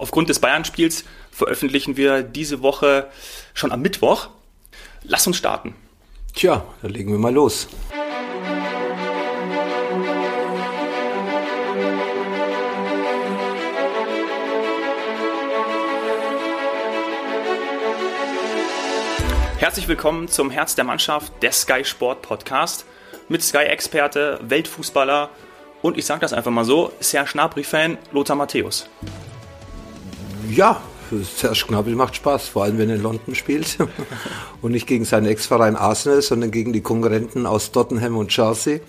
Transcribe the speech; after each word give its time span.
Aufgrund 0.00 0.30
des 0.30 0.38
Bayern-Spiels 0.38 1.04
veröffentlichen 1.30 1.98
wir 1.98 2.22
diese 2.22 2.62
Woche 2.62 3.10
schon 3.52 3.70
am 3.70 3.82
Mittwoch. 3.82 4.30
Lass 5.02 5.26
uns 5.26 5.36
starten. 5.36 5.74
Tja, 6.34 6.64
dann 6.80 6.90
legen 6.90 7.12
wir 7.12 7.18
mal 7.18 7.34
los. 7.34 7.68
Herzlich 19.58 19.86
willkommen 19.86 20.28
zum 20.28 20.50
Herz 20.50 20.74
der 20.74 20.84
Mannschaft, 20.84 21.30
der 21.42 21.52
Sky 21.52 21.84
Sport 21.84 22.22
Podcast 22.22 22.86
mit 23.28 23.42
Sky-Experte, 23.42 24.40
Weltfußballer 24.44 25.28
und 25.82 25.98
ich 25.98 26.06
sage 26.06 26.20
das 26.20 26.32
einfach 26.32 26.50
mal 26.50 26.64
so, 26.64 26.90
Serge 27.00 27.32
Gnabry-Fan 27.32 27.98
Lothar 28.12 28.36
Matthäus. 28.36 28.88
Ja, 30.54 30.80
Serge 31.10 31.66
Gnabry 31.68 31.94
macht 31.94 32.16
Spaß, 32.16 32.48
vor 32.48 32.64
allem 32.64 32.78
wenn 32.78 32.88
er 32.88 32.96
in 32.96 33.02
London 33.02 33.34
spielt 33.34 33.78
und 34.62 34.72
nicht 34.72 34.86
gegen 34.86 35.04
seinen 35.04 35.26
Ex-Verein 35.26 35.76
Arsenal, 35.76 36.22
sondern 36.22 36.50
gegen 36.50 36.72
die 36.72 36.80
Konkurrenten 36.80 37.46
aus 37.46 37.72
Tottenham 37.72 38.16
und 38.16 38.28
Chelsea. 38.28 38.80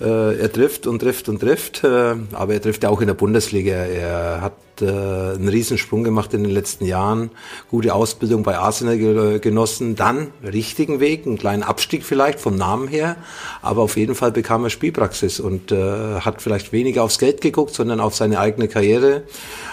Äh, 0.00 0.38
er 0.38 0.52
trifft 0.52 0.86
und 0.86 1.00
trifft 1.00 1.28
und 1.28 1.40
trifft, 1.40 1.82
äh, 1.84 2.14
aber 2.32 2.54
er 2.54 2.62
trifft 2.62 2.82
ja 2.82 2.90
auch 2.90 3.00
in 3.00 3.06
der 3.06 3.14
Bundesliga. 3.14 3.74
Er 3.74 4.40
hat 4.42 4.52
äh, 4.82 4.86
einen 4.86 5.48
Riesensprung 5.48 6.04
gemacht 6.04 6.34
in 6.34 6.42
den 6.42 6.52
letzten 6.52 6.84
Jahren, 6.84 7.30
gute 7.70 7.94
Ausbildung 7.94 8.42
bei 8.42 8.58
Arsenal 8.58 9.38
genossen, 9.40 9.96
dann 9.96 10.28
richtigen 10.42 11.00
Weg, 11.00 11.26
einen 11.26 11.38
kleinen 11.38 11.62
Abstieg 11.62 12.04
vielleicht 12.04 12.40
vom 12.40 12.56
Namen 12.56 12.88
her, 12.88 13.16
aber 13.62 13.82
auf 13.82 13.96
jeden 13.96 14.14
Fall 14.14 14.32
bekam 14.32 14.64
er 14.64 14.70
Spielpraxis 14.70 15.40
und 15.40 15.72
äh, 15.72 16.20
hat 16.20 16.42
vielleicht 16.42 16.72
weniger 16.72 17.02
aufs 17.02 17.18
Geld 17.18 17.40
geguckt, 17.40 17.74
sondern 17.74 18.00
auf 18.00 18.14
seine 18.14 18.38
eigene 18.38 18.68
Karriere. 18.68 19.22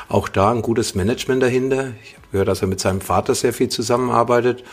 Auch 0.10 0.30
da 0.30 0.52
ein 0.52 0.62
gutes 0.62 0.96
Management 0.96 1.42
dahinter. 1.42 1.92
Ich 2.04 2.16
gehört, 2.34 2.50
dass 2.50 2.62
er 2.62 2.68
mit 2.68 2.82
seinem 2.82 3.00
Vater 3.00 3.34
sehr 3.34 3.54
viel 3.54 3.70
zusammenarbeitet 3.70 4.64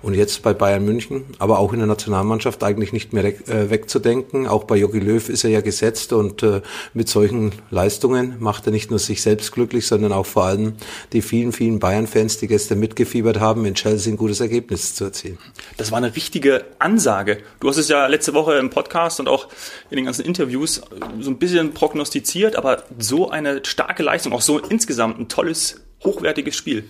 und 0.00 0.14
jetzt 0.14 0.42
bei 0.42 0.54
Bayern 0.54 0.84
München, 0.84 1.24
aber 1.38 1.58
auch 1.58 1.74
in 1.74 1.80
der 1.80 1.88
Nationalmannschaft 1.88 2.64
eigentlich 2.64 2.94
nicht 2.94 3.12
mehr 3.12 3.24
äh, 3.24 3.68
wegzudenken. 3.68 4.46
Auch 4.46 4.64
bei 4.64 4.76
Jogi 4.76 5.00
Löw 5.00 5.28
ist 5.28 5.44
er 5.44 5.50
ja 5.50 5.60
gesetzt 5.60 6.14
und 6.14 6.42
äh, 6.42 6.62
mit 6.94 7.08
solchen 7.10 7.52
Leistungen 7.70 8.36
macht 8.38 8.66
er 8.66 8.72
nicht 8.72 8.88
nur 8.88 8.98
sich 8.98 9.20
selbst 9.20 9.52
glücklich, 9.52 9.77
sondern 9.86 10.12
auch 10.12 10.26
vor 10.26 10.44
allem 10.44 10.74
die 11.12 11.22
vielen, 11.22 11.52
vielen 11.52 11.78
Bayern-Fans, 11.78 12.38
die 12.38 12.46
gestern 12.46 12.80
mitgefiebert 12.80 13.40
haben, 13.40 13.64
in 13.64 13.74
Chelsea 13.74 14.12
ein 14.12 14.16
gutes 14.16 14.40
Ergebnis 14.40 14.94
zu 14.94 15.04
erzielen. 15.04 15.38
Das 15.76 15.90
war 15.90 15.98
eine 15.98 16.14
richtige 16.14 16.64
Ansage. 16.78 17.38
Du 17.60 17.68
hast 17.68 17.76
es 17.76 17.88
ja 17.88 18.06
letzte 18.06 18.34
Woche 18.34 18.54
im 18.54 18.70
Podcast 18.70 19.20
und 19.20 19.28
auch 19.28 19.48
in 19.90 19.96
den 19.96 20.06
ganzen 20.06 20.24
Interviews 20.24 20.82
so 21.20 21.30
ein 21.30 21.38
bisschen 21.38 21.74
prognostiziert, 21.74 22.56
aber 22.56 22.84
so 22.98 23.30
eine 23.30 23.64
starke 23.64 24.02
Leistung, 24.02 24.32
auch 24.32 24.42
so 24.42 24.58
insgesamt 24.58 25.18
ein 25.18 25.28
tolles 25.28 25.80
hochwertiges 26.04 26.56
Spiel. 26.56 26.84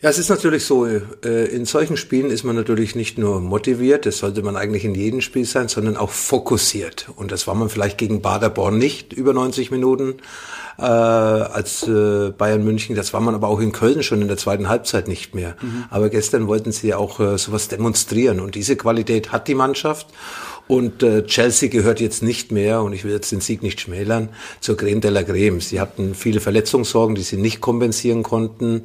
Ja, 0.00 0.10
es 0.10 0.18
ist 0.18 0.28
natürlich 0.28 0.64
so, 0.64 0.86
äh, 0.86 1.00
in 1.46 1.64
solchen 1.64 1.96
Spielen 1.96 2.30
ist 2.30 2.44
man 2.44 2.54
natürlich 2.54 2.94
nicht 2.94 3.18
nur 3.18 3.40
motiviert, 3.40 4.06
das 4.06 4.18
sollte 4.18 4.42
man 4.42 4.54
eigentlich 4.54 4.84
in 4.84 4.94
jedem 4.94 5.20
Spiel 5.20 5.44
sein, 5.44 5.66
sondern 5.66 5.96
auch 5.96 6.10
fokussiert. 6.10 7.08
Und 7.16 7.32
das 7.32 7.48
war 7.48 7.56
man 7.56 7.68
vielleicht 7.68 7.98
gegen 7.98 8.22
Baderborn 8.22 8.78
nicht 8.78 9.12
über 9.12 9.32
90 9.32 9.72
Minuten 9.72 10.18
äh, 10.78 10.82
als 10.82 11.82
äh, 11.88 12.30
Bayern 12.30 12.62
München. 12.62 12.94
Das 12.94 13.12
war 13.12 13.20
man 13.20 13.34
aber 13.34 13.48
auch 13.48 13.58
in 13.58 13.72
Köln 13.72 14.04
schon 14.04 14.22
in 14.22 14.28
der 14.28 14.36
zweiten 14.36 14.68
Halbzeit 14.68 15.08
nicht 15.08 15.34
mehr. 15.34 15.56
Mhm. 15.60 15.86
Aber 15.90 16.10
gestern 16.10 16.46
wollten 16.46 16.70
sie 16.70 16.88
ja 16.88 16.96
auch 16.96 17.18
äh, 17.18 17.36
sowas 17.36 17.66
demonstrieren. 17.66 18.38
Und 18.38 18.54
diese 18.54 18.76
Qualität 18.76 19.32
hat 19.32 19.48
die 19.48 19.56
Mannschaft. 19.56 20.06
Und 20.68 21.02
äh, 21.02 21.24
Chelsea 21.24 21.70
gehört 21.70 21.98
jetzt 22.00 22.22
nicht 22.22 22.52
mehr, 22.52 22.82
und 22.82 22.92
ich 22.92 23.04
will 23.04 23.12
jetzt 23.12 23.32
den 23.32 23.40
Sieg 23.40 23.62
nicht 23.62 23.80
schmälern, 23.80 24.28
zur 24.60 24.76
Creme 24.76 25.00
de 25.00 25.10
la 25.10 25.22
Creme. 25.22 25.60
Sie 25.60 25.80
hatten 25.80 26.14
viele 26.14 26.40
Verletzungssorgen, 26.40 27.14
die 27.14 27.22
sie 27.22 27.38
nicht 27.38 27.62
kompensieren 27.62 28.22
konnten. 28.22 28.82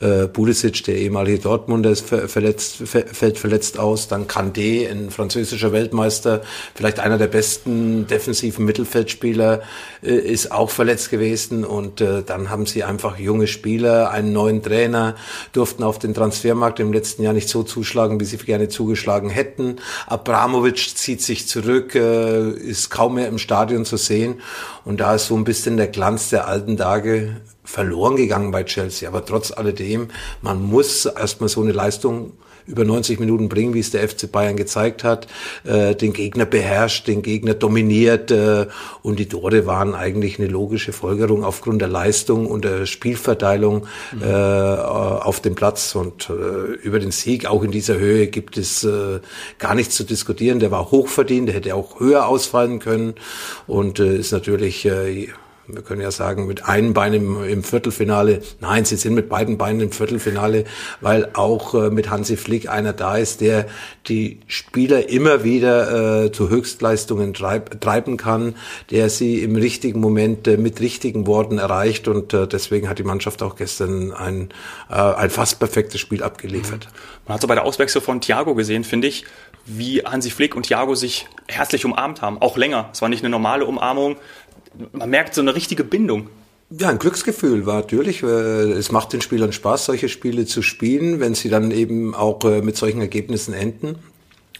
Äh, 0.00 0.28
Pulisic, 0.28 0.82
der 0.84 0.96
ehemalige 0.96 1.38
Dortmunder, 1.38 1.90
ist 1.90 2.06
verletzt, 2.06 2.82
fällt 2.86 3.38
verletzt 3.38 3.78
aus. 3.78 4.08
Dann 4.08 4.26
Kandé, 4.26 4.90
ein 4.90 5.10
französischer 5.10 5.72
Weltmeister, 5.72 6.40
vielleicht 6.74 7.00
einer 7.00 7.18
der 7.18 7.26
besten 7.26 8.06
defensiven 8.06 8.64
Mittelfeldspieler, 8.64 9.62
äh, 10.02 10.14
ist 10.14 10.52
auch 10.52 10.70
verletzt 10.70 11.10
gewesen. 11.10 11.64
Und 11.66 12.00
äh, 12.00 12.22
dann 12.22 12.48
haben 12.48 12.64
sie 12.64 12.82
einfach 12.82 13.18
junge 13.18 13.46
Spieler, 13.46 14.10
einen 14.10 14.32
neuen 14.32 14.62
Trainer, 14.62 15.16
durften 15.52 15.82
auf 15.82 15.98
den 15.98 16.14
Transfermarkt 16.14 16.80
im 16.80 16.94
letzten 16.94 17.22
Jahr 17.22 17.34
nicht 17.34 17.50
so 17.50 17.62
zuschlagen, 17.62 18.18
wie 18.20 18.24
sie 18.24 18.38
gerne 18.38 18.68
zugeschlagen 18.68 19.28
hätten. 19.28 19.76
Abramovic 20.06 20.96
zieht 20.96 21.25
sich 21.26 21.48
zurück, 21.48 21.94
äh, 21.94 22.50
ist 22.50 22.90
kaum 22.90 23.14
mehr 23.14 23.28
im 23.28 23.38
Stadion 23.38 23.84
zu 23.84 23.96
sehen. 23.96 24.40
Und 24.84 25.00
da 25.00 25.14
ist 25.14 25.26
so 25.26 25.36
ein 25.36 25.44
bisschen 25.44 25.76
der 25.76 25.88
Glanz 25.88 26.30
der 26.30 26.48
alten 26.48 26.76
Tage 26.76 27.36
verloren 27.64 28.16
gegangen 28.16 28.50
bei 28.52 28.64
Chelsea. 28.64 29.08
Aber 29.08 29.24
trotz 29.24 29.50
alledem, 29.50 30.08
man 30.40 30.62
muss 30.62 31.04
erstmal 31.06 31.48
so 31.48 31.62
eine 31.62 31.72
Leistung 31.72 32.32
über 32.66 32.84
90 32.84 33.20
Minuten 33.20 33.48
bringen, 33.48 33.74
wie 33.74 33.80
es 33.80 33.90
der 33.90 34.08
FC 34.08 34.30
Bayern 34.30 34.56
gezeigt 34.56 35.04
hat, 35.04 35.26
äh, 35.64 35.94
den 35.94 36.12
Gegner 36.12 36.46
beherrscht, 36.46 37.06
den 37.06 37.22
Gegner 37.22 37.54
dominiert 37.54 38.30
äh, 38.30 38.66
und 39.02 39.18
die 39.18 39.26
Tore 39.26 39.66
waren 39.66 39.94
eigentlich 39.94 40.38
eine 40.38 40.48
logische 40.48 40.92
Folgerung 40.92 41.44
aufgrund 41.44 41.80
der 41.80 41.88
Leistung 41.88 42.46
und 42.46 42.64
der 42.64 42.86
Spielverteilung 42.86 43.86
mhm. 44.12 44.22
äh, 44.22 44.26
auf 44.26 45.40
dem 45.40 45.54
Platz 45.54 45.94
und 45.94 46.30
äh, 46.30 46.74
über 46.82 46.98
den 46.98 47.10
Sieg 47.10 47.46
auch 47.46 47.62
in 47.62 47.70
dieser 47.70 47.98
Höhe 47.98 48.26
gibt 48.26 48.56
es 48.56 48.84
äh, 48.84 49.20
gar 49.58 49.74
nichts 49.74 49.94
zu 49.94 50.04
diskutieren. 50.04 50.58
Der 50.58 50.70
war 50.70 50.90
hochverdient, 50.90 51.48
der 51.48 51.56
hätte 51.56 51.74
auch 51.74 52.00
höher 52.00 52.26
ausfallen 52.26 52.78
können 52.78 53.14
und 53.66 53.98
äh, 54.00 54.16
ist 54.16 54.32
natürlich 54.32 54.84
äh, 54.86 55.28
wir 55.68 55.82
können 55.82 56.00
ja 56.00 56.10
sagen, 56.10 56.46
mit 56.46 56.64
einem 56.64 56.94
Bein 56.94 57.12
im, 57.12 57.42
im, 57.44 57.64
Viertelfinale. 57.64 58.42
Nein, 58.60 58.84
sie 58.84 58.96
sind 58.96 59.14
mit 59.14 59.28
beiden 59.28 59.58
Beinen 59.58 59.80
im 59.80 59.92
Viertelfinale, 59.92 60.64
weil 61.00 61.30
auch 61.34 61.74
äh, 61.74 61.90
mit 61.90 62.10
Hansi 62.10 62.36
Flick 62.36 62.68
einer 62.68 62.92
da 62.92 63.16
ist, 63.16 63.40
der 63.40 63.66
die 64.06 64.40
Spieler 64.46 65.08
immer 65.08 65.42
wieder 65.42 66.24
äh, 66.24 66.32
zu 66.32 66.50
Höchstleistungen 66.50 67.34
treib, 67.34 67.80
treiben 67.80 68.16
kann, 68.16 68.54
der 68.90 69.10
sie 69.10 69.42
im 69.42 69.56
richtigen 69.56 70.00
Moment 70.00 70.46
äh, 70.46 70.56
mit 70.56 70.80
richtigen 70.80 71.26
Worten 71.26 71.58
erreicht 71.58 72.06
und 72.06 72.32
äh, 72.32 72.46
deswegen 72.46 72.88
hat 72.88 72.98
die 72.98 73.04
Mannschaft 73.04 73.42
auch 73.42 73.56
gestern 73.56 74.12
ein, 74.12 74.50
äh, 74.88 74.94
ein 74.94 75.30
fast 75.30 75.58
perfektes 75.58 76.00
Spiel 76.00 76.22
abgeliefert. 76.22 76.88
Man 77.26 77.34
hat 77.34 77.40
so 77.40 77.48
bei 77.48 77.56
der 77.56 77.64
Auswechslung 77.64 78.04
von 78.04 78.20
Thiago 78.20 78.54
gesehen, 78.54 78.84
finde 78.84 79.08
ich, 79.08 79.24
wie 79.64 80.02
Hansi 80.04 80.30
Flick 80.30 80.54
und 80.54 80.66
Thiago 80.66 80.94
sich 80.94 81.26
herzlich 81.48 81.84
umarmt 81.84 82.22
haben, 82.22 82.40
auch 82.40 82.56
länger. 82.56 82.88
Es 82.92 83.02
war 83.02 83.08
nicht 83.08 83.22
eine 83.22 83.30
normale 83.30 83.66
Umarmung, 83.66 84.16
man 84.92 85.10
merkt 85.10 85.34
so 85.34 85.40
eine 85.40 85.54
richtige 85.54 85.84
Bindung. 85.84 86.28
Ja, 86.70 86.88
ein 86.88 86.98
Glücksgefühl 86.98 87.64
war 87.64 87.76
natürlich. 87.76 88.22
Äh, 88.22 88.26
es 88.26 88.90
macht 88.90 89.12
den 89.12 89.20
Spielern 89.20 89.52
Spaß, 89.52 89.84
solche 89.84 90.08
Spiele 90.08 90.46
zu 90.46 90.62
spielen, 90.62 91.20
wenn 91.20 91.34
sie 91.34 91.48
dann 91.48 91.70
eben 91.70 92.14
auch 92.14 92.44
äh, 92.44 92.60
mit 92.60 92.76
solchen 92.76 93.00
Ergebnissen 93.00 93.54
enden. 93.54 93.98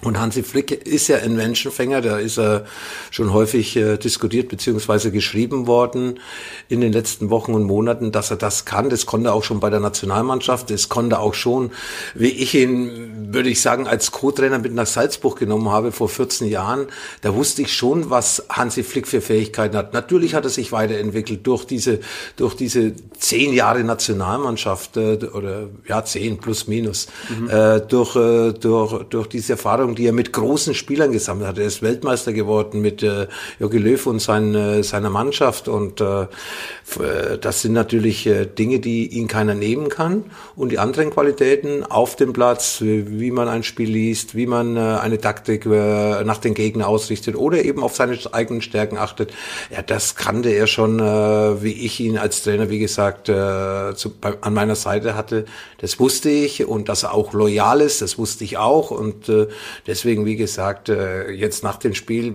Und 0.02 0.20
Hansi 0.20 0.42
Flick 0.42 0.72
ist 0.86 1.08
ja 1.08 1.16
ein 1.18 1.36
Menschenfänger, 1.36 2.02
da 2.02 2.18
ist 2.18 2.38
er 2.38 2.66
schon 3.10 3.32
häufig 3.32 3.76
äh, 3.76 3.96
diskutiert 3.96 4.48
beziehungsweise 4.48 5.10
geschrieben 5.10 5.66
worden 5.66 6.20
in 6.68 6.82
den 6.82 6.92
letzten 6.92 7.30
Wochen 7.30 7.54
und 7.54 7.64
Monaten, 7.64 8.12
dass 8.12 8.30
er 8.30 8.36
das 8.36 8.66
kann. 8.66 8.90
Das 8.90 9.06
konnte 9.06 9.30
er 9.30 9.34
auch 9.34 9.44
schon 9.44 9.58
bei 9.58 9.70
der 9.70 9.80
Nationalmannschaft. 9.80 10.70
Das 10.70 10.90
konnte 10.90 11.16
er 11.16 11.20
auch 11.20 11.32
schon, 11.32 11.70
wie 12.14 12.28
ich 12.28 12.54
ihn, 12.54 13.32
würde 13.32 13.48
ich 13.48 13.62
sagen, 13.62 13.86
als 13.86 14.12
Co-Trainer 14.12 14.58
mit 14.58 14.74
nach 14.74 14.86
Salzburg 14.86 15.38
genommen 15.38 15.70
habe 15.70 15.92
vor 15.92 16.10
14 16.10 16.48
Jahren. 16.48 16.88
Da 17.22 17.34
wusste 17.34 17.62
ich 17.62 17.72
schon, 17.72 18.10
was 18.10 18.44
Hansi 18.50 18.82
Flick 18.82 19.08
für 19.08 19.22
Fähigkeiten 19.22 19.76
hat. 19.78 19.94
Natürlich 19.94 20.34
hat 20.34 20.44
er 20.44 20.50
sich 20.50 20.72
weiterentwickelt 20.72 21.46
durch 21.46 21.64
diese, 21.64 22.00
durch 22.36 22.54
diese 22.54 22.92
zehn 23.18 23.54
Jahre 23.54 23.82
Nationalmannschaft 23.82 24.98
äh, 24.98 25.18
oder 25.32 25.68
ja 25.88 26.04
zehn 26.04 26.36
plus 26.36 26.66
minus 26.66 27.06
mhm. 27.30 27.48
äh, 27.48 27.80
durch, 27.80 28.14
äh, 28.16 28.52
durch, 28.52 29.04
durch 29.04 29.26
diese 29.28 29.54
Erfahrung 29.54 29.85
Erfahrung, 29.86 29.94
die 29.94 30.06
er 30.06 30.12
mit 30.12 30.32
großen 30.32 30.74
Spielern 30.74 31.12
gesammelt 31.12 31.46
hat. 31.46 31.58
Er 31.58 31.66
ist 31.66 31.82
Weltmeister 31.82 32.32
geworden 32.32 32.80
mit 32.80 33.02
äh, 33.02 33.28
Jogi 33.60 33.78
Löw 33.78 34.06
und 34.06 34.20
sein, 34.20 34.54
äh, 34.54 34.82
seiner 34.82 35.10
Mannschaft 35.10 35.68
und 35.68 36.00
äh, 36.00 36.22
äh, 36.22 37.38
das 37.40 37.62
sind 37.62 37.72
natürlich 37.72 38.26
äh, 38.26 38.46
Dinge, 38.46 38.80
die 38.80 39.06
ihn 39.06 39.28
keiner 39.28 39.54
nehmen 39.54 39.88
kann. 39.88 40.24
Und 40.56 40.72
die 40.72 40.78
anderen 40.78 41.10
Qualitäten 41.10 41.84
auf 41.84 42.16
dem 42.16 42.32
Platz, 42.32 42.78
wie 42.80 43.30
man 43.30 43.48
ein 43.48 43.62
Spiel 43.62 43.90
liest, 43.90 44.34
wie 44.34 44.46
man 44.46 44.76
äh, 44.76 44.80
eine 44.80 45.18
Taktik 45.18 45.66
äh, 45.66 46.24
nach 46.24 46.38
den 46.38 46.54
Gegner 46.54 46.88
ausrichtet 46.88 47.36
oder 47.36 47.64
eben 47.64 47.82
auf 47.82 47.94
seine 47.94 48.18
eigenen 48.32 48.62
Stärken 48.62 48.98
achtet, 48.98 49.32
ja, 49.70 49.82
das 49.82 50.16
kannte 50.16 50.50
er 50.50 50.66
schon, 50.66 50.98
äh, 50.98 51.62
wie 51.62 51.72
ich 51.72 52.00
ihn 52.00 52.18
als 52.18 52.42
Trainer, 52.42 52.70
wie 52.70 52.78
gesagt, 52.78 53.28
äh, 53.28 53.94
zu, 53.94 54.10
bei, 54.20 54.34
an 54.40 54.54
meiner 54.54 54.76
Seite 54.76 55.14
hatte. 55.14 55.44
Das 55.78 56.00
wusste 56.00 56.30
ich 56.30 56.66
und 56.66 56.88
dass 56.88 57.04
er 57.04 57.14
auch 57.14 57.32
loyal 57.32 57.80
ist, 57.80 58.02
das 58.02 58.18
wusste 58.18 58.44
ich 58.44 58.56
auch 58.56 58.90
und 58.90 59.28
äh, 59.28 59.46
deswegen, 59.86 60.24
wie 60.24 60.36
gesagt, 60.36 60.88
äh, 60.88 61.30
jetzt 61.30 61.64
nach 61.64 61.76
dem 61.76 61.94
Spiel, 61.94 62.34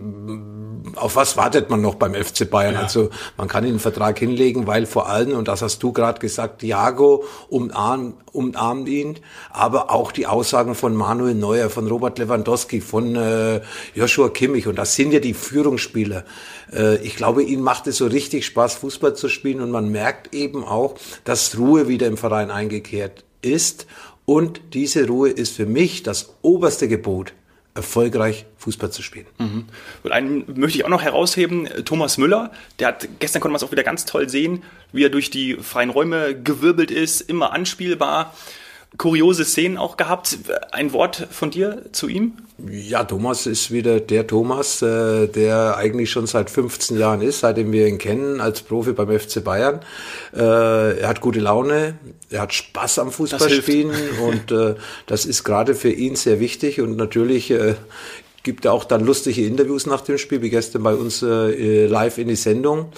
auf 0.96 1.16
was 1.16 1.38
wartet 1.38 1.70
man 1.70 1.82
noch 1.82 1.96
beim 1.96 2.14
FC 2.14 2.50
Bayern? 2.50 2.76
Ja. 2.76 2.82
Also 2.82 3.10
man 3.38 3.48
kann 3.48 3.64
ihn 3.64 3.72
einen 3.72 3.80
Vertrag 3.80 4.18
hinlegen, 4.20 4.68
weil 4.68 4.86
vor 4.86 5.10
allem, 5.10 5.38
und 5.38 5.48
das 5.48 5.62
hast 5.62 5.82
du 5.84 5.92
gerade 5.92 6.20
gesagt, 6.20 6.60
Thiago 6.60 7.24
umarmt, 7.50 8.16
umarmt 8.32 8.88
ihn, 8.88 9.20
aber 9.52 9.92
auch 9.92 10.12
die 10.12 10.28
Aussagen 10.28 10.76
von 10.76 10.96
Manuel 10.96 11.36
Neuer, 11.36 11.70
von 11.70 11.88
Robert 11.88 12.18
Lewandowski, 12.20 12.82
von 12.82 13.16
äh, 13.16 13.62
Joshua 13.94 14.30
Kimmich, 14.30 14.68
und 14.68 14.78
das 14.78 14.96
sind 14.96 15.12
ja 15.12 15.20
die 15.20 15.34
Führungsspieler. 15.34 16.24
Äh, 16.74 16.98
ich 16.98 17.16
glaube, 17.16 17.44
ihnen 17.44 17.64
macht 17.64 17.88
es 17.88 17.98
so 17.98 18.08
richtig 18.08 18.46
Spaß, 18.46 18.76
Fußball 18.76 19.16
zu 19.16 19.30
spielen, 19.30 19.62
und 19.62 19.72
man 19.72 19.90
merkt 19.90 20.34
eben 20.34 20.64
auch, 20.64 20.96
dass 21.24 21.58
Ruhe 21.58 21.88
wieder 21.88 22.08
im 22.08 22.18
Verein 22.18 22.52
eingekehrt 22.52 23.24
ist. 23.42 23.88
Und 24.32 24.62
diese 24.72 25.08
Ruhe 25.08 25.30
ist 25.30 25.58
für 25.58 25.66
mich 25.66 26.04
das 26.04 26.38
oberste 26.42 26.88
Gebot, 26.88 27.34
erfolgreich 27.74 28.46
Fußball 28.60 28.90
zu 28.90 29.02
spielen. 29.02 29.26
Mhm. 29.40 29.66
Und 30.04 30.12
einen 30.14 30.46
möchte 30.58 30.78
ich 30.78 30.86
auch 30.86 30.90
noch 30.90 31.02
herausheben, 31.02 31.68
Thomas 31.84 32.18
Müller, 32.18 32.54
der 32.80 32.88
hat, 32.88 33.10
gestern 33.20 33.42
konnte 33.42 33.52
man 33.52 33.58
es 33.58 33.64
auch 33.64 33.74
wieder 33.74 33.84
ganz 33.84 34.06
toll 34.06 34.30
sehen, 34.30 34.64
wie 34.94 35.04
er 35.04 35.10
durch 35.10 35.32
die 35.32 35.56
freien 35.56 35.90
Räume 35.90 36.34
gewirbelt 36.42 36.92
ist, 36.92 37.20
immer 37.20 37.52
anspielbar 37.52 38.34
kuriose 38.98 39.46
Szenen 39.46 39.78
auch 39.78 39.98
gehabt. 39.98 40.38
Ein 40.72 40.94
Wort 40.94 41.28
von 41.32 41.52
dir 41.52 41.86
zu 41.92 42.08
ihm? 42.08 42.34
Ja, 42.70 43.04
Thomas 43.04 43.48
ist 43.48 43.72
wieder 43.72 44.00
der 44.00 44.28
Thomas, 44.28 44.82
äh, 44.82 45.28
der 45.28 45.78
eigentlich 45.78 46.12
schon 46.12 46.28
seit 46.28 46.50
15 46.50 47.00
Jahren 47.00 47.22
ist, 47.22 47.40
seitdem 47.40 47.72
wir 47.72 47.88
ihn 47.88 47.98
kennen 47.98 48.40
als 48.40 48.62
Profi 48.62 48.92
beim 48.92 49.18
FC 49.18 49.44
Bayern. 49.44 49.80
Äh, 50.36 51.00
er 51.00 51.08
hat 51.08 51.22
gute 51.22 51.40
Laune, 51.40 51.96
er 52.30 52.42
hat 52.42 52.54
Spaß 52.54 53.00
am 53.00 53.12
Fußballspielen 53.12 53.92
und 54.28 54.52
äh, 54.52 54.76
das 55.08 55.26
ist 55.26 55.44
gerade 55.44 55.74
für 55.74 55.92
ihn 55.92 56.16
sehr 56.16 56.40
wichtig 56.40 56.82
und 56.82 56.98
natürlich 56.98 57.52
gibt 58.44 58.66
er 58.66 58.74
auch 58.74 58.84
dann 58.84 59.06
lustige 59.06 59.46
Interviews 59.46 59.86
nach 59.86 60.02
dem 60.02 60.18
Spiel, 60.18 60.42
wie 60.42 60.50
gestern 60.50 60.84
bei 60.84 60.94
uns 60.96 61.22
live 61.22 62.18
in 62.18 62.28
die 62.28 62.36
Sendung. 62.36 62.92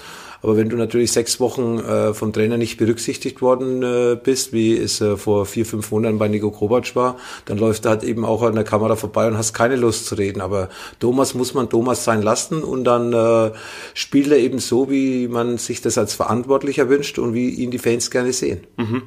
Aber 0.44 0.58
wenn 0.58 0.68
du 0.68 0.76
natürlich 0.76 1.14
sechs 1.14 1.40
Wochen 1.40 1.80
äh, 1.80 2.14
vom 2.14 2.34
Trainer 2.34 2.58
nicht 2.58 2.78
berücksichtigt 2.78 3.42
worden 3.42 3.82
äh, 3.82 4.18
bist, 4.22 4.52
wie 4.52 4.78
es 4.78 5.00
äh, 5.00 5.16
vor 5.16 5.46
vier, 5.46 5.66
fünf 5.66 5.90
Monaten 5.90 6.20
bei 6.20 6.28
Nico 6.28 6.52
Kovac 6.52 6.98
war, 6.98 7.18
dann 7.46 7.58
läuft 7.58 7.86
er 7.86 7.92
halt 7.92 8.04
eben 8.04 8.26
auch 8.26 8.42
an 8.42 8.54
der 8.54 8.66
Kamera 8.66 8.98
vorbei 8.98 9.26
und 9.28 9.38
hast 9.38 9.54
keine 9.54 9.78
Lust 9.78 10.06
zu 10.06 10.16
reden. 10.16 10.42
Aber 10.42 10.68
Thomas 11.00 11.34
muss 11.34 11.54
man 11.54 11.70
Thomas 11.70 12.04
sein 12.04 12.22
lassen 12.22 12.62
und 12.62 12.84
dann 12.84 13.14
äh, 13.14 13.52
spielt 13.94 14.32
er 14.32 14.38
eben 14.38 14.60
so, 14.60 14.92
wie 14.92 15.30
man 15.30 15.58
sich 15.58 15.82
das 15.82 15.98
als 15.98 16.14
Verantwortlicher 16.14 16.90
wünscht 16.90 17.20
und 17.20 17.34
wie 17.34 17.50
ihn 17.50 17.72
die 17.72 17.80
Fans 17.80 18.12
gerne 18.12 18.34
sehen. 18.34 18.68
Mhm. 18.76 19.04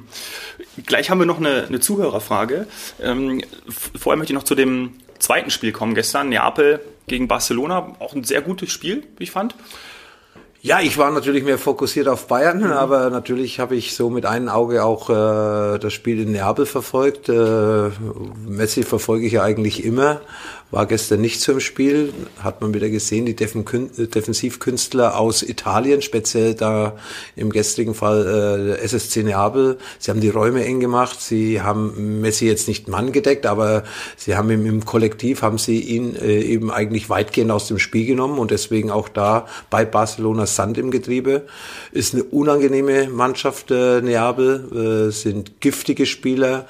Gleich 0.87 1.11
haben 1.11 1.19
wir 1.19 1.27
noch 1.27 1.37
eine, 1.37 1.65
eine 1.67 1.79
Zuhörerfrage. 1.79 2.65
Ähm, 2.99 3.43
vorher 3.69 4.17
möchte 4.17 4.33
ich 4.33 4.37
noch 4.37 4.43
zu 4.43 4.55
dem 4.55 4.93
zweiten 5.19 5.51
Spiel 5.51 5.71
kommen 5.71 5.95
gestern, 5.95 6.29
Neapel 6.29 6.79
gegen 7.07 7.27
Barcelona. 7.27 7.95
Auch 7.99 8.13
ein 8.13 8.23
sehr 8.23 8.41
gutes 8.41 8.71
Spiel, 8.71 9.03
wie 9.17 9.23
ich 9.23 9.31
fand. 9.31 9.55
Ja, 10.61 10.81
ich 10.81 10.97
war 10.97 11.11
natürlich 11.11 11.43
mehr 11.43 11.59
fokussiert 11.59 12.07
auf 12.07 12.27
Bayern, 12.27 12.59
mhm. 12.59 12.71
aber 12.71 13.09
natürlich 13.09 13.59
habe 13.59 13.75
ich 13.75 13.95
so 13.95 14.09
mit 14.09 14.25
einem 14.25 14.49
Auge 14.49 14.83
auch 14.83 15.09
äh, 15.09 15.77
das 15.77 15.93
Spiel 15.93 16.19
in 16.19 16.31
Neapel 16.31 16.65
verfolgt. 16.65 17.29
Äh, 17.29 17.89
Messi 18.45 18.83
verfolge 18.83 19.27
ich 19.27 19.33
ja 19.33 19.43
eigentlich 19.43 19.85
immer 19.85 20.19
war 20.69 20.85
gestern 20.85 21.21
nicht 21.21 21.39
so 21.39 21.53
im 21.53 21.59
Spiel, 21.61 22.13
hat 22.39 22.61
man 22.61 22.73
wieder 22.73 22.89
gesehen, 22.89 23.25
die 23.25 23.35
Defensivkünstler 23.35 25.17
aus 25.17 25.41
Italien, 25.41 26.01
speziell 26.01 26.55
da 26.55 26.97
im 27.37 27.51
gestrigen 27.51 27.93
Fall 27.93 28.75
äh, 28.77 28.83
SSC 28.83 29.23
Neapel, 29.23 29.77
sie 29.97 30.11
haben 30.11 30.19
die 30.19 30.29
Räume 30.29 30.65
eng 30.65 30.81
gemacht, 30.81 31.21
sie 31.21 31.61
haben 31.61 32.19
Messi 32.19 32.47
jetzt 32.47 32.67
nicht 32.67 32.89
Mann 32.89 33.13
gedeckt, 33.13 33.45
aber 33.45 33.83
sie 34.17 34.35
haben 34.35 34.51
ihm 34.51 34.65
im 34.65 34.83
Kollektiv, 34.83 35.41
haben 35.41 35.57
sie 35.57 35.79
ihn 35.79 36.15
äh, 36.15 36.41
eben 36.41 36.69
eigentlich 36.69 37.09
weitgehend 37.09 37.51
aus 37.51 37.69
dem 37.69 37.79
Spiel 37.79 38.05
genommen 38.05 38.37
und 38.37 38.51
deswegen 38.51 38.91
auch 38.91 39.07
da 39.07 39.47
bei 39.69 39.85
Barcelona 39.85 40.45
Sand 40.47 40.77
im 40.77 40.91
Getriebe. 40.91 41.47
Ist 41.93 42.13
eine 42.13 42.25
unangenehme 42.25 43.07
Mannschaft, 43.07 43.71
äh, 43.71 44.01
Neapel, 44.01 45.07
äh, 45.07 45.11
sind 45.11 45.61
giftige 45.61 46.05
Spieler, 46.05 46.67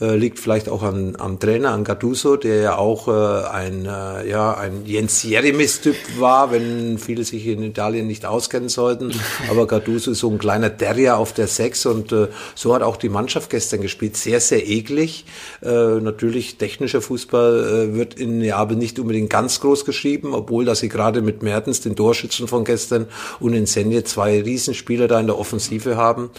äh, 0.00 0.16
liegt 0.16 0.38
vielleicht 0.38 0.68
auch 0.68 0.82
an, 0.82 1.16
am 1.18 1.40
Trainer, 1.40 1.70
an 1.70 1.84
Gattuso, 1.84 2.36
der 2.36 2.60
ja 2.60 2.76
auch 2.76 3.08
äh, 3.08 3.46
ein, 3.48 3.86
äh, 3.86 4.28
ja, 4.28 4.54
ein 4.54 4.84
Jens 4.84 5.22
Jeremis-Typ 5.22 5.96
war, 6.18 6.52
wenn 6.52 6.98
viele 6.98 7.24
sich 7.24 7.46
in 7.46 7.62
Italien 7.62 8.06
nicht 8.06 8.24
auskennen 8.24 8.68
sollten. 8.68 9.12
Aber 9.50 9.66
Gattuso 9.66 10.12
ist 10.12 10.20
so 10.20 10.30
ein 10.30 10.38
kleiner 10.38 10.76
Terrier 10.76 11.16
auf 11.16 11.32
der 11.32 11.48
Sechs 11.48 11.84
und 11.86 12.12
äh, 12.12 12.28
so 12.54 12.74
hat 12.74 12.82
auch 12.82 12.96
die 12.96 13.08
Mannschaft 13.08 13.50
gestern 13.50 13.80
gespielt. 13.80 14.16
Sehr, 14.16 14.40
sehr 14.40 14.68
eklig. 14.68 15.24
Äh, 15.62 16.00
natürlich 16.00 16.58
technischer 16.58 17.00
Fußball 17.00 17.90
äh, 17.90 17.94
wird 17.94 18.14
in 18.14 18.38
Neapel 18.38 18.76
nicht 18.76 18.98
unbedingt 18.98 19.30
ganz 19.30 19.60
groß 19.60 19.84
geschrieben, 19.84 20.34
obwohl 20.34 20.64
dass 20.64 20.80
sie 20.80 20.88
gerade 20.88 21.22
mit 21.22 21.42
Mertens, 21.42 21.80
den 21.80 21.96
Torschützen 21.96 22.46
von 22.46 22.64
gestern, 22.64 23.06
und 23.40 23.54
in 23.54 23.66
Senje 23.66 24.04
zwei 24.04 24.40
Riesenspieler 24.40 25.08
da 25.08 25.18
in 25.18 25.26
der 25.26 25.38
Offensive 25.38 25.96
haben. 25.96 26.30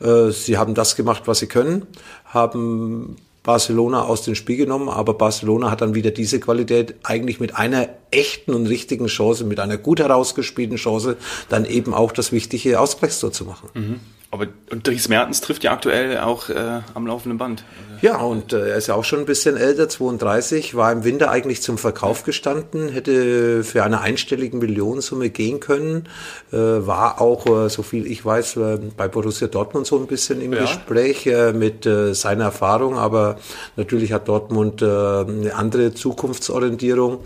Äh, 0.00 0.30
sie 0.30 0.56
haben 0.56 0.74
das 0.74 0.94
gemacht, 0.94 1.22
was 1.26 1.40
sie 1.40 1.46
können, 1.46 1.86
haben 2.28 3.16
Barcelona 3.42 4.02
aus 4.02 4.22
dem 4.22 4.34
Spiel 4.34 4.58
genommen, 4.58 4.88
aber 4.90 5.14
Barcelona 5.14 5.70
hat 5.70 5.80
dann 5.80 5.94
wieder 5.94 6.10
diese 6.10 6.38
Qualität 6.38 6.96
eigentlich 7.02 7.40
mit 7.40 7.56
einer 7.56 7.88
echten 8.10 8.52
und 8.52 8.66
richtigen 8.66 9.06
Chance, 9.06 9.44
mit 9.44 9.58
einer 9.58 9.78
gut 9.78 10.00
herausgespielten 10.00 10.76
Chance, 10.76 11.16
dann 11.48 11.64
eben 11.64 11.94
auch 11.94 12.12
das 12.12 12.30
wichtige 12.30 12.78
Ausgleichstor 12.78 13.32
zu 13.32 13.44
machen. 13.46 13.70
Mhm. 13.72 14.00
Aber 14.30 14.48
und 14.70 14.86
Dries 14.86 15.08
Mertens 15.08 15.40
trifft 15.40 15.64
ja 15.64 15.72
aktuell 15.72 16.18
auch 16.18 16.50
äh, 16.50 16.80
am 16.92 17.06
laufenden 17.06 17.38
Band. 17.38 17.64
Ja, 18.00 18.18
und 18.18 18.52
äh, 18.52 18.70
er 18.70 18.76
ist 18.76 18.86
ja 18.86 18.94
auch 18.94 19.04
schon 19.04 19.20
ein 19.20 19.26
bisschen 19.26 19.56
älter, 19.56 19.88
32, 19.88 20.74
war 20.76 20.92
im 20.92 21.04
Winter 21.04 21.30
eigentlich 21.30 21.62
zum 21.62 21.78
Verkauf 21.78 22.22
gestanden, 22.22 22.88
hätte 22.88 23.64
für 23.64 23.82
eine 23.82 24.00
einstellige 24.00 24.56
Millionensumme 24.56 25.30
gehen 25.30 25.60
können, 25.60 26.08
äh, 26.52 26.56
war 26.56 27.20
auch, 27.20 27.46
äh, 27.46 27.68
so 27.68 27.82
viel 27.82 28.06
ich 28.06 28.24
weiß, 28.24 28.56
äh, 28.56 28.78
bei 28.96 29.08
Borussia 29.08 29.48
Dortmund 29.48 29.86
so 29.86 29.98
ein 29.98 30.06
bisschen 30.06 30.40
im 30.40 30.52
ja. 30.52 30.60
Gespräch 30.60 31.26
äh, 31.26 31.52
mit 31.52 31.86
äh, 31.86 32.14
seiner 32.14 32.44
Erfahrung, 32.44 32.96
aber 32.96 33.36
natürlich 33.76 34.12
hat 34.12 34.28
Dortmund 34.28 34.82
äh, 34.82 34.86
eine 34.86 35.54
andere 35.54 35.94
Zukunftsorientierung. 35.94 37.18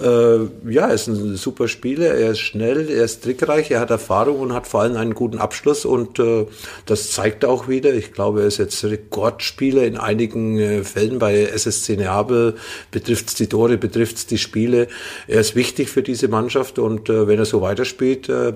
Äh, 0.00 0.70
ja, 0.70 0.86
er 0.86 0.94
ist 0.94 1.08
ein 1.08 1.36
super 1.36 1.66
Spieler, 1.66 2.14
er 2.14 2.30
ist 2.30 2.38
schnell, 2.38 2.88
er 2.88 3.04
ist 3.04 3.24
trickreich, 3.24 3.72
er 3.72 3.80
hat 3.80 3.90
Erfahrung 3.90 4.38
und 4.38 4.52
hat 4.52 4.68
vor 4.68 4.82
allem 4.82 4.96
einen 4.96 5.14
guten 5.14 5.38
Abschluss 5.38 5.84
und 5.84 6.20
äh, 6.20 6.46
das 6.86 7.10
zeigt 7.10 7.44
auch 7.44 7.66
wieder. 7.66 7.92
Ich 7.94 8.12
glaube, 8.12 8.42
er 8.42 8.46
ist 8.46 8.58
jetzt 8.58 8.84
Rekordspieler 8.84 9.82
in 9.84 9.96
einigen 9.96 10.58
äh, 10.58 10.84
Fällen 10.84 11.18
bei 11.18 11.42
SSC 11.42 11.96
Neapel, 11.96 12.54
betrifft 12.92 13.28
es 13.28 13.34
die 13.34 13.48
Tore, 13.48 13.76
betrifft 13.76 14.18
es 14.18 14.26
die 14.26 14.38
Spiele. 14.38 14.86
Er 15.26 15.40
ist 15.40 15.56
wichtig 15.56 15.88
für 15.88 16.04
diese 16.04 16.28
Mannschaft 16.28 16.78
und 16.78 17.08
äh, 17.08 17.26
wenn 17.26 17.40
er 17.40 17.46
so 17.46 17.60
weiterspielt, 17.60 18.28
äh, 18.28 18.52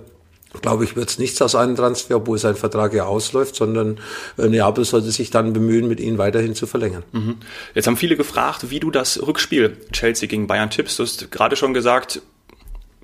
glaube 0.60 0.84
ich, 0.84 0.96
wird 0.96 1.08
es 1.08 1.18
nichts 1.18 1.40
aus 1.40 1.54
einem 1.54 1.76
Transfer, 1.76 2.16
obwohl 2.16 2.38
sein 2.38 2.56
Vertrag 2.56 2.92
ja 2.92 3.04
ausläuft, 3.04 3.56
sondern 3.56 3.98
äh, 4.38 4.48
Neapel 4.48 4.84
sollte 4.84 5.10
sich 5.10 5.30
dann 5.30 5.52
bemühen, 5.52 5.88
mit 5.88 6.00
ihm 6.00 6.18
weiterhin 6.18 6.54
zu 6.54 6.66
verlängern. 6.66 7.04
Mhm. 7.12 7.36
Jetzt 7.74 7.86
haben 7.86 7.96
viele 7.96 8.16
gefragt, 8.16 8.70
wie 8.70 8.80
du 8.80 8.90
das 8.90 9.26
Rückspiel 9.26 9.76
Chelsea 9.92 10.28
gegen 10.28 10.46
Bayern 10.46 10.70
tippst. 10.70 10.98
Du 10.98 11.04
hast 11.04 11.30
gerade 11.30 11.56
schon 11.56 11.72
gesagt, 11.72 12.20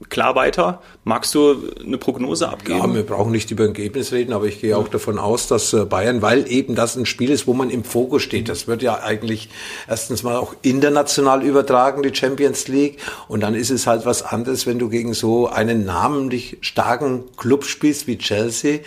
klar 0.09 0.35
weiter. 0.35 0.81
Magst 1.05 1.35
du 1.35 1.57
eine 1.85 1.99
Prognose 1.99 2.49
abgeben? 2.49 2.79
Ja, 2.79 2.95
wir 2.95 3.03
brauchen 3.03 3.33
nicht 3.33 3.51
über 3.51 3.65
ein 3.65 3.69
Ergebnis 3.69 4.13
reden, 4.13 4.33
aber 4.33 4.47
ich 4.47 4.61
gehe 4.61 4.77
auch 4.77 4.89
davon 4.89 5.19
aus, 5.19 5.49
dass 5.49 5.73
äh, 5.73 5.85
Bayern, 5.85 6.23
weil 6.23 6.51
eben 6.51 6.75
das 6.75 6.97
ein 6.97 7.07
Spiel 7.07 7.31
ist, 7.31 7.47
wo 7.47 7.55
man 7.55 7.71
im 7.71 7.85
Fokus 7.85 8.23
steht. 8.23 8.49
Das 8.49 8.69
wird 8.69 8.83
ja 8.83 9.01
eigentlich 9.03 9.49
erstens 9.89 10.23
mal 10.23 10.37
auch 10.37 10.55
international 10.63 11.43
übertragen, 11.43 12.03
die 12.03 12.15
Champions 12.15 12.69
League. 12.69 12.99
Und 13.27 13.41
dann 13.41 13.55
ist 13.55 13.71
es 13.71 13.87
halt 13.87 14.07
was 14.07 14.23
anderes, 14.23 14.67
wenn 14.67 14.79
du 14.79 14.89
gegen 14.89 15.15
so 15.15 15.49
einen 15.49 15.85
namentlich 15.85 16.59
starken 16.61 17.25
Club 17.37 17.65
spielst 17.65 18.07
wie 18.07 18.19
Chelsea. 18.19 18.81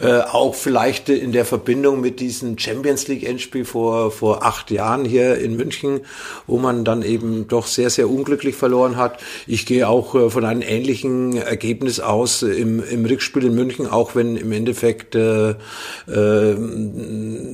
Äh, 0.00 0.20
auch 0.20 0.54
vielleicht 0.54 1.08
in 1.08 1.32
der 1.32 1.44
Verbindung 1.44 2.00
mit 2.00 2.20
diesem 2.20 2.58
Champions 2.58 3.06
League 3.08 3.28
Endspiel 3.28 3.64
vor, 3.64 4.10
vor 4.10 4.44
acht 4.44 4.70
Jahren 4.70 5.04
hier 5.04 5.38
in 5.38 5.56
München, 5.56 6.00
wo 6.46 6.58
man 6.58 6.84
dann 6.84 7.02
eben 7.02 7.48
doch 7.48 7.66
sehr, 7.66 7.90
sehr 7.90 8.08
unglücklich 8.08 8.54
verloren 8.54 8.96
hat. 8.96 9.18
Ich 9.46 9.66
gehe 9.66 9.88
auch 9.88 10.14
äh, 10.14 10.30
von 10.30 10.44
einem 10.54 10.62
ähnlichen 10.62 11.36
Ergebnis 11.36 12.00
aus 12.00 12.42
im, 12.42 12.82
im 12.82 13.04
Rückspiel 13.04 13.44
in 13.44 13.54
München, 13.54 13.86
auch 13.86 14.14
wenn 14.14 14.36
im 14.36 14.52
Endeffekt 14.52 15.14
äh, 15.14 15.50
äh, 15.50 16.56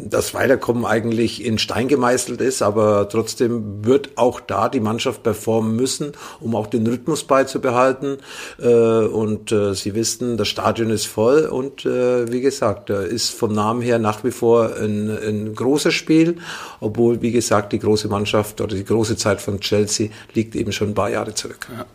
das 0.07 0.35
Weiterkommen 0.35 0.85
eigentlich 0.85 1.45
in 1.45 1.59
Stein 1.59 1.89
gemeißelt 1.89 2.41
ist, 2.41 2.63
aber 2.63 3.09
trotzdem 3.09 3.85
wird 3.85 4.11
auch 4.17 4.41
da 4.41 4.69
die 4.69 4.81
Mannschaft 4.81 5.23
performen 5.23 5.77
müssen, 5.77 6.13
um 6.41 6.55
auch 6.55 6.67
den 6.67 6.87
Rhythmus 6.87 7.25
beizubehalten. 7.25 8.19
Äh, 8.61 8.69
und 8.69 9.53
äh, 9.53 9.75
Sie 9.75 9.95
wissen, 9.95 10.37
das 10.37 10.49
Stadion 10.49 10.91
ist 10.91 11.07
voll 11.07 11.47
und 11.47 11.85
äh, 11.87 12.31
wie 12.31 12.41
gesagt, 12.41 12.91
da 12.91 13.01
ist 13.01 13.31
vom 13.31 13.53
Namen 13.53 13.81
her 13.81 13.99
nach 13.99 14.25
wie 14.25 14.31
vor 14.31 14.77
ein, 14.77 15.11
ein 15.11 15.55
großes 15.55 15.95
Spiel, 15.95 16.37
obwohl, 16.81 17.23
wie 17.23 17.33
gesagt, 17.33 17.73
die 17.73 17.79
große 17.79 18.09
Mannschaft 18.09 18.61
oder 18.61 18.75
die 18.75 18.85
große 18.85 19.17
Zeit 19.17 19.41
von 19.41 19.61
Chelsea 19.61 20.11
liegt 20.35 20.55
eben 20.55 20.73
schon 20.73 20.89
ein 20.89 20.95
paar 20.95 21.11
Jahre 21.11 21.35
zurück. 21.35 21.69
Ja. 21.75 21.87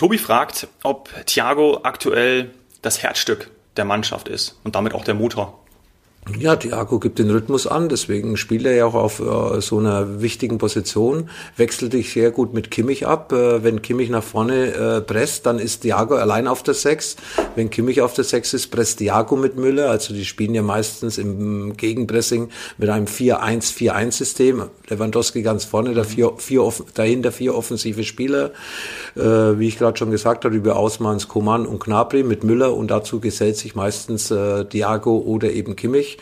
Tobi 0.00 0.16
fragt, 0.16 0.66
ob 0.82 1.10
Thiago 1.26 1.80
aktuell 1.82 2.52
das 2.80 3.02
Herzstück 3.02 3.50
der 3.76 3.84
Mannschaft 3.84 4.28
ist 4.28 4.58
und 4.64 4.74
damit 4.74 4.94
auch 4.94 5.04
der 5.04 5.12
Motor. 5.12 5.58
Ja, 6.38 6.56
Thiago 6.56 6.98
gibt 6.98 7.18
den 7.18 7.30
Rhythmus 7.30 7.66
an, 7.66 7.90
deswegen 7.90 8.38
spielt 8.38 8.64
er 8.64 8.74
ja 8.74 8.86
auch 8.86 8.94
auf 8.94 9.20
äh, 9.20 9.60
so 9.60 9.78
einer 9.78 10.22
wichtigen 10.22 10.56
Position, 10.56 11.28
wechselt 11.58 11.92
sich 11.92 12.14
sehr 12.14 12.30
gut 12.30 12.54
mit 12.54 12.70
Kimmich 12.70 13.06
ab. 13.06 13.30
Äh, 13.32 13.62
wenn 13.62 13.82
Kimmich 13.82 14.08
nach 14.08 14.22
vorne 14.22 14.72
äh, 14.72 15.00
presst, 15.02 15.44
dann 15.44 15.58
ist 15.58 15.82
Thiago 15.82 16.14
allein 16.14 16.48
auf 16.48 16.62
der 16.62 16.72
Sechs. 16.72 17.16
Wenn 17.54 17.68
Kimmich 17.68 18.00
auf 18.00 18.14
der 18.14 18.24
Sechs 18.24 18.54
ist, 18.54 18.68
presst 18.68 19.00
Thiago 19.00 19.36
mit 19.36 19.56
Müller. 19.56 19.90
Also 19.90 20.14
die 20.14 20.24
spielen 20.24 20.54
ja 20.54 20.62
meistens 20.62 21.18
im 21.18 21.76
Gegenpressing 21.76 22.48
mit 22.78 22.88
einem 22.88 23.06
4-1-4-1-System. 23.06 24.62
Lewandowski 24.90 25.42
ganz 25.42 25.64
vorne, 25.64 25.94
da 25.94 26.04
vier, 26.04 26.32
vier, 26.36 26.72
dahinter 26.94 27.32
vier 27.32 27.54
offensive 27.54 28.04
Spieler. 28.04 28.50
Äh, 29.16 29.58
wie 29.58 29.68
ich 29.68 29.78
gerade 29.78 29.96
schon 29.96 30.10
gesagt 30.10 30.44
habe, 30.44 30.54
über 30.54 30.76
Ausmanns, 30.76 31.28
Koman 31.28 31.66
und 31.66 31.80
Knabri 31.80 32.22
mit 32.22 32.44
Müller 32.44 32.74
und 32.74 32.90
dazu 32.90 33.20
gesellt 33.20 33.56
sich 33.56 33.74
meistens 33.74 34.30
äh, 34.30 34.64
Thiago 34.64 35.18
oder 35.18 35.50
eben 35.50 35.76
Kimmich. 35.76 36.18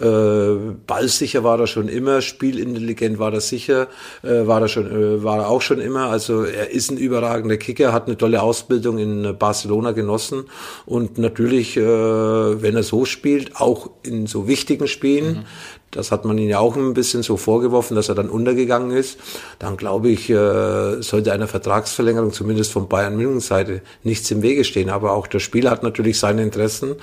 Äh, 0.00 0.74
ballsicher 0.86 1.42
war 1.42 1.58
er 1.58 1.66
schon 1.66 1.88
immer, 1.88 2.20
spielintelligent 2.20 3.18
war 3.18 3.32
er 3.32 3.40
sicher, 3.40 3.88
äh, 4.22 4.46
war 4.46 4.62
er 4.62 4.68
schon, 4.68 4.86
äh, 4.86 5.24
war 5.24 5.38
er 5.38 5.48
auch 5.48 5.60
schon 5.60 5.80
immer. 5.80 6.06
Also 6.06 6.44
er 6.44 6.70
ist 6.70 6.90
ein 6.90 6.98
überragender 6.98 7.56
Kicker, 7.56 7.92
hat 7.92 8.06
eine 8.06 8.16
tolle 8.16 8.42
Ausbildung 8.42 8.98
in 8.98 9.36
Barcelona 9.38 9.92
genossen 9.92 10.44
und 10.86 11.18
natürlich, 11.18 11.76
äh, 11.76 11.82
wenn 11.82 12.76
er 12.76 12.84
so 12.84 13.04
spielt, 13.04 13.56
auch 13.56 13.90
in 14.02 14.26
so 14.26 14.46
wichtigen 14.46 14.86
Spielen, 14.86 15.38
mhm. 15.38 15.44
Das 15.90 16.12
hat 16.12 16.26
man 16.26 16.36
ihn 16.36 16.50
ja 16.50 16.58
auch 16.58 16.76
ein 16.76 16.92
bisschen 16.92 17.22
so 17.22 17.38
vorgeworfen, 17.38 17.94
dass 17.94 18.10
er 18.10 18.14
dann 18.14 18.28
untergegangen 18.28 18.90
ist. 18.90 19.18
Dann 19.58 19.78
glaube 19.78 20.10
ich, 20.10 20.28
äh, 20.28 21.00
sollte 21.00 21.32
einer 21.32 21.48
Vertragsverlängerung 21.48 22.32
zumindest 22.32 22.72
von 22.72 22.88
Bayern 22.88 23.16
München 23.16 23.40
Seite 23.40 23.80
nichts 24.02 24.30
im 24.30 24.42
Wege 24.42 24.64
stehen. 24.64 24.90
Aber 24.90 25.12
auch 25.12 25.26
der 25.26 25.38
Spieler 25.38 25.70
hat 25.70 25.82
natürlich 25.82 26.18
seine 26.18 26.42
Interessen. 26.42 26.96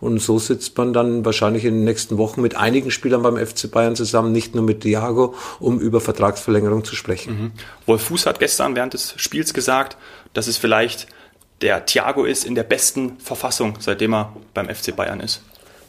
Und 0.00 0.20
so 0.20 0.40
sitzt 0.40 0.76
man 0.76 0.92
dann 0.92 1.24
wahrscheinlich 1.24 1.64
in 1.64 1.74
den 1.74 1.84
nächsten 1.84 2.18
Wochen 2.18 2.41
mit 2.42 2.56
einigen 2.56 2.90
Spielern 2.90 3.22
beim 3.22 3.36
FC 3.36 3.70
Bayern 3.70 3.96
zusammen, 3.96 4.32
nicht 4.32 4.54
nur 4.54 4.64
mit 4.64 4.82
Thiago, 4.82 5.34
um 5.60 5.80
über 5.80 6.00
Vertragsverlängerung 6.00 6.84
zu 6.84 6.94
sprechen. 6.94 7.34
Mhm. 7.34 7.52
Wolf 7.86 8.02
Fuß 8.02 8.26
hat 8.26 8.38
gestern 8.38 8.76
während 8.76 8.94
des 8.94 9.14
Spiels 9.16 9.54
gesagt, 9.54 9.96
dass 10.34 10.46
es 10.46 10.56
vielleicht 10.56 11.06
der 11.62 11.86
Thiago 11.86 12.24
ist 12.24 12.44
in 12.44 12.54
der 12.54 12.64
besten 12.64 13.18
Verfassung, 13.18 13.76
seitdem 13.78 14.14
er 14.14 14.36
beim 14.52 14.68
FC 14.68 14.94
Bayern 14.94 15.20
ist. 15.20 15.42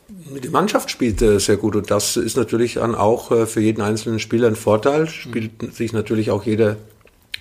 Die 0.07 0.49
Mannschaft 0.49 0.91
spielt 0.91 1.19
sehr 1.19 1.57
gut 1.57 1.75
und 1.75 1.89
das 1.89 2.17
ist 2.17 2.37
natürlich 2.37 2.75
dann 2.75 2.93
auch 2.93 3.31
äh, 3.31 3.45
für 3.47 3.61
jeden 3.61 3.81
einzelnen 3.81 4.19
Spieler 4.19 4.47
ein 4.47 4.55
Vorteil. 4.55 5.07
Spielt 5.07 5.73
sich 5.73 5.93
natürlich 5.93 6.29
auch 6.29 6.43
jeder 6.43 6.77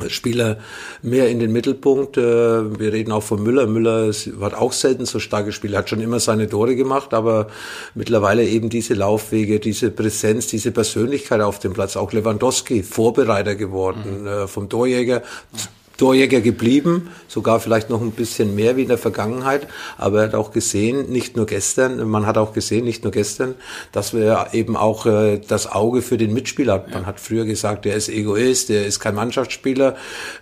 Spieler 0.08 0.58
mehr 1.02 1.28
in 1.28 1.38
den 1.38 1.52
Mittelpunkt. 1.52 2.16
Äh, 2.16 2.78
wir 2.78 2.92
reden 2.92 3.12
auch 3.12 3.22
von 3.22 3.42
Müller. 3.42 3.66
Müller 3.66 4.12
hat 4.40 4.54
auch 4.54 4.72
selten 4.72 5.06
so 5.06 5.18
stark 5.18 5.46
gespielt, 5.46 5.76
hat 5.76 5.88
schon 5.88 6.00
immer 6.00 6.20
seine 6.20 6.49
Tore 6.49 6.76
gemacht, 6.76 7.14
aber 7.14 7.49
mittlerweile 7.94 8.44
eben 8.44 8.68
diese 8.68 8.94
Laufwege, 8.94 9.61
diese 9.61 9.90
Präsenz, 9.90 10.46
diese 10.49 10.72
Persönlichkeit 10.72 11.40
auf 11.40 11.58
dem 11.58 11.72
Platz. 11.72 11.96
Auch 11.96 12.12
Lewandowski, 12.12 12.82
Vorbereiter 12.82 13.54
geworden, 13.54 14.25
mhm. 14.25 14.49
vom 14.49 14.68
Torjäger 14.68 15.22
Torjäger 15.96 16.40
geblieben, 16.40 17.11
sogar 17.28 17.61
vielleicht 17.61 17.90
noch 17.90 18.00
ein 18.00 18.12
bisschen 18.12 18.54
mehr 18.54 18.76
wie 18.76 18.82
in 18.82 18.88
der 18.88 18.99
Vergangenheit. 18.99 19.66
Aber 19.99 20.20
er 20.20 20.28
hat 20.28 20.34
auch 20.34 20.50
gesehen, 20.50 21.11
nicht 21.11 21.37
nur 21.37 21.46
gestern, 21.46 22.08
man 22.08 22.26
hat 22.26 22.38
auch 22.38 22.52
gesehen, 22.52 22.84
nicht 22.84 23.04
nur 23.04 23.12
gestern, 23.12 23.54
dass 23.92 24.14
wir 24.14 24.49
eben 24.52 24.76
auch 24.76 25.06
äh, 25.06 25.38
das 25.46 25.70
Auge 25.70 26.02
für 26.02 26.16
den 26.16 26.32
Mitspieler 26.32 26.75
hat. 26.75 26.90
Man 26.92 27.06
hat 27.06 27.20
früher 27.20 27.44
gesagt, 27.44 27.87
er 27.87 27.94
ist 27.94 28.08
Egoist, 28.08 28.70
er 28.70 28.87
ist 28.87 29.00
kein 29.00 29.14
Mannschaftsspieler. 29.14 29.96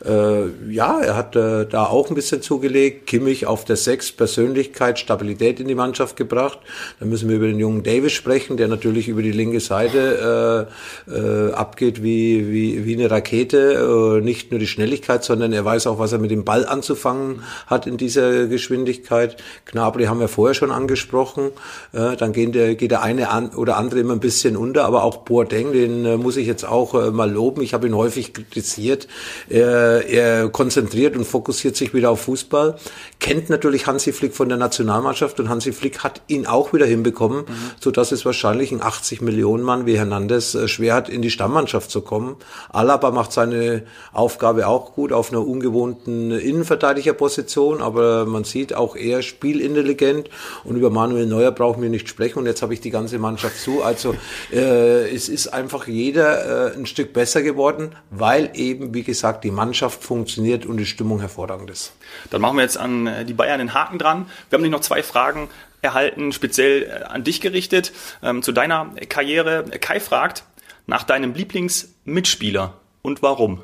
Äh, 0.05 0.71
ja, 0.71 1.01
er 1.01 1.17
hat 1.17 1.37
äh, 1.37 1.67
da 1.67 1.87
auch 1.87 2.09
ein 2.09 2.15
bisschen 2.15 2.43
zugelegt. 2.43 3.07
Kimmich 3.07 3.47
auf 3.47 3.65
der 3.65 3.77
Sechs, 3.77 4.13
Persönlichkeit, 4.13 4.99
Stabilität 4.99 5.61
in 5.61 5.69
die 5.69 5.75
Mannschaft 5.75 6.17
gebracht. 6.17 6.59
Dann 7.01 7.09
müssen 7.09 7.29
wir 7.29 7.37
über 7.37 7.47
den 7.47 7.59
jungen 7.59 7.83
Davis 7.83 8.13
sprechen, 8.13 8.57
der 8.57 8.69
natürlich 8.69 9.09
über 9.09 9.23
die 9.23 9.33
linke 9.33 9.61
Seite 9.61 10.69
äh, 11.09 11.13
äh, 11.13 11.53
abgeht 11.53 12.03
wie, 12.03 12.51
wie, 12.51 12.85
wie 12.87 12.95
eine 12.95 13.11
Rakete. 13.11 14.19
Äh, 14.19 14.25
nicht 14.25 14.51
nur 14.51 14.61
die 14.61 14.67
Schnelligkeit, 14.67 15.25
sondern 15.25 15.40
sondern 15.41 15.55
er 15.55 15.65
weiß 15.65 15.87
auch, 15.87 15.99
was 15.99 16.13
er 16.13 16.19
mit 16.19 16.31
dem 16.31 16.45
Ball 16.45 16.67
anzufangen 16.67 17.43
hat 17.67 17.87
in 17.87 17.97
dieser 17.97 18.47
Geschwindigkeit. 18.47 19.43
Gnabry 19.65 20.05
haben 20.05 20.21
wir 20.21 20.29
vorher 20.29 20.55
schon 20.55 20.71
angesprochen. 20.71 21.51
Äh, 21.95 22.15
dann 22.17 22.35
geht 22.35 22.55
der, 22.55 22.75
geht 22.75 22.91
der 22.91 23.03
eine 23.03 23.31
an, 23.31 23.49
oder 23.55 23.79
andere 23.79 24.01
immer 24.01 24.13
ein 24.13 24.21
bisschen 24.21 24.55
unter, 24.55 24.85
aber 24.85 25.03
auch 25.03 25.19
Boateng, 25.19 25.73
den 25.73 26.05
äh, 26.05 26.17
muss 26.19 26.37
ich 26.37 26.47
jetzt 26.47 26.65
auch 26.67 26.93
äh, 26.93 27.11
mal 27.11 27.31
loben. 27.31 27.63
Ich 27.63 27.73
habe 27.73 27.87
ihn 27.87 27.97
häufig 27.97 28.35
kritisiert. 28.35 29.09
Er, 29.49 30.07
er 30.07 30.51
konzentriert 30.51 31.17
und 31.17 31.25
fokussiert 31.25 31.75
sich 31.75 31.95
wieder 31.95 32.11
auf 32.11 32.21
Fußball. 32.21 32.77
Kennt 33.19 33.49
natürlich 33.49 33.87
Hansi 33.87 34.13
Flick 34.13 34.35
von 34.35 34.51
der 34.51 34.59
Nationalmannschaft 34.59 35.41
und 35.41 35.49
Hansi 35.49 35.73
Flick 35.73 36.01
hat 36.01 36.21
ihn 36.27 36.47
auch 36.47 36.75
wieder 36.75 36.85
hinbekommen, 36.85 37.47
mhm. 37.47 37.71
so 37.81 37.91
dass 37.91 38.13
es 38.13 38.27
wahrscheinlich 38.27 38.73
ein 38.73 38.83
80 38.83 39.23
Millionen 39.23 39.63
Mann 39.63 39.87
wie 39.87 39.97
Hernandez 39.97 40.59
schwer 40.67 40.95
hat, 40.95 41.09
in 41.09 41.23
die 41.23 41.31
Stammmannschaft 41.31 41.91
zu 41.91 42.03
kommen. 42.03 42.37
Alaba 42.69 43.11
macht 43.11 43.33
seine 43.33 43.85
Aufgabe 44.13 44.67
auch 44.67 44.93
gut 44.93 45.15
auf 45.15 45.30
einer 45.31 45.47
ungewohnten 45.47 46.31
Innenverteidigerposition, 46.31 47.83
aber 47.83 48.27
man 48.27 48.45
sieht 48.45 48.75
auch 48.75 48.97
eher 48.97 49.23
spielintelligent 49.23 50.31
und 50.65 50.77
über 50.77 50.91
Manuel 50.91 51.27
Neuer 51.27 51.53
brauchen 51.53 51.83
wir 51.83 51.89
nicht 51.89 52.09
sprechen 52.09 52.39
und 52.41 52.47
jetzt 52.47 52.63
habe 52.63 52.75
ich 52.75 52.81
die 52.81 52.91
ganze 52.91 53.19
Mannschaft 53.19 53.59
zu. 53.59 53.83
Also 53.83 54.15
äh, 54.53 55.09
es 55.15 55.29
ist 55.29 55.49
einfach 55.49 55.87
jeder 55.87 56.73
äh, 56.73 56.77
ein 56.77 56.87
Stück 56.87 57.13
besser 57.13 57.43
geworden, 57.43 57.95
weil 58.11 58.51
eben, 58.55 58.95
wie 58.95 59.03
gesagt, 59.03 59.45
die 59.45 59.51
Mannschaft 59.51 60.03
funktioniert 60.03 60.67
und 60.67 60.77
die 60.77 60.87
Stimmung 60.87 61.21
hervorragend 61.21 61.71
ist. 61.71 61.93
Dann 62.31 62.41
machen 62.41 62.57
wir 62.57 62.63
jetzt 62.63 62.79
an 62.79 63.07
äh, 63.07 63.25
die 63.25 63.35
Bayern 63.35 63.59
den 63.59 63.75
Haken 63.75 63.99
dran. 63.99 64.27
Wir 64.49 64.57
haben 64.57 64.63
nicht 64.63 64.73
noch 64.73 64.81
zwei 64.81 65.03
Fragen 65.03 65.49
erhalten, 65.83 66.33
speziell 66.33 66.83
äh, 66.83 67.05
an 67.05 67.25
dich 67.25 67.41
gerichtet, 67.41 67.93
ähm, 68.23 68.43
zu 68.43 68.53
deiner 68.53 68.91
Karriere. 69.09 69.65
Kai 69.81 70.01
fragt 70.01 70.45
nach 70.87 71.05
deinem 71.05 71.35
Lieblingsmitspieler 71.35 72.75
und 73.03 73.23
warum. 73.23 73.61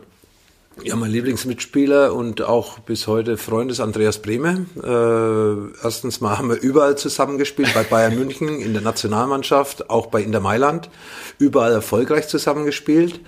Ja, 0.83 0.95
mein 0.95 1.11
Lieblingsmitspieler 1.11 2.12
und 2.12 2.42
auch 2.42 2.78
bis 2.80 3.06
heute 3.06 3.38
Freund 3.38 3.71
ist 3.71 3.80
Andreas 3.80 4.21
Brehme. 4.21 4.66
Äh, 4.76 5.83
erstens 5.83 6.21
mal 6.21 6.37
haben 6.37 6.50
wir 6.50 6.61
überall 6.61 6.99
zusammengespielt, 6.99 7.73
bei 7.73 7.83
Bayern 7.83 8.14
München, 8.18 8.61
in 8.61 8.75
der 8.75 8.83
Nationalmannschaft, 8.83 9.88
auch 9.88 10.06
bei 10.09 10.23
Inter 10.23 10.40
Mailand, 10.40 10.90
überall 11.38 11.73
erfolgreich 11.73 12.28
zusammengespielt. 12.28 13.21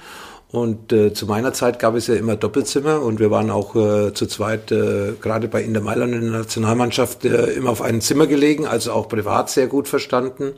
Und 0.51 0.95
äh, 0.95 1.13
zu 1.13 1.27
meiner 1.27 1.53
Zeit 1.53 1.79
gab 1.79 1.95
es 1.95 2.07
ja 2.07 2.15
immer 2.15 2.35
Doppelzimmer 2.35 3.03
und 3.03 3.21
wir 3.21 3.31
waren 3.31 3.51
auch 3.51 3.77
äh, 3.77 4.15
zu 4.15 4.27
zweit, 4.27 4.73
äh, 4.73 5.13
gerade 5.21 5.47
bei 5.47 5.63
Inter 5.63 5.83
Mailand 5.83 6.15
in 6.15 6.23
der 6.23 6.31
Nationalmannschaft, 6.31 7.27
äh, 7.27 7.53
immer 7.53 7.69
auf 7.69 7.83
einem 7.83 8.01
Zimmer 8.01 8.27
gelegen, 8.27 8.67
also 8.67 8.93
auch 8.93 9.11
privat 9.11 9.51
sehr 9.51 9.67
gut 9.67 9.89
verstanden. 9.89 10.55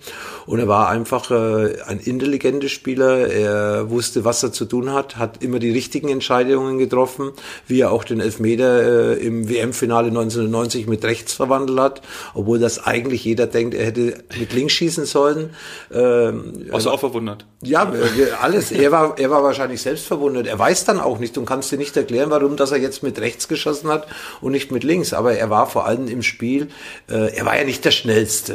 Und 0.46 0.60
er 0.60 0.68
war 0.68 0.88
einfach 0.88 1.32
äh, 1.32 1.82
ein 1.88 1.98
intelligenter 1.98 2.68
Spieler, 2.68 3.26
er 3.26 3.90
wusste, 3.90 4.24
was 4.24 4.44
er 4.44 4.52
zu 4.52 4.64
tun 4.64 4.92
hat, 4.92 5.16
hat 5.16 5.42
immer 5.42 5.58
die 5.58 5.72
richtigen 5.72 6.08
Entscheidungen 6.08 6.78
getroffen, 6.78 7.32
wie 7.66 7.80
er 7.80 7.90
auch 7.90 8.04
den 8.04 8.20
Elfmeter 8.20 9.16
äh, 9.16 9.26
im 9.26 9.48
WM-Finale 9.48 10.08
1990 10.08 10.86
mit 10.86 11.04
rechts 11.04 11.32
verwandelt 11.32 11.80
hat, 11.80 12.02
obwohl 12.34 12.60
das 12.60 12.86
eigentlich 12.86 13.24
jeder 13.24 13.48
denkt, 13.48 13.74
er 13.74 13.86
hätte 13.86 14.22
mit 14.38 14.52
links 14.52 14.74
schießen 14.74 15.04
sollen. 15.04 15.50
Ähm, 15.92 16.66
Warst 16.70 16.86
du 16.86 16.90
auch 16.90 17.00
verwundert? 17.00 17.44
Ja, 17.62 17.92
alles. 18.40 18.72
Er 18.72 18.90
war, 18.90 19.18
er 19.18 19.28
war 19.28 19.42
wahrscheinlich 19.42 19.82
selbst 19.82 20.06
verwundert. 20.06 20.46
Er 20.46 20.58
weiß 20.58 20.86
dann 20.86 20.98
auch 20.98 21.18
nicht 21.18 21.36
und 21.36 21.44
kann 21.44 21.58
es 21.58 21.68
dir 21.68 21.76
nicht 21.76 21.94
erklären, 21.94 22.30
warum, 22.30 22.56
dass 22.56 22.72
er 22.72 22.78
jetzt 22.78 23.02
mit 23.02 23.20
rechts 23.20 23.48
geschossen 23.48 23.90
hat 23.90 24.06
und 24.40 24.52
nicht 24.52 24.72
mit 24.72 24.82
links. 24.82 25.12
Aber 25.12 25.34
er 25.34 25.50
war 25.50 25.66
vor 25.66 25.84
allem 25.84 26.08
im 26.08 26.22
Spiel, 26.22 26.68
äh, 27.10 27.36
er 27.36 27.44
war 27.44 27.58
ja 27.58 27.64
nicht 27.64 27.84
der 27.84 27.90
Schnellste. 27.90 28.54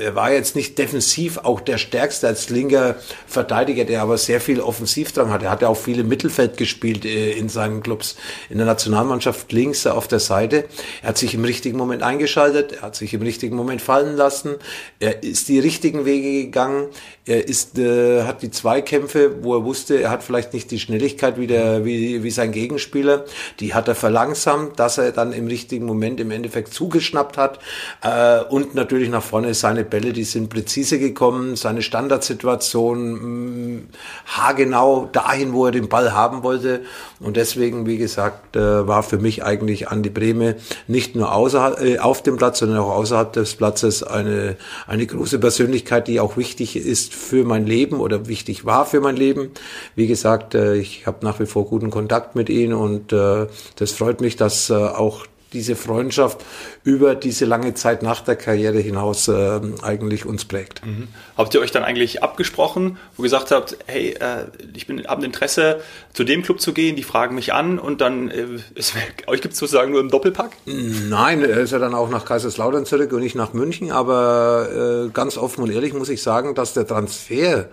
Äh, 0.00 0.06
er 0.06 0.16
war 0.16 0.32
jetzt 0.32 0.56
nicht 0.56 0.76
defensiv 0.76 1.38
auch 1.38 1.60
der 1.60 1.78
Stärkste 1.78 2.26
als 2.26 2.50
linker 2.50 2.96
Verteidiger, 3.28 3.84
der 3.84 4.02
aber 4.02 4.18
sehr 4.18 4.40
viel 4.40 4.60
Offensivdrang 4.60 5.30
hat. 5.30 5.44
Er 5.44 5.50
hat 5.52 5.62
ja 5.62 5.68
auch 5.68 5.76
viele 5.76 6.02
Mittelfeld 6.02 6.56
gespielt 6.56 7.04
äh, 7.04 7.30
in 7.30 7.48
seinen 7.48 7.80
Clubs. 7.80 8.16
In 8.50 8.58
der 8.58 8.66
Nationalmannschaft 8.66 9.52
links 9.52 9.86
auf 9.86 10.08
der 10.08 10.18
Seite. 10.18 10.64
Er 11.00 11.10
hat 11.10 11.18
sich 11.18 11.32
im 11.34 11.44
richtigen 11.44 11.78
Moment 11.78 12.02
eingeschaltet, 12.02 12.72
er 12.72 12.82
hat 12.82 12.96
sich 12.96 13.14
im 13.14 13.22
richtigen 13.22 13.54
Moment 13.54 13.82
fallen 13.82 14.16
lassen. 14.16 14.56
Er 14.98 15.22
ist 15.22 15.46
die 15.46 15.60
richtigen 15.60 16.04
Wege 16.06 16.44
gegangen. 16.46 16.88
Er 17.28 17.48
ist, 17.48 17.76
äh, 17.76 18.22
hat 18.22 18.42
die 18.42 18.52
Zweikämpfe, 18.52 19.42
wo 19.42 19.56
er 19.56 19.64
wusste, 19.64 20.00
er 20.00 20.10
hat 20.10 20.22
vielleicht 20.22 20.54
nicht 20.54 20.70
die 20.70 20.78
Schnelligkeit 20.78 21.40
wie, 21.40 21.48
der, 21.48 21.84
wie, 21.84 22.22
wie 22.22 22.30
sein 22.30 22.52
Gegenspieler. 22.52 23.24
Die 23.58 23.74
hat 23.74 23.88
er 23.88 23.96
verlangsamt, 23.96 24.78
dass 24.78 24.96
er 24.98 25.10
dann 25.10 25.32
im 25.32 25.48
richtigen 25.48 25.86
Moment 25.86 26.20
im 26.20 26.30
Endeffekt 26.30 26.72
zugeschnappt 26.72 27.36
hat. 27.36 27.58
Äh, 28.00 28.44
und 28.44 28.76
natürlich 28.76 29.08
nach 29.08 29.24
vorne 29.24 29.54
seine 29.54 29.82
Bälle, 29.82 30.12
die 30.12 30.22
sind 30.22 30.50
präzise 30.50 31.00
gekommen, 31.00 31.56
seine 31.56 31.82
Standardsituation 31.82 33.10
mh, 33.10 33.18
mm, 33.18 33.88
haargenau 34.26 35.08
dahin, 35.10 35.52
wo 35.52 35.66
er 35.66 35.72
den 35.72 35.88
Ball 35.88 36.12
haben 36.12 36.44
wollte. 36.44 36.82
Und 37.18 37.36
deswegen, 37.36 37.86
wie 37.86 37.98
gesagt, 37.98 38.54
äh, 38.54 38.86
war 38.86 39.02
für 39.02 39.18
mich 39.18 39.42
eigentlich 39.42 39.88
Andi 39.88 40.10
Breme 40.10 40.54
nicht 40.86 41.16
nur 41.16 41.34
außerhalb, 41.34 41.80
äh, 41.80 41.98
auf 41.98 42.22
dem 42.22 42.36
Platz, 42.36 42.60
sondern 42.60 42.78
auch 42.78 42.90
außerhalb 42.90 43.32
des 43.32 43.56
Platzes 43.56 44.04
eine, 44.04 44.56
eine 44.86 45.06
große 45.06 45.40
Persönlichkeit, 45.40 46.06
die 46.06 46.20
auch 46.20 46.36
wichtig 46.36 46.76
ist 46.76 47.15
für 47.16 47.44
mein 47.44 47.66
Leben 47.66 48.00
oder 48.00 48.28
wichtig 48.28 48.64
war 48.64 48.86
für 48.86 49.00
mein 49.00 49.16
Leben. 49.16 49.50
Wie 49.94 50.06
gesagt, 50.06 50.54
äh, 50.54 50.76
ich 50.76 51.06
habe 51.06 51.24
nach 51.24 51.40
wie 51.40 51.46
vor 51.46 51.66
guten 51.66 51.90
Kontakt 51.90 52.36
mit 52.36 52.48
ihm 52.48 52.72
und 52.74 53.12
äh, 53.12 53.46
das 53.76 53.92
freut 53.92 54.20
mich, 54.20 54.36
dass 54.36 54.70
äh, 54.70 54.74
auch 54.74 55.26
diese 55.52 55.76
Freundschaft 55.76 56.44
über 56.84 57.14
diese 57.14 57.44
lange 57.44 57.74
Zeit 57.74 58.02
nach 58.02 58.20
der 58.20 58.36
Karriere 58.36 58.78
hinaus 58.78 59.28
äh, 59.28 59.60
eigentlich 59.82 60.26
uns 60.26 60.44
prägt. 60.44 60.84
Mhm. 60.84 61.08
Habt 61.36 61.54
ihr 61.54 61.60
euch 61.60 61.70
dann 61.70 61.84
eigentlich 61.84 62.22
abgesprochen, 62.22 62.98
wo 63.16 63.22
ihr 63.22 63.26
gesagt 63.26 63.50
habt, 63.50 63.76
hey, 63.86 64.16
äh, 64.20 64.46
ich 64.74 64.86
bin 64.86 65.06
habe 65.06 65.24
Interesse, 65.24 65.80
zu 66.12 66.24
dem 66.24 66.42
Club 66.42 66.60
zu 66.60 66.72
gehen, 66.72 66.96
die 66.96 67.02
fragen 67.02 67.34
mich 67.34 67.52
an 67.52 67.78
und 67.78 68.00
dann 68.00 68.30
äh, 68.30 68.46
ist, 68.74 68.94
euch 69.26 69.40
gibt 69.40 69.54
es 69.54 69.60
sozusagen 69.60 69.92
nur 69.92 70.00
im 70.00 70.10
Doppelpack? 70.10 70.50
Nein, 70.64 71.42
er 71.42 71.58
ist 71.58 71.72
ja 71.72 71.78
dann 71.78 71.94
auch 71.94 72.10
nach 72.10 72.24
Kaiserslautern 72.24 72.86
zurück 72.86 73.12
und 73.12 73.20
nicht 73.20 73.36
nach 73.36 73.52
München, 73.52 73.92
aber 73.92 75.06
äh, 75.06 75.10
ganz 75.10 75.36
offen 75.36 75.62
und 75.62 75.70
ehrlich 75.70 75.92
muss 75.92 76.08
ich 76.08 76.22
sagen, 76.22 76.54
dass 76.54 76.74
der 76.74 76.86
Transfer 76.86 77.68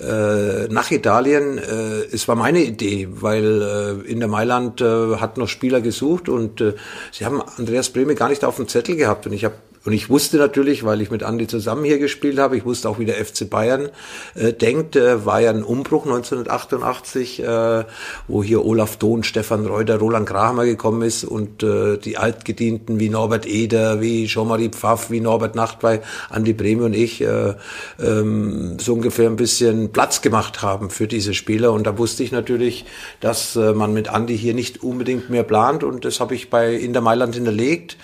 äh, 0.00 0.68
nach 0.68 0.90
Italien, 0.90 1.58
äh, 1.58 2.04
es 2.12 2.26
war 2.28 2.36
meine 2.36 2.62
Idee, 2.62 3.08
weil 3.10 3.62
äh, 4.06 4.10
in 4.10 4.20
der 4.20 4.28
Mailand 4.28 4.80
äh, 4.80 5.16
hat 5.16 5.36
noch 5.36 5.48
Spieler 5.48 5.80
gesucht 5.80 6.28
und 6.28 6.60
äh, 6.60 6.74
sie 7.12 7.24
haben 7.24 7.42
Andreas 7.56 7.90
Brehme 7.90 8.14
gar 8.14 8.28
nicht 8.28 8.44
auf 8.44 8.56
dem 8.56 8.68
Zettel 8.68 8.96
gehabt 8.96 9.26
und 9.26 9.32
ich 9.32 9.44
habe 9.44 9.54
und 9.84 9.94
ich 9.94 10.10
wusste 10.10 10.36
natürlich, 10.36 10.84
weil 10.84 11.00
ich 11.00 11.10
mit 11.10 11.22
Andi 11.22 11.46
zusammen 11.46 11.84
hier 11.84 11.98
gespielt 11.98 12.38
habe, 12.38 12.54
ich 12.54 12.66
wusste 12.66 12.88
auch, 12.88 12.98
wie 12.98 13.06
der 13.06 13.24
FC 13.24 13.48
Bayern 13.48 13.88
äh, 14.34 14.52
denkt, 14.52 14.94
äh, 14.94 15.24
war 15.24 15.40
ja 15.40 15.50
ein 15.50 15.62
Umbruch 15.62 16.04
1988, 16.04 17.42
äh, 17.42 17.84
wo 18.28 18.42
hier 18.42 18.62
Olaf 18.64 18.98
Dohn, 18.98 19.22
Stefan 19.22 19.64
Reuter, 19.64 19.98
Roland 19.98 20.28
Kramer 20.28 20.66
gekommen 20.66 21.00
ist 21.00 21.24
und 21.24 21.62
äh, 21.62 21.96
die 21.96 22.18
Altgedienten 22.18 23.00
wie 23.00 23.08
Norbert 23.08 23.46
Eder, 23.46 24.02
wie 24.02 24.26
Jean-Marie 24.26 24.68
Pfaff, 24.68 25.10
wie 25.10 25.20
Norbert 25.20 25.54
Nachtwey, 25.54 26.00
Andi 26.28 26.52
Breme 26.52 26.84
und 26.84 26.94
ich 26.94 27.22
äh, 27.22 27.54
ähm, 27.98 28.76
so 28.78 28.92
ungefähr 28.92 29.30
ein 29.30 29.36
bisschen 29.36 29.92
Platz 29.92 30.20
gemacht 30.20 30.60
haben 30.60 30.90
für 30.90 31.06
diese 31.06 31.32
Spieler. 31.32 31.72
Und 31.72 31.86
da 31.86 31.96
wusste 31.96 32.22
ich 32.22 32.32
natürlich, 32.32 32.84
dass 33.20 33.56
äh, 33.56 33.72
man 33.72 33.94
mit 33.94 34.10
Andi 34.10 34.36
hier 34.36 34.52
nicht 34.52 34.82
unbedingt 34.82 35.30
mehr 35.30 35.42
plant 35.42 35.84
und 35.84 36.04
das 36.04 36.20
habe 36.20 36.34
ich 36.34 36.50
bei 36.50 36.74
Inter 36.74 37.00
Mailand 37.00 37.34
hinterlegt 37.34 37.96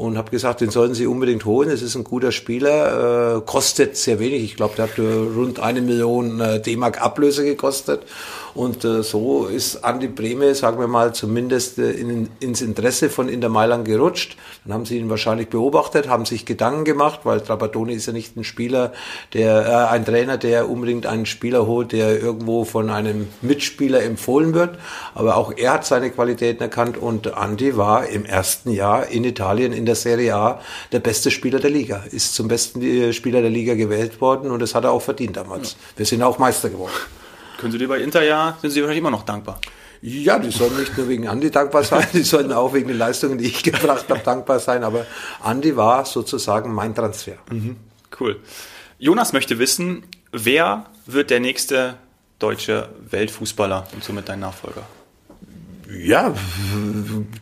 und 0.00 0.16
habe 0.16 0.30
gesagt, 0.30 0.62
den 0.62 0.70
sollten 0.70 0.94
Sie 0.94 1.06
unbedingt 1.06 1.44
holen. 1.44 1.68
Es 1.68 1.82
ist 1.82 1.94
ein 1.94 2.04
guter 2.04 2.32
Spieler, 2.32 3.36
äh, 3.36 3.40
kostet 3.42 3.98
sehr 3.98 4.18
wenig. 4.18 4.42
Ich 4.42 4.56
glaube, 4.56 4.74
der 4.74 4.88
hat 4.88 4.98
äh, 4.98 5.02
rund 5.02 5.60
eine 5.60 5.82
Million 5.82 6.40
äh, 6.40 6.58
D-Mark 6.58 7.02
Ablöse 7.02 7.44
gekostet. 7.44 8.04
Und 8.54 8.84
äh, 8.84 9.02
so 9.02 9.46
ist 9.46 9.84
Andi 9.84 10.08
Breme, 10.08 10.54
sagen 10.54 10.80
wir 10.80 10.88
mal, 10.88 11.14
zumindest 11.14 11.78
äh, 11.78 11.90
in, 11.90 12.28
ins 12.40 12.60
Interesse 12.60 13.10
von 13.10 13.28
Inter 13.28 13.48
Mailand 13.48 13.84
gerutscht. 13.84 14.36
Dann 14.64 14.74
haben 14.74 14.84
sie 14.84 14.98
ihn 14.98 15.10
wahrscheinlich 15.10 15.48
beobachtet, 15.48 16.08
haben 16.08 16.24
sich 16.24 16.46
Gedanken 16.46 16.84
gemacht, 16.84 17.20
weil 17.24 17.40
Trapattoni 17.40 17.94
ist 17.94 18.06
ja 18.06 18.12
nicht 18.12 18.36
ein 18.36 18.44
Spieler, 18.44 18.92
der 19.32 19.66
äh, 19.66 19.92
ein 19.92 20.04
Trainer, 20.04 20.36
der 20.36 20.68
unbedingt 20.68 21.06
einen 21.06 21.26
Spieler 21.26 21.66
holt, 21.66 21.92
der 21.92 22.20
irgendwo 22.20 22.64
von 22.64 22.90
einem 22.90 23.28
Mitspieler 23.42 24.02
empfohlen 24.02 24.54
wird. 24.54 24.78
Aber 25.14 25.36
auch 25.36 25.52
er 25.56 25.74
hat 25.74 25.86
seine 25.86 26.10
Qualitäten 26.10 26.62
erkannt 26.62 26.96
und 26.96 27.34
Andi 27.34 27.76
war 27.76 28.06
im 28.08 28.24
ersten 28.24 28.70
Jahr 28.70 29.06
in 29.08 29.24
Italien 29.24 29.72
in 29.72 29.86
der 29.86 29.94
Serie 29.94 30.34
A 30.34 30.60
der 30.92 31.00
beste 31.00 31.30
Spieler 31.30 31.60
der 31.60 31.70
Liga, 31.70 32.04
ist 32.10 32.34
zum 32.34 32.48
besten 32.48 32.82
äh, 32.82 33.12
Spieler 33.12 33.40
der 33.40 33.50
Liga 33.50 33.74
gewählt 33.74 34.20
worden 34.20 34.50
und 34.50 34.60
das 34.60 34.74
hat 34.74 34.84
er 34.84 34.92
auch 34.92 35.02
verdient 35.02 35.36
damals. 35.36 35.76
Wir 35.96 36.06
sind 36.06 36.22
auch 36.22 36.38
Meister 36.38 36.70
geworden. 36.70 36.92
Können 37.60 37.72
Sie 37.72 37.78
dir 37.78 37.88
bei 37.88 37.98
Inter 37.98 38.22
ja, 38.22 38.56
sind 38.60 38.70
Sie 38.70 38.80
wahrscheinlich 38.80 39.00
immer 39.00 39.10
noch 39.10 39.24
dankbar. 39.24 39.60
Ja, 40.02 40.38
die 40.38 40.50
sollen 40.50 40.78
nicht 40.78 40.96
nur 40.96 41.08
wegen 41.08 41.28
Andi 41.28 41.50
dankbar 41.50 41.84
sein, 41.84 42.06
die 42.14 42.22
sollen 42.22 42.52
auch 42.52 42.72
wegen 42.72 42.88
den 42.88 42.96
Leistungen, 42.96 43.36
die 43.36 43.44
ich 43.44 43.62
gebracht 43.62 44.06
habe, 44.08 44.20
dankbar 44.20 44.58
sein. 44.58 44.82
Aber 44.82 45.06
Andi 45.42 45.76
war 45.76 46.06
sozusagen 46.06 46.72
mein 46.72 46.94
Transfer. 46.94 47.36
Mhm, 47.50 47.76
cool. 48.18 48.40
Jonas 48.98 49.34
möchte 49.34 49.58
wissen, 49.58 50.04
wer 50.32 50.86
wird 51.04 51.30
der 51.30 51.40
nächste 51.40 51.96
deutsche 52.38 52.88
Weltfußballer 53.10 53.86
und 53.92 54.02
somit 54.02 54.28
dein 54.28 54.40
Nachfolger? 54.40 54.86
Ja, 55.98 56.34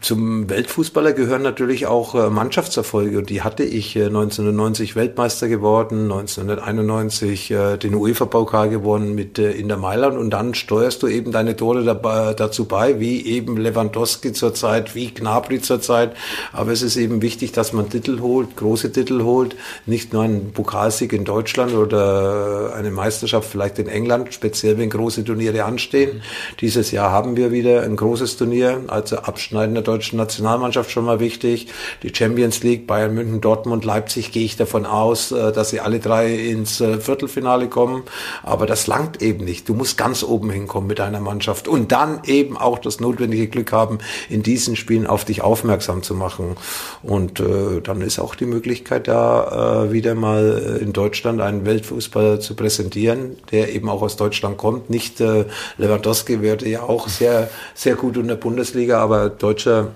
zum 0.01 0.49
Weltfußballer 0.49 1.13
gehören 1.13 1.43
natürlich 1.43 1.87
auch 1.87 2.15
äh, 2.15 2.31
Mannschaftserfolge 2.31 3.19
und 3.19 3.29
die 3.29 3.43
hatte 3.43 3.63
ich 3.63 3.95
1990 3.95 4.93
äh, 4.93 4.95
Weltmeister 4.95 5.49
geworden, 5.49 6.05
1991 6.05 7.51
äh, 7.51 7.77
den 7.77 7.95
UEFA-Pokal 7.95 8.71
gewonnen 8.71 9.15
mit 9.15 9.39
Inter 9.39 9.77
Mailand 9.77 10.17
und 10.17 10.31
dann 10.31 10.55
steuerst 10.55 11.03
du 11.03 11.09
eben 11.09 11.31
deine 11.31 11.57
Tore 11.57 11.85
dabei, 11.85 12.33
dazu 12.33 12.65
bei, 12.65 13.01
wie 13.01 13.27
eben 13.27 13.59
Lewandowski 13.59 14.33
zurzeit, 14.33 14.95
wie 14.95 15.13
Gnabry 15.13 15.61
zurzeit. 15.61 16.17
Aber 16.53 16.73
es 16.73 16.81
ist 16.81 16.97
eben 16.97 17.21
wichtig, 17.21 17.53
dass 17.53 17.75
man 17.75 17.91
Titel 17.91 18.21
holt, 18.21 18.57
große 18.57 18.93
Titel 18.93 19.25
holt, 19.25 19.57
nicht 19.85 20.15
nur 20.15 20.23
einen 20.23 20.53
Pokalsieg 20.53 21.13
in 21.13 21.27
Deutschland 21.27 21.75
oder 21.75 22.73
eine 22.75 22.93
Meisterschaft 22.93 23.51
vielleicht 23.51 23.79
in 23.79 23.89
England, 23.89 24.33
speziell 24.33 24.79
wenn 24.79 24.89
große 24.89 25.23
Turniere 25.25 25.65
anstehen. 25.65 26.23
Dieses 26.61 26.93
Jahr 26.93 27.13
haben 27.13 27.37
wir 27.37 27.53
wieder 27.53 27.83
ein 27.83 27.97
großes 27.97 28.38
Turnier, 28.39 28.85
also 28.87 29.17
Abschneiden 29.17 29.75
der 29.75 29.83
deutschen 29.83 30.17
Nationalmannschaft 30.17 30.91
schon 30.91 31.05
mal 31.05 31.21
wichtig. 31.21 31.69
Die 32.03 32.15
Champions 32.15 32.63
League, 32.63 32.87
Bayern 32.87 33.15
München, 33.15 33.41
Dortmund, 33.41 33.85
Leipzig, 33.85 34.33
gehe 34.33 34.45
ich 34.45 34.57
davon 34.57 34.87
aus, 34.87 35.33
äh, 35.33 35.53
dass 35.53 35.71
sie 35.71 35.81
alle 35.81 35.99
drei 35.99 36.35
ins 36.35 36.81
äh, 36.81 36.99
Viertelfinale 36.99 37.69
kommen. 37.69 38.05
Aber 38.43 38.67
das 38.67 38.87
langt 38.87 39.21
eben 39.21 39.45
nicht. 39.45 39.69
Du 39.69 39.75
musst 39.75 39.99
ganz 39.99 40.23
oben 40.23 40.51
hinkommen 40.51 40.87
mit 40.89 40.99
deiner 40.99 41.21
Mannschaft 41.21 41.69
und 41.69 41.93
dann 41.93 42.21
eben 42.25 42.57
auch 42.57 42.79
das 42.79 43.01
notwendige 43.01 43.49
Glück 43.49 43.73
haben, 43.73 43.99
in 44.29 44.43
diesen 44.43 44.77
Spielen 44.77 45.07
auf 45.07 45.25
dich 45.25 45.43
aufmerksam 45.43 46.03
zu 46.03 46.15
machen. 46.15 46.57
Und 47.03 47.41
äh, 47.41 47.81
dann 47.83 48.01
ist 48.01 48.19
auch 48.19 48.35
die 48.35 48.47
Möglichkeit 48.47 49.09
da, 49.09 49.89
wieder 49.91 50.15
mal 50.15 50.79
in 50.81 50.93
Deutschland 50.93 51.41
einen 51.41 51.65
Weltfußballer 51.65 52.41
zu 52.41 52.55
präsentieren, 52.55 53.37
der 53.51 53.75
eben 53.75 53.89
auch 53.89 54.03
aus 54.03 54.17
Deutschland 54.17 54.57
kommt. 54.57 54.91
Nicht 54.91 55.19
Lewandowski 55.19 56.41
würde 56.41 56.69
ja 56.69 56.83
auch 56.83 57.09
sehr, 57.09 57.51
sehr 57.75 57.95
gut 57.95 58.17
und 58.17 58.28
der 58.29 58.37
Bundesliga, 58.37 59.01
aber 59.01 59.29
deutscher 59.29 59.89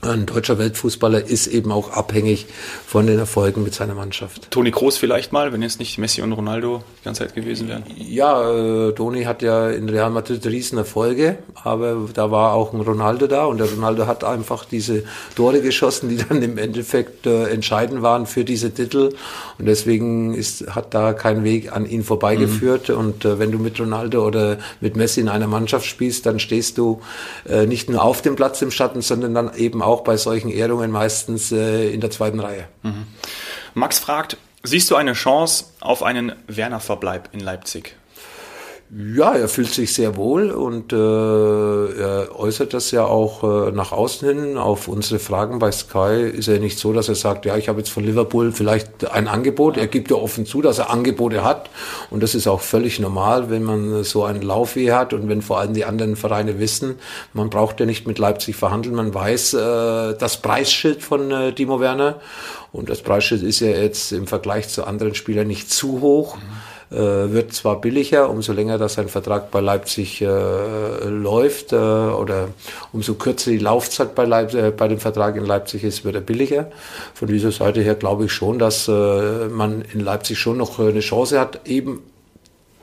ein 0.00 0.26
deutscher 0.26 0.58
Weltfußballer 0.58 1.26
ist 1.26 1.48
eben 1.48 1.72
auch 1.72 1.90
abhängig 1.90 2.46
von 2.86 3.06
den 3.06 3.18
Erfolgen 3.18 3.64
mit 3.64 3.74
seiner 3.74 3.94
Mannschaft. 3.94 4.48
Toni 4.50 4.70
Kroos 4.70 4.96
vielleicht 4.96 5.32
mal, 5.32 5.52
wenn 5.52 5.60
jetzt 5.60 5.80
nicht 5.80 5.98
Messi 5.98 6.22
und 6.22 6.32
Ronaldo 6.32 6.84
die 7.00 7.04
ganze 7.04 7.24
Zeit 7.24 7.34
gewesen 7.34 7.68
wären? 7.68 7.82
Ja, 7.96 8.88
äh, 8.88 8.92
Toni 8.92 9.24
hat 9.24 9.42
ja 9.42 9.68
in 9.70 9.88
Real 9.88 10.10
Madrid 10.10 10.46
riesen 10.46 10.78
Erfolge, 10.78 11.38
aber 11.64 12.08
da 12.14 12.30
war 12.30 12.52
auch 12.52 12.72
ein 12.72 12.80
Ronaldo 12.80 13.26
da 13.26 13.46
und 13.46 13.58
der 13.58 13.68
Ronaldo 13.68 14.06
hat 14.06 14.22
einfach 14.22 14.64
diese 14.64 15.02
Tore 15.34 15.60
geschossen, 15.60 16.10
die 16.10 16.16
dann 16.28 16.42
im 16.42 16.58
Endeffekt 16.58 17.26
äh, 17.26 17.48
entscheidend 17.48 18.02
waren 18.02 18.26
für 18.26 18.44
diese 18.44 18.72
Titel 18.72 19.10
und 19.58 19.66
deswegen 19.66 20.32
ist, 20.34 20.74
hat 20.74 20.94
da 20.94 21.12
kein 21.12 21.42
Weg 21.42 21.72
an 21.72 21.86
ihn 21.90 22.04
vorbeigeführt 22.04 22.88
mhm. 22.88 22.96
und 22.96 23.24
äh, 23.24 23.40
wenn 23.40 23.50
du 23.50 23.58
mit 23.58 23.80
Ronaldo 23.80 24.24
oder 24.24 24.58
mit 24.80 24.96
Messi 24.96 25.20
in 25.20 25.28
einer 25.28 25.48
Mannschaft 25.48 25.86
spielst, 25.86 26.24
dann 26.26 26.38
stehst 26.38 26.78
du 26.78 27.00
äh, 27.48 27.66
nicht 27.66 27.90
nur 27.90 28.02
auf 28.02 28.22
dem 28.22 28.36
Platz 28.36 28.62
im 28.62 28.70
Schatten, 28.70 29.02
sondern 29.02 29.34
dann 29.34 29.54
eben 29.56 29.82
auch 29.82 29.87
bei 29.96 30.16
solchen 30.16 30.50
Ehrungen 30.50 30.90
meistens 30.90 31.52
äh, 31.52 31.90
in 31.90 32.00
der 32.00 32.10
zweiten 32.10 32.40
Reihe. 32.40 32.68
Mhm. 32.82 33.06
Max 33.74 33.98
fragt, 33.98 34.36
siehst 34.62 34.90
du 34.90 34.96
eine 34.96 35.12
Chance 35.12 35.66
auf 35.80 36.02
einen 36.02 36.32
Werner-Verbleib 36.46 37.30
in 37.32 37.40
Leipzig? 37.40 37.96
Ja, 38.90 39.34
er 39.34 39.48
fühlt 39.48 39.68
sich 39.68 39.92
sehr 39.92 40.16
wohl 40.16 40.50
und 40.50 40.94
äh, 40.94 40.96
er 40.96 42.34
äußert 42.34 42.72
das 42.72 42.90
ja 42.90 43.04
auch 43.04 43.68
äh, 43.68 43.70
nach 43.70 43.92
außen 43.92 44.26
hin. 44.26 44.56
Auf 44.56 44.88
unsere 44.88 45.18
Fragen 45.18 45.58
bei 45.58 45.70
Sky 45.70 46.22
ist 46.22 46.48
er 46.48 46.58
nicht 46.58 46.78
so, 46.78 46.94
dass 46.94 47.10
er 47.10 47.14
sagt, 47.14 47.44
ja, 47.44 47.58
ich 47.58 47.68
habe 47.68 47.80
jetzt 47.80 47.90
von 47.90 48.02
Liverpool 48.02 48.50
vielleicht 48.50 49.10
ein 49.10 49.28
Angebot. 49.28 49.76
Er 49.76 49.88
gibt 49.88 50.10
ja 50.10 50.16
offen 50.16 50.46
zu, 50.46 50.62
dass 50.62 50.78
er 50.78 50.88
Angebote 50.88 51.44
hat 51.44 51.68
und 52.08 52.22
das 52.22 52.34
ist 52.34 52.46
auch 52.46 52.62
völlig 52.62 52.98
normal, 52.98 53.50
wenn 53.50 53.62
man 53.62 54.04
so 54.04 54.24
einen 54.24 54.40
Laufweh 54.40 54.90
hat 54.92 55.12
und 55.12 55.28
wenn 55.28 55.42
vor 55.42 55.58
allem 55.58 55.74
die 55.74 55.84
anderen 55.84 56.16
Vereine 56.16 56.58
wissen, 56.58 56.94
man 57.34 57.50
braucht 57.50 57.80
ja 57.80 57.84
nicht 57.84 58.06
mit 58.06 58.18
Leipzig 58.18 58.56
verhandeln, 58.56 58.94
man 58.94 59.12
weiß 59.12 59.52
äh, 59.52 60.14
das 60.14 60.38
Preisschild 60.40 61.02
von 61.02 61.30
äh, 61.30 61.52
Timo 61.52 61.78
Werner 61.78 62.22
und 62.72 62.88
das 62.88 63.02
Preisschild 63.02 63.42
ist 63.42 63.60
ja 63.60 63.68
jetzt 63.68 64.12
im 64.12 64.26
Vergleich 64.26 64.68
zu 64.70 64.84
anderen 64.84 65.14
Spielern 65.14 65.46
nicht 65.46 65.70
zu 65.70 66.00
hoch. 66.00 66.36
Mhm 66.36 66.77
wird 66.90 67.52
zwar 67.52 67.80
billiger, 67.80 68.30
umso 68.30 68.52
länger 68.52 68.78
dass 68.78 68.98
ein 68.98 69.08
Vertrag 69.08 69.50
bei 69.50 69.60
Leipzig 69.60 70.22
äh, 70.22 71.04
läuft 71.04 71.72
äh, 71.72 71.76
oder 71.76 72.48
umso 72.92 73.14
kürzer 73.14 73.50
die 73.50 73.58
Laufzeit 73.58 74.14
bei, 74.14 74.24
Leip 74.24 74.54
äh, 74.54 74.70
bei 74.70 74.88
dem 74.88 74.98
Vertrag 74.98 75.36
in 75.36 75.44
Leipzig 75.44 75.84
ist, 75.84 76.04
wird 76.04 76.14
er 76.14 76.20
billiger. 76.22 76.70
Von 77.12 77.28
dieser 77.28 77.52
Seite 77.52 77.82
her 77.82 77.94
glaube 77.94 78.24
ich 78.24 78.32
schon, 78.32 78.58
dass 78.58 78.88
äh, 78.88 79.48
man 79.48 79.82
in 79.92 80.00
Leipzig 80.00 80.38
schon 80.38 80.56
noch 80.56 80.78
eine 80.78 81.00
Chance 81.00 81.38
hat, 81.38 81.66
eben 81.66 82.02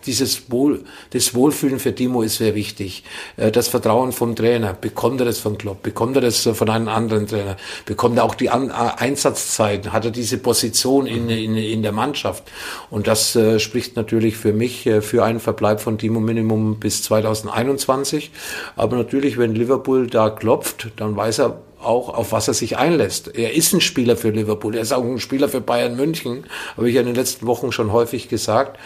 dieses 0.05 0.51
Wohl, 0.51 0.83
das 1.11 1.33
Wohlfühlen 1.33 1.79
für 1.79 1.93
Timo 1.93 2.21
ist 2.21 2.37
sehr 2.37 2.55
wichtig. 2.55 3.03
Äh, 3.37 3.51
das 3.51 3.67
Vertrauen 3.67 4.11
vom 4.11 4.35
Trainer. 4.35 4.73
Bekommt 4.73 5.19
er 5.21 5.25
das 5.25 5.39
von 5.39 5.57
Klopp? 5.57 5.83
Bekommt 5.83 6.15
er 6.15 6.21
das 6.21 6.41
von 6.41 6.69
einem 6.69 6.87
anderen 6.87 7.27
Trainer? 7.27 7.57
Bekommt 7.85 8.17
er 8.17 8.23
auch 8.23 8.35
die 8.35 8.49
An 8.49 8.69
äh, 8.69 8.73
Einsatzzeiten? 8.73 9.93
Hat 9.93 10.05
er 10.05 10.11
diese 10.11 10.37
Position 10.37 11.07
in, 11.07 11.29
in, 11.29 11.55
in 11.55 11.81
der 11.83 11.91
Mannschaft? 11.91 12.43
Und 12.89 13.07
das 13.07 13.35
äh, 13.35 13.59
spricht 13.59 13.95
natürlich 13.95 14.37
für 14.37 14.53
mich 14.53 14.85
äh, 14.85 15.01
für 15.01 15.23
einen 15.23 15.39
Verbleib 15.39 15.81
von 15.81 15.97
Timo 15.97 16.19
Minimum 16.19 16.79
bis 16.79 17.03
2021. 17.03 18.31
Aber 18.75 18.97
natürlich, 18.97 19.37
wenn 19.37 19.55
Liverpool 19.55 20.07
da 20.07 20.29
klopft, 20.29 20.89
dann 20.97 21.15
weiß 21.15 21.39
er, 21.39 21.61
auch, 21.85 22.09
auf 22.09 22.31
was 22.31 22.47
er 22.47 22.53
sich 22.53 22.77
einlässt. 22.77 23.35
Er 23.35 23.53
ist 23.53 23.73
ein 23.73 23.81
Spieler 23.81 24.17
für 24.17 24.31
Liverpool, 24.31 24.75
er 24.75 24.81
ist 24.81 24.91
auch 24.91 25.03
ein 25.03 25.19
Spieler 25.19 25.49
für 25.49 25.61
Bayern 25.61 25.95
München, 25.95 26.45
habe 26.75 26.89
ich 26.89 26.95
ja 26.95 27.01
in 27.01 27.07
den 27.07 27.15
letzten 27.15 27.45
Wochen 27.45 27.71
schon 27.71 27.91
häufig 27.91 28.27
gesagt 28.27 28.79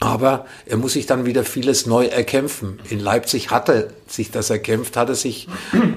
Aber 0.00 0.46
er 0.66 0.76
muss 0.76 0.92
sich 0.92 1.06
dann 1.06 1.24
wieder 1.24 1.44
vieles 1.44 1.86
neu 1.86 2.06
erkämpfen. 2.06 2.80
In 2.90 3.00
Leipzig 3.00 3.50
hat 3.50 3.68
er 3.68 3.88
sich 4.06 4.30
das 4.30 4.50
erkämpft, 4.50 4.96
hat 4.96 5.08
er 5.08 5.14
sich, 5.14 5.48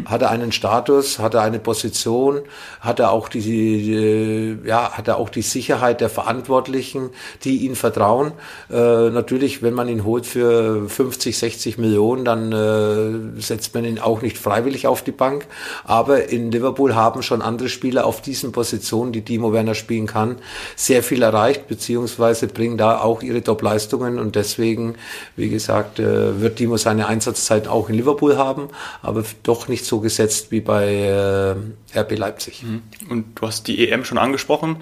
hat 0.06 0.22
er 0.22 0.32
einen 0.32 0.52
Status, 0.52 1.20
hat 1.20 1.34
er 1.34 1.42
eine 1.42 1.60
Position, 1.60 2.42
hat 2.80 3.00
er 3.00 3.12
auch 3.12 3.30
die, 3.30 3.42
die 3.42 4.58
ja, 4.68 4.92
hat 4.92 5.08
er 5.08 5.18
auch 5.18 5.30
die 5.30 5.42
Sicherheit 5.42 6.02
der 6.02 6.10
Verantwortlichen, 6.10 7.10
die 7.44 7.66
ihn 7.66 7.76
vertrauen. 7.76 8.32
Äh, 8.70 9.10
natürlich, 9.10 9.62
wenn 9.62 9.74
man 9.74 9.90
ihn 9.90 10.04
holt 10.04 10.26
für 10.26 10.88
50, 10.90 11.38
60 11.38 11.78
Millionen, 11.78 12.26
dann 12.26 12.52
äh, 12.52 13.42
setzt 13.42 13.74
man 13.76 13.86
ihn 13.86 14.00
auch 14.00 14.22
nicht 14.22 14.38
freiwillig 14.38 14.88
auf 14.88 15.04
die 15.04 15.12
Bank. 15.12 15.46
Aber 15.84 16.30
in 16.30 16.52
Liverpool 16.52 16.96
haben 16.96 17.22
schon 17.22 17.42
andere 17.42 17.70
Spieler 17.70 18.06
auf 18.06 18.22
diesen 18.22 18.52
Positionen, 18.52 19.12
die 19.12 19.24
Timo 19.24 19.54
Werner 19.54 19.76
spielen 19.76 20.08
kann, 20.08 20.38
sehr 20.76 21.04
viel 21.04 21.22
erreicht, 21.22 21.68
beziehungsweise 21.68 22.48
bringen 22.48 22.78
da 22.78 23.00
auch 23.00 23.22
ihre 23.22 23.44
Top-Leistung 23.44 23.80
Leistungen 23.80 24.20
und 24.20 24.36
deswegen, 24.36 24.96
wie 25.36 25.50
gesagt, 25.50 26.00
äh, 26.00 26.42
wird 26.42 26.60
Dimo 26.60 26.78
seine 26.78 27.08
Einsatzzeit 27.08 27.68
auch 27.68 27.90
in 27.90 27.96
Liverpool 28.00 28.38
haben, 28.38 28.70
aber 29.02 29.24
doch 29.44 29.68
nicht 29.68 29.86
so 29.86 30.00
gesetzt 30.00 30.52
wie 30.52 30.62
bei 30.62 30.86
äh, 30.94 32.00
RB 32.00 32.18
Leipzig. 32.18 32.64
Mhm. 32.64 32.82
Und 33.10 33.40
du 33.40 33.48
hast 33.48 33.68
die 33.68 33.90
EM 33.90 34.06
schon 34.06 34.18
angesprochen. 34.18 34.78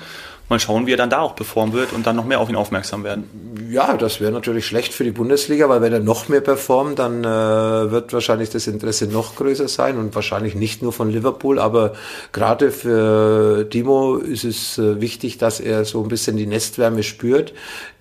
Mal 0.50 0.60
schauen, 0.60 0.88
wie 0.88 0.94
er 0.94 0.98
dann 0.98 1.10
da 1.10 1.20
auch 1.20 1.36
performen 1.36 1.74
wird 1.74 1.92
und 1.94 2.08
dann 2.08 2.16
noch 2.16 2.26
mehr 2.26 2.40
auf 2.40 2.50
ihn 2.50 2.56
aufmerksam 2.56 3.04
werden. 3.04 3.26
Ja, 3.70 3.98
das 3.98 4.22
wäre 4.22 4.32
natürlich 4.32 4.66
schlecht 4.66 4.94
für 4.94 5.04
die 5.04 5.12
Bundesliga, 5.12 5.68
weil 5.68 5.82
wenn 5.82 5.92
er 5.92 6.00
noch 6.00 6.30
mehr 6.30 6.40
performt, 6.40 7.00
dann 7.00 7.24
äh, 7.24 7.28
wird 7.28 8.14
wahrscheinlich 8.14 8.50
das 8.50 8.68
Interesse 8.68 9.08
noch 9.08 9.36
größer 9.36 9.68
sein 9.68 9.98
und 9.98 10.16
wahrscheinlich 10.16 10.56
nicht 10.56 10.82
nur 10.82 10.94
von 10.94 11.10
Liverpool, 11.10 11.60
aber 11.60 11.94
gerade 12.32 12.72
für 12.72 13.68
Timo 13.70 14.16
ist 14.16 14.46
es 14.46 14.78
äh, 14.78 15.02
wichtig, 15.02 15.38
dass 15.38 15.60
er 15.60 15.84
so 15.84 16.02
ein 16.02 16.08
bisschen 16.08 16.38
die 16.38 16.46
Nestwärme 16.46 17.04
spürt, 17.04 17.54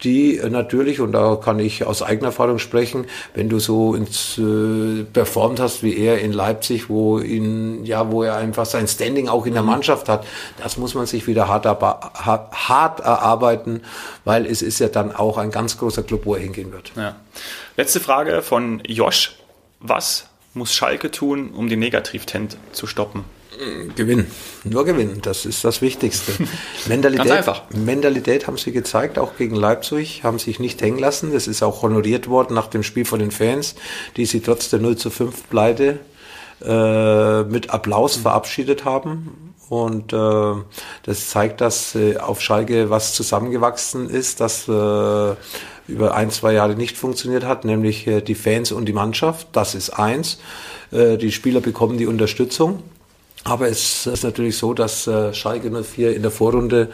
die 0.04 0.38
äh, 0.38 0.48
natürlich, 0.48 1.00
und 1.00 1.12
da 1.12 1.36
kann 1.36 1.58
ich 1.58 1.84
aus 1.84 2.02
eigener 2.02 2.28
Erfahrung 2.28 2.58
sprechen, 2.58 3.06
wenn 3.34 3.48
du 3.48 3.58
so 3.58 3.94
ins 3.94 4.38
äh, 4.38 5.02
performt 5.02 5.58
hast 5.58 5.82
wie 5.82 5.96
er 5.96 6.20
in 6.20 6.32
Leipzig, 6.32 6.88
wo 6.88 7.18
ihn, 7.18 7.84
ja, 7.84 8.10
wo 8.10 8.22
er 8.22 8.36
einfach 8.36 8.66
sein 8.66 8.86
Standing 8.86 9.28
auch 9.28 9.46
in 9.46 9.54
der 9.54 9.62
mhm. 9.62 9.70
Mannschaft 9.70 10.08
hat, 10.08 10.26
das 10.62 10.76
muss 10.76 10.94
man 10.94 11.06
sich 11.06 11.26
wieder 11.26 11.48
hart, 11.48 11.66
hart 11.66 12.35
erarbeiten, 13.00 13.82
weil 14.24 14.46
es 14.46 14.62
ist 14.62 14.78
ja 14.78 14.88
dann 14.88 15.14
auch 15.14 15.38
ein 15.38 15.50
ganz 15.50 15.78
großer 15.78 16.02
Club, 16.02 16.26
wo 16.26 16.34
er 16.34 16.40
hingehen 16.40 16.72
wird. 16.72 16.92
Ja. 16.96 17.16
Letzte 17.76 18.00
Frage 18.00 18.42
von 18.42 18.80
Josh. 18.86 19.36
Was 19.80 20.26
muss 20.54 20.72
Schalke 20.72 21.10
tun, 21.10 21.50
um 21.50 21.68
den 21.68 21.80
Negativtrend 21.80 22.56
zu 22.72 22.86
stoppen? 22.86 23.24
Gewinnen. 23.94 24.26
Nur 24.64 24.84
gewinnen. 24.84 25.20
Das 25.22 25.46
ist 25.46 25.64
das 25.64 25.80
Wichtigste. 25.80 26.32
Mentalität, 26.86 27.26
Ganz 27.26 27.38
einfach. 27.38 27.62
Mentalität 27.70 28.46
haben 28.46 28.58
sie 28.58 28.72
gezeigt, 28.72 29.18
auch 29.18 29.36
gegen 29.36 29.54
Leipzig, 29.54 30.24
haben 30.24 30.38
sich 30.38 30.58
nicht 30.58 30.82
hängen 30.82 30.98
lassen. 30.98 31.32
Das 31.32 31.46
ist 31.46 31.62
auch 31.62 31.82
honoriert 31.82 32.28
worden 32.28 32.54
nach 32.54 32.66
dem 32.66 32.82
Spiel 32.82 33.06
von 33.06 33.18
den 33.18 33.30
Fans, 33.30 33.74
die 34.16 34.26
sie 34.26 34.40
trotz 34.40 34.68
der 34.68 34.80
0 34.80 34.96
zu 34.96 35.10
5 35.10 35.48
Pleite 35.48 36.00
äh, 36.62 37.42
mit 37.44 37.70
Applaus 37.70 38.16
verabschiedet 38.16 38.84
haben. 38.84 39.54
Und 39.68 40.12
äh, 40.12 40.54
das 41.02 41.28
zeigt, 41.28 41.60
dass 41.60 41.94
äh, 41.94 42.18
auf 42.18 42.40
Schalke 42.40 42.88
was 42.88 43.14
zusammengewachsen 43.14 44.08
ist, 44.08 44.40
das 44.40 44.68
äh, 44.68 45.34
über 45.88 46.14
ein, 46.14 46.30
zwei 46.30 46.52
Jahre 46.52 46.74
nicht 46.76 46.96
funktioniert 46.96 47.44
hat, 47.44 47.64
nämlich 47.64 48.06
äh, 48.06 48.20
die 48.20 48.34
Fans 48.34 48.72
und 48.72 48.86
die 48.86 48.92
Mannschaft. 48.92 49.48
Das 49.52 49.74
ist 49.74 49.90
eins. 49.90 50.38
Äh, 50.92 51.16
die 51.16 51.32
Spieler 51.32 51.60
bekommen 51.60 51.98
die 51.98 52.06
Unterstützung. 52.06 52.82
Aber 53.44 53.68
es 53.68 54.06
ist 54.06 54.24
natürlich 54.24 54.58
so, 54.58 54.74
dass 54.74 55.06
äh, 55.06 55.32
Schalke 55.32 55.70
04 55.70 56.16
in 56.16 56.22
der 56.22 56.32
Vorrunde 56.32 56.90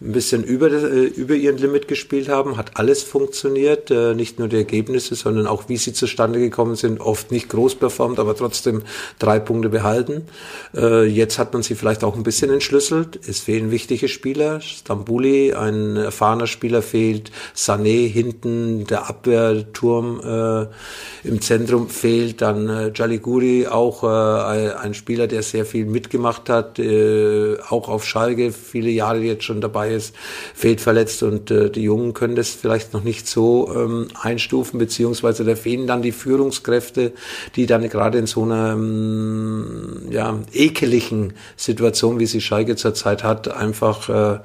ein 0.00 0.12
bisschen 0.12 0.42
über, 0.42 0.70
äh, 0.70 1.04
über 1.04 1.34
ihren 1.34 1.56
Limit 1.56 1.88
gespielt 1.88 2.28
haben, 2.28 2.56
hat 2.56 2.76
alles 2.76 3.02
funktioniert, 3.02 3.90
äh, 3.90 4.14
nicht 4.14 4.38
nur 4.38 4.48
die 4.48 4.56
Ergebnisse, 4.56 5.14
sondern 5.14 5.46
auch 5.46 5.68
wie 5.68 5.76
sie 5.76 5.92
zustande 5.92 6.40
gekommen 6.40 6.74
sind, 6.74 7.00
oft 7.00 7.30
nicht 7.30 7.48
groß 7.48 7.76
performt, 7.76 8.18
aber 8.18 8.34
trotzdem 8.36 8.82
drei 9.18 9.38
Punkte 9.38 9.68
behalten. 9.68 10.26
Äh, 10.74 11.04
jetzt 11.04 11.38
hat 11.38 11.52
man 11.52 11.62
sie 11.62 11.74
vielleicht 11.76 12.02
auch 12.02 12.16
ein 12.16 12.24
bisschen 12.24 12.50
entschlüsselt. 12.50 13.20
Es 13.26 13.40
fehlen 13.40 13.70
wichtige 13.70 14.08
Spieler. 14.08 14.60
Stambuli, 14.60 15.54
ein 15.54 15.96
erfahrener 15.96 16.48
Spieler 16.48 16.82
fehlt. 16.82 17.30
Sané 17.56 18.08
hinten, 18.08 18.86
der 18.86 19.08
Abwehrturm 19.08 20.20
äh, 20.24 21.28
im 21.28 21.40
Zentrum 21.40 21.88
fehlt. 21.88 22.42
Dann 22.42 22.68
äh, 22.68 22.92
Jaliguri, 22.94 23.68
auch 23.68 24.02
äh, 24.02 24.72
ein 24.74 24.94
Spieler, 24.94 25.28
der 25.28 25.42
sehr 25.42 25.64
viel 25.64 25.86
mitgemacht 25.86 26.48
hat, 26.48 26.78
äh, 26.78 27.56
auch 27.68 27.88
auf 27.88 28.04
Schalke, 28.04 28.52
viele 28.52 28.90
Jahre 28.90 29.20
jetzt 29.20 29.44
schon 29.44 29.60
dabei 29.60 29.83
ist, 29.86 30.14
fehlt 30.54 30.80
verletzt 30.80 31.22
und 31.22 31.50
äh, 31.50 31.70
die 31.70 31.82
Jungen 31.82 32.14
können 32.14 32.36
das 32.36 32.50
vielleicht 32.50 32.92
noch 32.92 33.02
nicht 33.02 33.26
so 33.26 33.72
ähm, 33.74 34.08
einstufen, 34.20 34.78
beziehungsweise 34.78 35.44
da 35.44 35.54
fehlen 35.56 35.86
dann 35.86 36.02
die 36.02 36.12
Führungskräfte, 36.12 37.12
die 37.56 37.66
dann 37.66 37.88
gerade 37.88 38.18
in 38.18 38.26
so 38.26 38.42
einer 38.42 38.72
ähm, 38.72 40.08
ja, 40.10 40.38
ekeligen 40.52 41.34
Situation, 41.56 42.18
wie 42.18 42.26
sie 42.26 42.40
Schalke 42.40 42.76
zurzeit 42.76 43.24
hat, 43.24 43.48
einfach, 43.48 44.08
äh, 44.08 44.38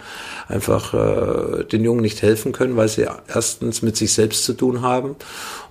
einfach 0.47 0.93
äh, 0.93 1.63
den 1.65 1.83
Jungen 1.83 2.01
nicht 2.01 2.21
helfen 2.21 2.51
können, 2.51 2.75
weil 2.75 2.89
sie 2.89 3.07
erstens 3.27 3.81
mit 3.81 3.97
sich 3.97 4.13
selbst 4.13 4.43
zu 4.43 4.53
tun 4.53 4.81
haben. 4.81 5.15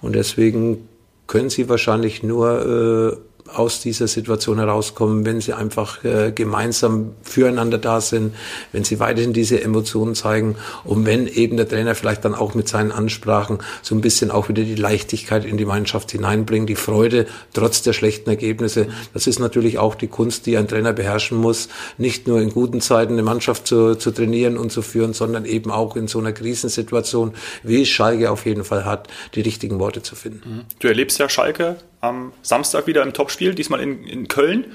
Und 0.00 0.14
deswegen 0.14 0.88
können 1.26 1.50
sie 1.50 1.68
wahrscheinlich 1.68 2.22
nur 2.22 3.16
äh, 3.16 3.27
aus 3.54 3.80
dieser 3.80 4.08
Situation 4.08 4.58
herauskommen, 4.58 5.24
wenn 5.24 5.40
sie 5.40 5.52
einfach 5.52 6.04
äh, 6.04 6.32
gemeinsam 6.32 7.14
füreinander 7.22 7.78
da 7.78 8.00
sind, 8.00 8.34
wenn 8.72 8.84
sie 8.84 9.00
weiterhin 9.00 9.32
diese 9.32 9.62
Emotionen 9.62 10.14
zeigen 10.14 10.56
und 10.84 11.06
wenn 11.06 11.26
eben 11.26 11.56
der 11.56 11.68
Trainer 11.68 11.94
vielleicht 11.94 12.24
dann 12.24 12.34
auch 12.34 12.54
mit 12.54 12.68
seinen 12.68 12.92
Ansprachen 12.92 13.58
so 13.82 13.94
ein 13.94 14.00
bisschen 14.00 14.30
auch 14.30 14.48
wieder 14.48 14.62
die 14.62 14.74
Leichtigkeit 14.74 15.44
in 15.44 15.56
die 15.56 15.64
Mannschaft 15.64 16.12
hineinbringt, 16.12 16.68
die 16.68 16.76
Freude 16.76 17.26
trotz 17.52 17.82
der 17.82 17.92
schlechten 17.92 18.30
Ergebnisse. 18.30 18.88
Das 19.14 19.26
ist 19.26 19.38
natürlich 19.38 19.78
auch 19.78 19.94
die 19.94 20.08
Kunst, 20.08 20.46
die 20.46 20.56
ein 20.56 20.68
Trainer 20.68 20.92
beherrschen 20.92 21.38
muss, 21.38 21.68
nicht 21.96 22.26
nur 22.26 22.40
in 22.40 22.50
guten 22.50 22.80
Zeiten 22.80 23.14
eine 23.14 23.22
Mannschaft 23.22 23.66
zu, 23.66 23.94
zu 23.94 24.10
trainieren 24.10 24.56
und 24.58 24.70
zu 24.70 24.82
führen, 24.82 25.12
sondern 25.12 25.44
eben 25.44 25.70
auch 25.70 25.96
in 25.96 26.08
so 26.08 26.18
einer 26.18 26.32
Krisensituation, 26.32 27.32
wie 27.62 27.86
Schalke 27.86 28.30
auf 28.30 28.46
jeden 28.46 28.64
Fall 28.64 28.84
hat, 28.84 29.08
die 29.34 29.40
richtigen 29.40 29.78
Worte 29.78 30.02
zu 30.02 30.14
finden. 30.14 30.66
Du 30.80 30.88
erlebst 30.88 31.18
ja 31.18 31.28
Schalke 31.28 31.76
am 32.00 32.32
Samstag 32.42 32.86
wieder 32.86 33.02
im 33.02 33.12
Topspiel, 33.12 33.54
diesmal 33.54 33.80
in, 33.80 34.04
in 34.04 34.28
Köln. 34.28 34.66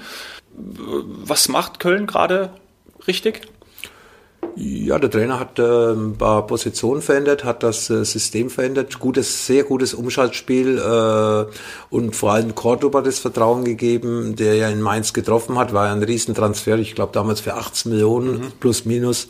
Was 0.56 1.48
macht 1.48 1.80
Köln 1.80 2.06
gerade 2.06 2.50
richtig? 3.06 3.42
Ja, 4.56 4.98
der 4.98 5.10
Trainer 5.10 5.40
hat 5.40 5.58
äh, 5.58 5.92
ein 5.92 6.16
paar 6.16 6.46
Positionen 6.46 7.02
verändert, 7.02 7.44
hat 7.44 7.62
das 7.62 7.90
äh, 7.90 8.04
System 8.04 8.50
verändert, 8.50 9.00
gutes, 9.00 9.46
sehr 9.46 9.64
gutes 9.64 9.94
Umschaltspiel 9.94 10.78
äh, 10.78 11.52
und 11.90 12.14
vor 12.14 12.32
allem 12.32 12.54
Cordoba 12.54 13.00
das 13.00 13.18
Vertrauen 13.18 13.64
gegeben, 13.64 14.36
der 14.36 14.54
ja 14.54 14.68
in 14.68 14.80
Mainz 14.80 15.12
getroffen 15.12 15.58
hat, 15.58 15.72
war 15.72 15.86
ja 15.86 15.92
ein 15.92 16.02
Riesentransfer, 16.02 16.78
ich 16.78 16.94
glaube 16.94 17.12
damals 17.12 17.40
für 17.40 17.54
18 17.54 17.90
Millionen 17.90 18.38
mhm. 18.38 18.52
plus 18.60 18.84
minus 18.84 19.28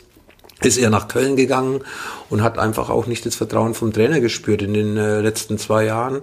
ist 0.61 0.77
er 0.77 0.89
nach 0.89 1.07
Köln 1.07 1.35
gegangen 1.35 1.81
und 2.29 2.41
hat 2.41 2.57
einfach 2.59 2.89
auch 2.89 3.07
nicht 3.07 3.25
das 3.25 3.35
Vertrauen 3.35 3.73
vom 3.73 3.93
Trainer 3.93 4.19
gespürt 4.19 4.61
in 4.61 4.73
den 4.73 4.97
äh, 4.97 5.21
letzten 5.21 5.57
zwei 5.57 5.85
Jahren. 5.85 6.21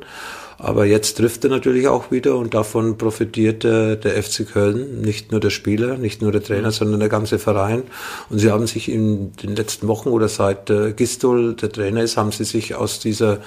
Aber 0.63 0.87
jetzt 0.87 1.17
trifft 1.17 1.43
er 1.43 1.51
natürlich 1.51 1.89
auch 1.89 2.13
wieder 2.13 2.37
und 2.37 2.55
davon 2.55 2.97
profitiert 2.97 3.65
äh, 3.65 3.97
der 3.97 4.23
FC 4.23 4.47
Köln, 4.47 5.01
nicht 5.01 5.33
nur 5.33 5.41
der 5.41 5.51
Spieler, 5.51 5.97
nicht 5.97 6.23
nur 6.23 6.31
der 6.31 6.41
Trainer, 6.41 6.69
mhm. 6.69 6.73
sondern 6.73 7.01
der 7.01 7.09
ganze 7.09 7.41
Verein. 7.41 7.83
Und 8.31 8.39
sie 8.39 8.49
haben 8.53 8.69
sich 8.69 8.89
in 8.89 9.33
den 9.43 9.57
letzten 9.57 9.89
Wochen 9.89 10.11
oder 10.11 10.29
seit 10.29 10.71
äh, 10.71 10.93
Gistol 10.93 11.55
der 11.55 11.73
Trainer 11.73 12.05
ist, 12.05 12.17
haben 12.17 12.31
sie 12.31 12.45
sich 12.45 12.77
aus 12.77 13.01
dieser, 13.01 13.41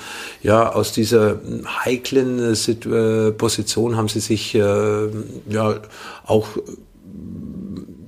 ja, 0.43 0.73
aus 0.73 0.91
dieser 0.91 1.39
heiklen 1.85 2.53
äh, 2.53 3.31
Position 3.31 3.95
haben 3.95 4.09
sie 4.09 4.19
sich 4.19 4.53
äh, 4.53 4.59
ja 5.49 5.75
auch 6.25 6.49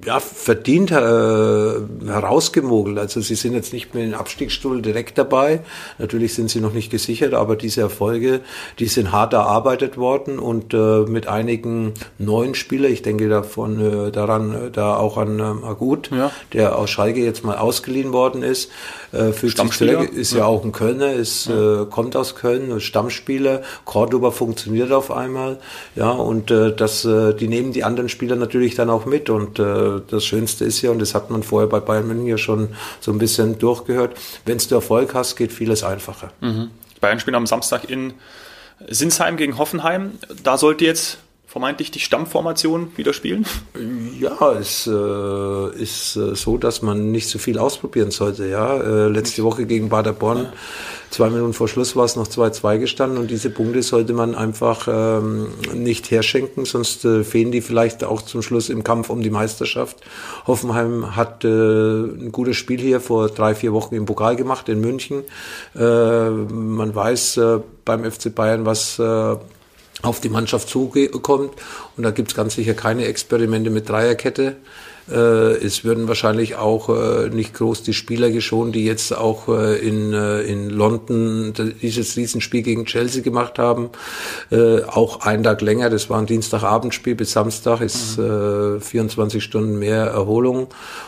ja, 0.07 0.21
verdient 0.21 0.91
äh, 0.91 0.95
herausgemogelt. 0.95 2.97
Also 2.97 3.19
sie 3.19 3.35
sind 3.35 3.53
jetzt 3.53 3.73
nicht 3.73 3.93
mehr 3.93 4.05
in 4.05 4.11
den 4.11 4.19
Abstiegsstuhl 4.19 4.81
direkt 4.81 5.17
dabei. 5.17 5.59
Natürlich 5.97 6.33
sind 6.33 6.49
sie 6.49 6.61
noch 6.61 6.71
nicht 6.71 6.89
gesichert, 6.89 7.33
aber 7.33 7.57
diese 7.57 7.81
Erfolge, 7.81 8.39
die 8.79 8.85
sind 8.85 9.11
hart 9.11 9.33
erarbeitet 9.33 9.97
worden 9.97 10.39
und 10.39 10.73
äh, 10.73 11.01
mit 11.01 11.27
einigen 11.27 11.93
neuen 12.19 12.55
Spielern, 12.55 12.93
ich 12.93 13.01
denke 13.01 13.27
davon 13.27 14.07
äh, 14.07 14.11
daran, 14.11 14.67
äh, 14.67 14.71
da 14.71 14.95
auch 14.95 15.17
an 15.17 15.39
ähm, 15.39 15.65
Agut, 15.65 16.09
ja. 16.09 16.31
der 16.53 16.77
aus 16.77 16.89
Schalke 16.89 17.19
jetzt 17.19 17.43
mal 17.43 17.57
ausgeliehen 17.57 18.13
worden 18.13 18.43
ist, 18.43 18.71
äh, 19.11 19.33
fühlt 19.33 19.57
sich 19.57 19.71
zurück, 19.71 20.13
ist 20.13 20.31
ja. 20.31 20.39
ja. 20.39 20.45
auch 20.45 20.63
ein 20.63 20.71
Kölner, 20.71 21.11
ist, 21.11 21.47
ja. 21.47 21.81
äh, 21.81 21.85
kommt 21.85 22.15
aus 22.15 22.35
Köln, 22.35 22.79
Stammspieler, 22.79 23.61
Cordoba 23.83 24.31
funktioniert 24.31 24.93
auf 24.93 25.11
einmal, 25.11 25.57
ja, 25.97 26.11
und 26.11 26.49
äh, 26.49 26.73
das, 26.73 27.03
äh, 27.03 27.33
die 27.33 27.49
nehmen 27.49 27.73
die 27.73 27.83
anderen 27.83 28.07
Spieler 28.07 28.37
natürlich 28.37 28.75
dann 28.75 28.89
auch 28.89 29.05
mit 29.05 29.29
und 29.29 29.59
äh, 29.59 29.96
das 29.99 30.25
Schönste 30.25 30.65
ist 30.65 30.81
ja, 30.81 30.91
und 30.91 30.99
das 30.99 31.13
hat 31.13 31.29
man 31.29 31.43
vorher 31.43 31.67
bei 31.67 31.79
Bayern 31.79 32.07
München 32.07 32.27
ja 32.27 32.37
schon 32.37 32.69
so 32.99 33.11
ein 33.11 33.17
bisschen 33.17 33.57
durchgehört, 33.57 34.17
wenn 34.45 34.57
du 34.57 34.75
Erfolg 34.75 35.13
hast, 35.13 35.35
geht 35.35 35.51
vieles 35.51 35.83
einfacher. 35.83 36.31
Mhm. 36.41 36.71
Bayern 37.01 37.19
spielt 37.19 37.35
am 37.35 37.47
Samstag 37.47 37.89
in 37.89 38.13
Sinsheim 38.87 39.37
gegen 39.37 39.57
Hoffenheim. 39.57 40.13
Da 40.43 40.57
sollte 40.57 40.85
jetzt 40.85 41.19
vermeintlich 41.47 41.89
die 41.89 41.99
Stammformation 41.99 42.91
wieder 42.97 43.13
spielen? 43.13 43.45
Ja, 44.19 44.51
es 44.51 44.85
äh, 44.85 45.81
ist 45.81 46.15
äh, 46.15 46.35
so, 46.35 46.57
dass 46.57 46.81
man 46.81 47.11
nicht 47.11 47.29
so 47.29 47.39
viel 47.39 47.57
ausprobieren 47.57 48.11
sollte. 48.11 48.47
Ja, 48.47 48.77
äh, 48.77 49.07
letzte 49.07 49.43
Woche 49.43 49.65
gegen 49.65 49.89
Paderborn 49.89 50.47
Zwei 51.09 51.29
Minuten 51.29 51.53
vor 51.53 51.69
Schluss 51.69 51.95
war 51.95 52.03
es 52.03 52.17
noch 52.17 52.27
2-2 52.27 52.79
gestanden 52.79 53.17
und 53.17 53.31
diese 53.31 53.49
Punkte 53.49 53.81
sollte 53.81 54.13
man 54.13 54.35
einfach 54.35 54.87
ähm, 54.91 55.47
nicht 55.73 56.11
herschenken, 56.11 56.65
sonst 56.65 57.05
äh, 57.05 57.23
fehlen 57.23 57.51
die 57.51 57.61
vielleicht 57.61 58.03
auch 58.03 58.21
zum 58.21 58.41
Schluss 58.41 58.69
im 58.69 58.83
Kampf 58.83 59.09
um 59.09 59.21
die 59.21 59.29
Meisterschaft. 59.29 59.97
Hoffenheim 60.47 61.15
hat 61.15 61.45
äh, 61.45 61.47
ein 61.47 62.31
gutes 62.33 62.57
Spiel 62.57 62.79
hier 62.79 62.99
vor 62.99 63.29
drei, 63.29 63.55
vier 63.55 63.71
Wochen 63.71 63.95
im 63.95 64.05
Pokal 64.05 64.35
gemacht 64.35 64.67
in 64.69 64.81
München. 64.81 65.23
Man 65.73 66.95
weiß 66.95 67.39
beim 67.85 68.11
FC 68.11 68.33
Bayern, 68.33 68.65
was 68.65 68.99
auf 70.01 70.21
die 70.21 70.29
Mannschaft 70.29 70.69
zukommt. 70.69 71.53
Und 71.95 72.03
da 72.03 72.11
gibt 72.11 72.29
es 72.29 72.35
ganz 72.35 72.55
sicher 72.55 72.73
keine 72.73 73.05
Experimente 73.05 73.69
mit 73.69 73.89
Dreierkette. 73.89 74.57
Äh, 75.09 75.63
es 75.63 75.83
würden 75.83 76.07
wahrscheinlich 76.07 76.55
auch 76.55 76.89
äh, 76.89 77.29
nicht 77.29 77.53
groß 77.53 77.83
die 77.83 77.93
Spieler 77.93 78.29
geschont, 78.29 78.75
die 78.75 78.83
jetzt 78.83 79.15
auch 79.15 79.47
äh, 79.47 79.77
in, 79.77 80.11
in 80.13 80.69
London 80.69 81.53
dieses 81.81 82.17
Riesenspiel 82.17 82.61
gegen 82.61 82.85
Chelsea 82.85 83.21
gemacht 83.23 83.59
haben. 83.59 83.89
Auch 84.87 85.21
einen 85.21 85.43
Tag 85.43 85.61
länger, 85.61 85.89
das 85.89 86.09
war 86.09 86.19
ein 86.19 86.25
Dienstagabendspiel 86.25 87.15
bis 87.15 87.31
Samstag, 87.31 87.81
ist 87.81 88.17
mhm. 88.17 88.81
24 88.81 89.43
Stunden 89.43 89.79
mehr 89.79 90.05
Erholung. 90.05 90.67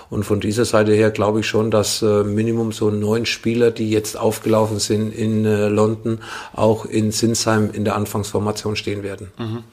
Und 0.10 0.24
von 0.24 0.40
dieser 0.40 0.66
Seite 0.66 0.94
her 0.94 1.12
glaube 1.12 1.42
ich 1.42 1.48
schon, 1.48 1.72
dass 1.72 2.02
Minimum 2.02 2.72
so 2.72 2.90
neun 2.90 3.26
Spieler, 3.26 3.72
die 3.72 3.90
jetzt 3.90 4.18
aufgelaufen 4.18 4.80
sind 4.80 5.12
in 5.12 5.44
London, 5.44 6.20
auch 6.54 6.86
in 6.86 7.12
Sinsheim 7.12 7.70
in 7.72 7.86
der 7.86 7.96
Anfangsformation 7.96 8.76
stehen 8.76 9.04
werden. 9.04 9.32
Mhm. 9.38 9.64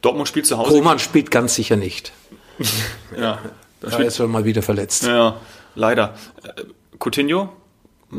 Dortmund 0.00 0.28
spielt 0.28 0.46
zu 0.46 0.58
Hause. 0.58 0.70
Koman 0.70 0.98
spielt 0.98 1.30
ganz 1.30 1.54
sicher 1.54 1.76
nicht. 1.76 2.12
ja. 3.18 3.38
Da 3.90 3.98
ist 3.98 4.18
er 4.18 4.26
mal 4.26 4.44
wieder 4.44 4.62
verletzt. 4.62 5.04
Ja, 5.04 5.36
leider. 5.74 6.14
Äh, 6.42 6.62
Coutinho, 6.98 7.50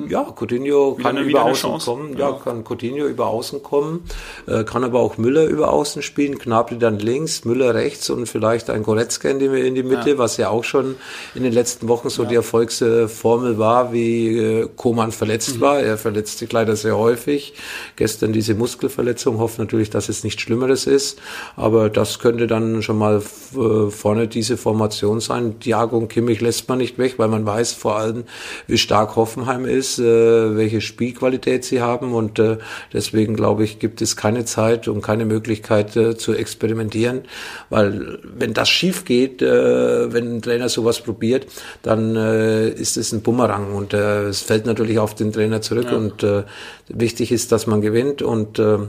ja, 0.10 0.24
Coutinho 0.36 0.98
kann 1.02 1.18
über 1.18 1.44
Außen 1.44 1.80
kommen. 1.80 2.18
Ja, 2.18 2.30
ja, 2.30 2.40
kann 2.44 2.64
Coutinho 2.64 3.06
über 3.06 3.28
Außen 3.28 3.64
kommen. 3.64 4.04
Äh, 4.48 4.64
kann 4.64 4.84
aber 4.84 5.00
auch 5.00 5.18
Müller 5.18 5.46
über 5.46 5.72
Außen 5.72 6.02
spielen. 6.02 6.38
Gnabry 6.38 6.78
dann 6.78 7.00
links, 7.00 7.46
Müller 7.46 7.74
rechts 7.74 8.10
und 8.10 8.28
vielleicht 8.28 8.70
ein 8.70 8.84
Goretzka 8.84 9.30
in 9.30 9.40
die, 9.40 9.46
in 9.46 9.76
die 9.76 9.84
Mitte, 9.84 10.12
ja. 10.12 10.18
was 10.18 10.38
ja 10.38 10.50
auch 10.50 10.64
schon 10.64 10.96
in 11.34 11.44
den 11.44 11.54
letzten 11.54 11.88
Wochen 11.88 12.10
so 12.10 12.24
ja. 12.24 12.30
die 12.30 12.36
Erfolgsformel 12.36 13.58
war, 13.58 13.94
wie 13.94 14.38
äh, 14.38 14.70
Koman 14.76 15.12
verletzt 15.12 15.58
mhm. 15.58 15.62
war. 15.62 15.80
Er 15.80 15.98
verletzt 15.98 16.40
sich 16.40 16.52
leider 16.52 16.76
sehr 16.76 16.98
häufig. 16.98 17.54
Gestern 17.96 18.34
diese 18.34 18.56
Muskelverletzung. 18.56 19.40
Hofft 19.40 19.60
natürlich, 19.60 19.90
dass 19.90 20.10
es 20.10 20.24
nichts 20.24 20.42
Schlimmeres 20.42 20.88
ist. 20.88 21.20
Aber 21.56 21.90
das 21.90 22.20
könnte 22.20 22.48
dann 22.48 22.82
schon 22.82 22.98
mal 22.98 23.22
äh, 23.56 23.90
vorne 23.90 24.28
diese 24.28 24.58
Formation 24.58 25.20
sein. 25.20 25.60
Thiago 25.60 25.98
und 25.98 26.10
Kimmich 26.10 26.42
lässt 26.42 26.68
man 26.70 26.80
nicht 26.80 26.98
weg, 26.98 27.16
weil 27.18 27.30
man 27.30 27.46
weiß 27.46 27.74
vor 27.74 27.96
allem, 27.96 28.24
wie 28.68 28.78
stark 28.78 29.16
Hoffenheim 29.16 29.66
ist 29.66 29.85
ist, 29.86 30.00
äh, 30.00 30.56
welche 30.56 30.82
Spielqualität 30.82 31.64
sie 31.64 31.82
haben. 31.82 32.14
Und 32.14 32.40
äh, 32.40 32.58
deswegen 32.94 33.36
glaube 33.36 33.64
ich, 33.64 33.80
gibt 33.80 34.02
es 34.02 34.16
keine 34.16 34.46
Zeit 34.46 34.88
und 34.88 35.02
keine 35.02 35.26
Möglichkeit 35.26 35.96
äh, 35.96 36.18
zu 36.18 36.34
experimentieren, 36.34 37.22
weil 37.70 38.20
wenn 38.24 38.54
das 38.54 38.70
schief 38.70 39.06
geht, 39.06 39.42
äh, 39.42 40.12
wenn 40.14 40.38
ein 40.38 40.42
Trainer 40.42 40.70
sowas 40.70 41.02
probiert, 41.02 41.48
dann 41.84 42.16
äh, 42.16 42.70
ist 42.70 42.98
es 42.98 43.12
ein 43.12 43.22
Bumerang. 43.22 43.74
Und 43.74 43.94
äh, 43.94 44.24
es 44.28 44.42
fällt 44.42 44.66
natürlich 44.66 45.00
auf 45.00 45.16
den 45.16 45.32
Trainer 45.32 45.62
zurück. 45.62 45.88
Ja. 45.92 45.98
und 45.98 46.24
äh, 46.24 46.44
wichtig 46.88 47.32
ist, 47.32 47.52
dass 47.52 47.68
man 47.68 47.82
gewinnt. 47.82 48.22
Und 48.22 48.60
äh, 48.60 48.80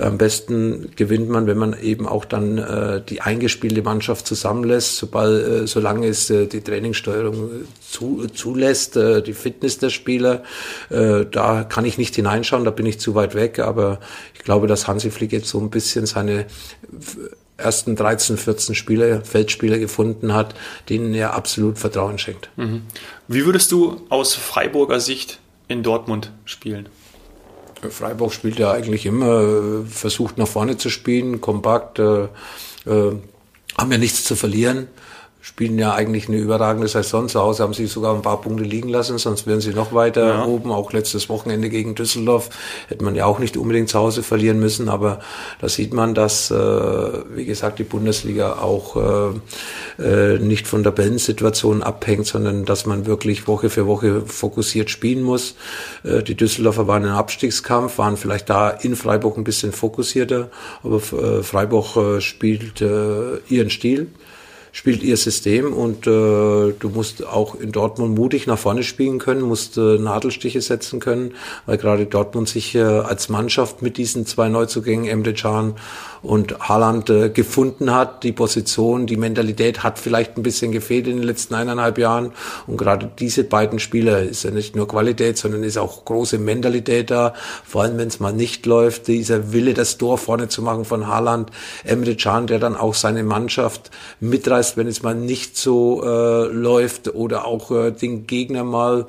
am 0.00 0.18
besten 0.18 0.90
gewinnt 0.96 1.28
man, 1.28 1.46
wenn 1.46 1.58
man 1.58 1.78
eben 1.80 2.06
auch 2.06 2.24
dann 2.24 2.58
äh, 2.58 3.02
die 3.02 3.20
eingespielte 3.20 3.82
Mannschaft 3.82 4.26
zusammenlässt, 4.26 4.96
sobald, 4.96 5.46
äh, 5.46 5.66
solange 5.66 6.06
es 6.08 6.30
äh, 6.30 6.46
die 6.46 6.60
Trainingssteuerung 6.60 7.50
zu, 7.80 8.26
zulässt, 8.28 8.96
äh, 8.96 9.22
die 9.22 9.32
Fitness 9.32 9.78
der 9.78 9.90
Spieler. 9.90 10.42
Äh, 10.90 11.26
da 11.30 11.64
kann 11.64 11.84
ich 11.84 11.98
nicht 11.98 12.14
hineinschauen, 12.16 12.64
da 12.64 12.70
bin 12.70 12.86
ich 12.86 13.00
zu 13.00 13.14
weit 13.14 13.34
weg, 13.34 13.58
aber 13.58 14.00
ich 14.34 14.40
glaube, 14.40 14.66
dass 14.66 14.88
Hansi 14.88 15.10
Flick 15.10 15.32
jetzt 15.32 15.48
so 15.48 15.60
ein 15.60 15.70
bisschen 15.70 16.06
seine 16.06 16.46
ersten 17.56 17.94
13, 17.94 18.36
14 18.36 18.74
Spieler, 18.74 19.22
Feldspieler 19.22 19.78
gefunden 19.78 20.32
hat, 20.32 20.54
denen 20.88 21.14
er 21.14 21.34
absolut 21.34 21.78
Vertrauen 21.78 22.18
schenkt. 22.18 22.50
Mhm. 22.56 22.82
Wie 23.28 23.44
würdest 23.44 23.70
du 23.72 24.00
aus 24.08 24.34
Freiburger 24.34 25.00
Sicht 25.00 25.38
in 25.68 25.82
Dortmund 25.82 26.32
spielen? 26.44 26.88
Freiburg 27.88 28.32
spielt 28.32 28.58
ja 28.58 28.72
eigentlich 28.72 29.06
immer, 29.06 29.84
versucht 29.88 30.38
nach 30.38 30.48
vorne 30.48 30.76
zu 30.76 30.90
spielen, 30.90 31.40
kompakt, 31.40 31.98
äh, 31.98 32.24
äh, 32.86 33.16
haben 33.78 33.92
ja 33.92 33.98
nichts 33.98 34.24
zu 34.24 34.36
verlieren 34.36 34.88
spielen 35.40 35.78
ja 35.78 35.94
eigentlich 35.94 36.28
eine 36.28 36.36
überragende 36.36 36.86
Saison. 36.86 37.28
Zu 37.28 37.40
Hause 37.40 37.62
haben 37.62 37.74
sie 37.74 37.86
sogar 37.86 38.14
ein 38.14 38.22
paar 38.22 38.40
Punkte 38.40 38.64
liegen 38.64 38.88
lassen, 38.88 39.18
sonst 39.18 39.46
wären 39.46 39.60
sie 39.60 39.72
noch 39.72 39.92
weiter 39.92 40.28
ja. 40.28 40.44
oben. 40.44 40.70
Auch 40.70 40.92
letztes 40.92 41.28
Wochenende 41.28 41.70
gegen 41.70 41.94
Düsseldorf 41.94 42.50
hätte 42.88 43.04
man 43.04 43.14
ja 43.14 43.24
auch 43.24 43.38
nicht 43.38 43.56
unbedingt 43.56 43.88
zu 43.88 43.98
Hause 43.98 44.22
verlieren 44.22 44.60
müssen. 44.60 44.88
Aber 44.88 45.20
da 45.60 45.68
sieht 45.68 45.94
man, 45.94 46.14
dass, 46.14 46.50
äh, 46.50 46.54
wie 46.54 47.46
gesagt, 47.46 47.78
die 47.78 47.84
Bundesliga 47.84 48.58
auch 48.58 48.96
äh, 49.98 50.02
äh, 50.02 50.38
nicht 50.38 50.66
von 50.66 50.82
der 50.82 50.90
Tabellensituation 50.90 51.82
abhängt, 51.82 52.26
sondern 52.26 52.64
dass 52.64 52.84
man 52.84 53.06
wirklich 53.06 53.48
Woche 53.48 53.70
für 53.70 53.86
Woche 53.86 54.22
fokussiert 54.26 54.90
spielen 54.90 55.22
muss. 55.22 55.54
Äh, 56.04 56.22
die 56.22 56.34
Düsseldorfer 56.34 56.86
waren 56.86 57.04
im 57.04 57.10
Abstiegskampf, 57.10 57.98
waren 57.98 58.16
vielleicht 58.16 58.50
da 58.50 58.70
in 58.70 58.96
Freiburg 58.96 59.38
ein 59.38 59.44
bisschen 59.44 59.72
fokussierter, 59.72 60.50
aber 60.82 60.96
äh, 60.96 61.42
Freiburg 61.42 61.96
äh, 61.96 62.20
spielt 62.20 62.82
äh, 62.82 63.38
ihren 63.48 63.70
Stil 63.70 64.08
spielt 64.72 65.02
ihr 65.02 65.16
System 65.16 65.72
und 65.72 66.06
äh, 66.06 66.10
du 66.10 66.90
musst 66.94 67.26
auch 67.26 67.54
in 67.54 67.72
Dortmund 67.72 68.16
mutig 68.16 68.46
nach 68.46 68.58
vorne 68.58 68.82
spielen 68.82 69.18
können, 69.18 69.42
musst 69.42 69.76
äh, 69.76 69.98
Nadelstiche 69.98 70.60
setzen 70.60 71.00
können, 71.00 71.34
weil 71.66 71.78
gerade 71.78 72.06
Dortmund 72.06 72.48
sich 72.48 72.74
äh, 72.74 72.80
als 72.80 73.28
Mannschaft 73.28 73.82
mit 73.82 73.96
diesen 73.96 74.26
zwei 74.26 74.48
Neuzugängen, 74.48 75.06
Emre 75.06 75.34
Can 75.34 75.74
und 76.22 76.58
Haaland 76.60 77.10
äh, 77.10 77.30
gefunden 77.30 77.92
hat. 77.92 78.24
Die 78.24 78.32
Position, 78.32 79.06
die 79.06 79.16
Mentalität 79.16 79.82
hat 79.82 79.98
vielleicht 79.98 80.36
ein 80.36 80.42
bisschen 80.42 80.72
gefehlt 80.72 81.06
in 81.06 81.16
den 81.16 81.22
letzten 81.22 81.54
eineinhalb 81.54 81.98
Jahren. 81.98 82.32
Und 82.66 82.76
gerade 82.76 83.10
diese 83.18 83.44
beiden 83.44 83.78
Spieler 83.78 84.22
ist 84.22 84.44
ja 84.44 84.50
nicht 84.50 84.76
nur 84.76 84.88
Qualität, 84.88 85.38
sondern 85.38 85.64
ist 85.64 85.78
auch 85.78 86.04
große 86.04 86.38
Mentalität 86.38 87.10
da. 87.10 87.34
Vor 87.64 87.82
allem, 87.82 87.98
wenn 87.98 88.08
es 88.08 88.20
mal 88.20 88.32
nicht 88.32 88.66
läuft, 88.66 89.08
dieser 89.08 89.52
Wille, 89.52 89.74
das 89.74 89.98
Tor 89.98 90.18
vorne 90.18 90.48
zu 90.48 90.62
machen 90.62 90.84
von 90.84 91.06
Haaland, 91.06 91.50
Emre 91.84 92.16
Can, 92.16 92.46
der 92.46 92.58
dann 92.58 92.76
auch 92.76 92.94
seine 92.94 93.22
Mannschaft 93.22 93.90
mitreißt, 94.20 94.76
wenn 94.76 94.86
es 94.86 95.02
mal 95.02 95.14
nicht 95.14 95.56
so 95.56 96.02
äh, 96.04 96.46
läuft 96.46 97.14
oder 97.14 97.46
auch 97.46 97.70
äh, 97.70 97.90
den 97.92 98.26
Gegner 98.26 98.64
mal 98.64 99.06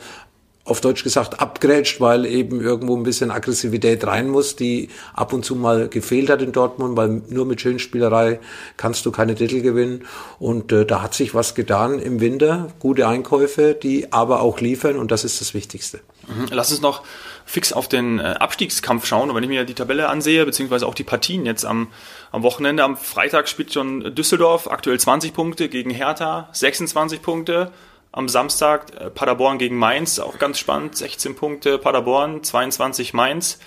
auf 0.63 0.80
Deutsch 0.80 1.04
gesagt 1.04 1.39
abgrätscht, 1.39 2.00
weil 2.00 2.26
eben 2.26 2.62
irgendwo 2.62 2.95
ein 2.95 3.04
bisschen 3.04 3.32
Aggressivität 3.32 4.06
rein 4.06 4.30
muss, 4.30 4.56
die 4.56 4.89
ab 5.13 5.34
und 5.34 5.43
zu 5.43 5.56
mal 5.56 5.88
gefehlt 5.88 6.30
hat 6.30 6.41
in 6.41 6.52
Dortmund, 6.52 6.95
weil 6.95 7.21
nur 7.30 7.45
mit 7.45 7.62
Schönspielerei 7.62 8.39
kannst 8.78 9.06
du 9.06 9.12
keine 9.12 9.34
Titel 9.34 9.62
gewinnen. 9.62 10.06
Und 10.39 10.71
äh, 10.71 10.86
da 10.86 11.02
hat 11.02 11.15
sich 11.15 11.34
was 11.34 11.56
getan 11.56 11.97
im 12.00 12.19
Winter, 12.19 12.67
gute 12.80 13.08
Einkäufe, 13.08 13.74
die 13.74 14.13
aber 14.13 14.41
auch 14.41 14.60
liefern 14.60 14.97
und 14.97 15.12
das 15.12 15.24
ist 15.24 15.41
das 15.41 15.54
Wichtigste. 15.54 16.00
Mhm. 16.28 16.47
Lass 16.52 16.71
uns 16.71 16.82
noch 16.82 17.04
fix 17.45 17.74
auf 17.74 17.88
den 17.88 18.19
äh, 18.19 18.24
Abstiegskampf 18.24 19.06
schauen. 19.06 19.30
Und 19.30 19.36
wenn 19.36 19.43
ich 19.43 19.50
mir 19.50 19.65
die 19.65 19.74
Tabelle 19.74 20.10
ansehe, 20.10 20.45
beziehungsweise 20.45 20.86
auch 20.86 20.93
die 20.93 21.04
Partien 21.04 21.45
jetzt 21.45 21.65
am, 21.65 21.88
am 22.32 22.43
Wochenende, 22.43 22.84
am 22.84 22.97
Freitag 22.97 23.50
spielt 23.50 23.74
schon 23.74 24.15
Düsseldorf, 24.15 24.67
aktuell 24.67 25.00
20 25.00 25.34
Punkte 25.34 25.69
gegen 25.69 25.89
Hertha, 25.89 26.50
26 26.52 27.21
Punkte. 27.21 27.71
Am 28.13 28.28
Samstag 28.28 28.93
äh, 29.00 29.10
Paderborn 29.10 29.58
gegen 29.58 29.78
Mainz, 29.78 30.19
auch 30.19 30.38
ganz 30.38 30.60
spannend, 30.60 30.97
16 30.97 31.36
Punkte 31.36 31.78
Paderborn, 31.78 32.43
22 32.43 33.13
Mainz. 33.13 33.60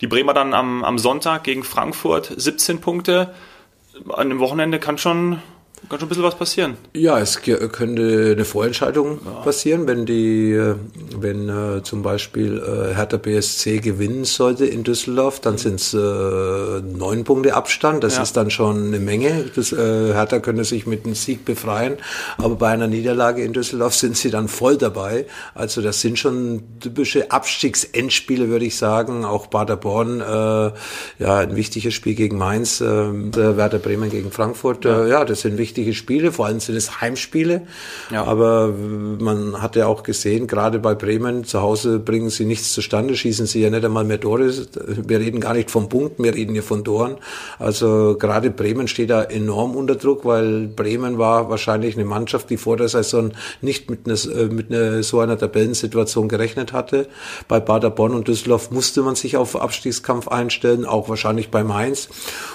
Die 0.00 0.06
Bremer 0.06 0.34
dann 0.34 0.52
am, 0.52 0.84
am 0.84 0.98
Sonntag 0.98 1.44
gegen 1.44 1.64
Frankfurt, 1.64 2.32
17 2.36 2.80
Punkte. 2.80 3.34
An 4.10 4.28
dem 4.28 4.40
Wochenende 4.40 4.78
kann 4.78 4.98
schon 4.98 5.42
kann 5.88 5.98
schon 6.00 6.06
ein 6.06 6.08
bisschen 6.08 6.24
was 6.24 6.34
passieren. 6.34 6.76
Ja, 6.92 7.18
es 7.18 7.40
könnte 7.40 8.32
eine 8.32 8.44
Vorentscheidung 8.44 9.20
ja. 9.24 9.30
passieren, 9.42 9.86
wenn 9.86 10.06
die, 10.06 10.52
äh, 10.52 10.74
wenn 11.18 11.48
äh, 11.48 11.82
zum 11.82 12.02
Beispiel 12.02 12.58
äh, 12.58 12.94
Hertha 12.94 13.16
BSC 13.16 13.78
gewinnen 13.78 14.24
sollte 14.24 14.66
in 14.66 14.84
Düsseldorf, 14.84 15.40
dann 15.40 15.54
mhm. 15.54 15.58
sind 15.58 15.80
es 15.80 15.94
äh, 15.94 15.96
neun 15.96 17.24
Punkte 17.24 17.54
Abstand. 17.54 18.04
Das 18.04 18.16
ja. 18.16 18.22
ist 18.22 18.36
dann 18.36 18.50
schon 18.50 18.88
eine 18.88 18.98
Menge. 18.98 19.50
Das, 19.54 19.72
äh, 19.72 20.12
Hertha 20.12 20.40
könnte 20.40 20.64
sich 20.64 20.86
mit 20.86 21.04
einem 21.04 21.14
Sieg 21.14 21.44
befreien, 21.44 21.96
aber 22.36 22.56
bei 22.56 22.68
einer 22.68 22.86
Niederlage 22.86 23.42
in 23.42 23.52
Düsseldorf 23.52 23.94
sind 23.94 24.16
sie 24.16 24.30
dann 24.30 24.48
voll 24.48 24.76
dabei. 24.76 25.26
Also 25.54 25.80
das 25.80 26.00
sind 26.00 26.18
schon 26.18 26.62
typische 26.80 27.30
Abstiegsendspiele, 27.30 28.48
würde 28.48 28.66
ich 28.66 28.76
sagen. 28.76 29.24
Auch 29.24 29.48
Paderborn, 29.48 30.20
äh, 30.20 30.24
ja, 31.22 31.38
ein 31.38 31.56
wichtiges 31.56 31.94
Spiel 31.94 32.14
gegen 32.14 32.36
Mainz, 32.36 32.80
Werder 32.80 33.78
Bremen 33.78 34.10
gegen 34.10 34.30
Frankfurt. 34.30 34.84
Ja, 34.84 35.06
ja 35.06 35.24
das 35.24 35.40
sind 35.42 35.56
wichtige 35.56 35.67
wichtige 35.68 35.92
Spiele, 35.92 36.32
vor 36.32 36.46
allem 36.46 36.60
sind 36.60 36.76
es 36.76 37.02
Heimspiele. 37.02 37.62
Ja. 38.10 38.24
Aber 38.24 38.72
man 39.18 39.60
hat 39.60 39.76
ja 39.76 39.86
auch 39.86 40.02
gesehen, 40.02 40.46
gerade 40.46 40.78
bei 40.78 40.94
Bremen, 40.94 41.44
zu 41.44 41.60
Hause 41.60 41.98
bringen 41.98 42.30
sie 42.30 42.46
nichts 42.46 42.72
zustande, 42.72 43.14
schießen 43.14 43.46
sie 43.46 43.60
ja 43.60 43.68
nicht 43.68 43.84
einmal 43.84 44.04
mehr 44.04 44.18
Tore. 44.18 44.50
Wir 45.06 45.20
reden 45.20 45.40
gar 45.40 45.52
nicht 45.52 45.70
von 45.70 45.90
Punkten, 45.90 46.24
wir 46.24 46.34
reden 46.34 46.54
hier 46.54 46.62
von 46.62 46.84
Toren. 46.84 47.16
Also 47.58 48.16
gerade 48.18 48.50
Bremen 48.50 48.88
steht 48.88 49.10
da 49.10 49.22
enorm 49.22 49.76
unter 49.76 49.96
Druck, 49.96 50.24
weil 50.24 50.68
Bremen 50.68 51.18
war 51.18 51.50
wahrscheinlich 51.50 51.96
eine 51.96 52.06
Mannschaft, 52.06 52.48
die 52.48 52.56
vor 52.56 52.78
der 52.78 52.88
Saison 52.88 53.32
nicht 53.60 53.90
mit 53.90 54.06
einer, 54.06 54.48
mit 54.48 54.72
einer 54.72 55.02
so 55.02 55.20
einer 55.20 55.36
Tabellensituation 55.36 56.28
gerechnet 56.28 56.72
hatte. 56.72 57.08
Bei 57.46 57.60
Paderborn 57.60 58.14
und 58.14 58.26
Düsseldorf 58.26 58.70
musste 58.70 59.02
man 59.02 59.16
sich 59.16 59.36
auf 59.36 59.60
Abstiegskampf 59.60 60.28
einstellen, 60.28 60.86
auch 60.86 61.10
wahrscheinlich 61.10 61.50
bei 61.50 61.62
Mainz. 61.62 62.08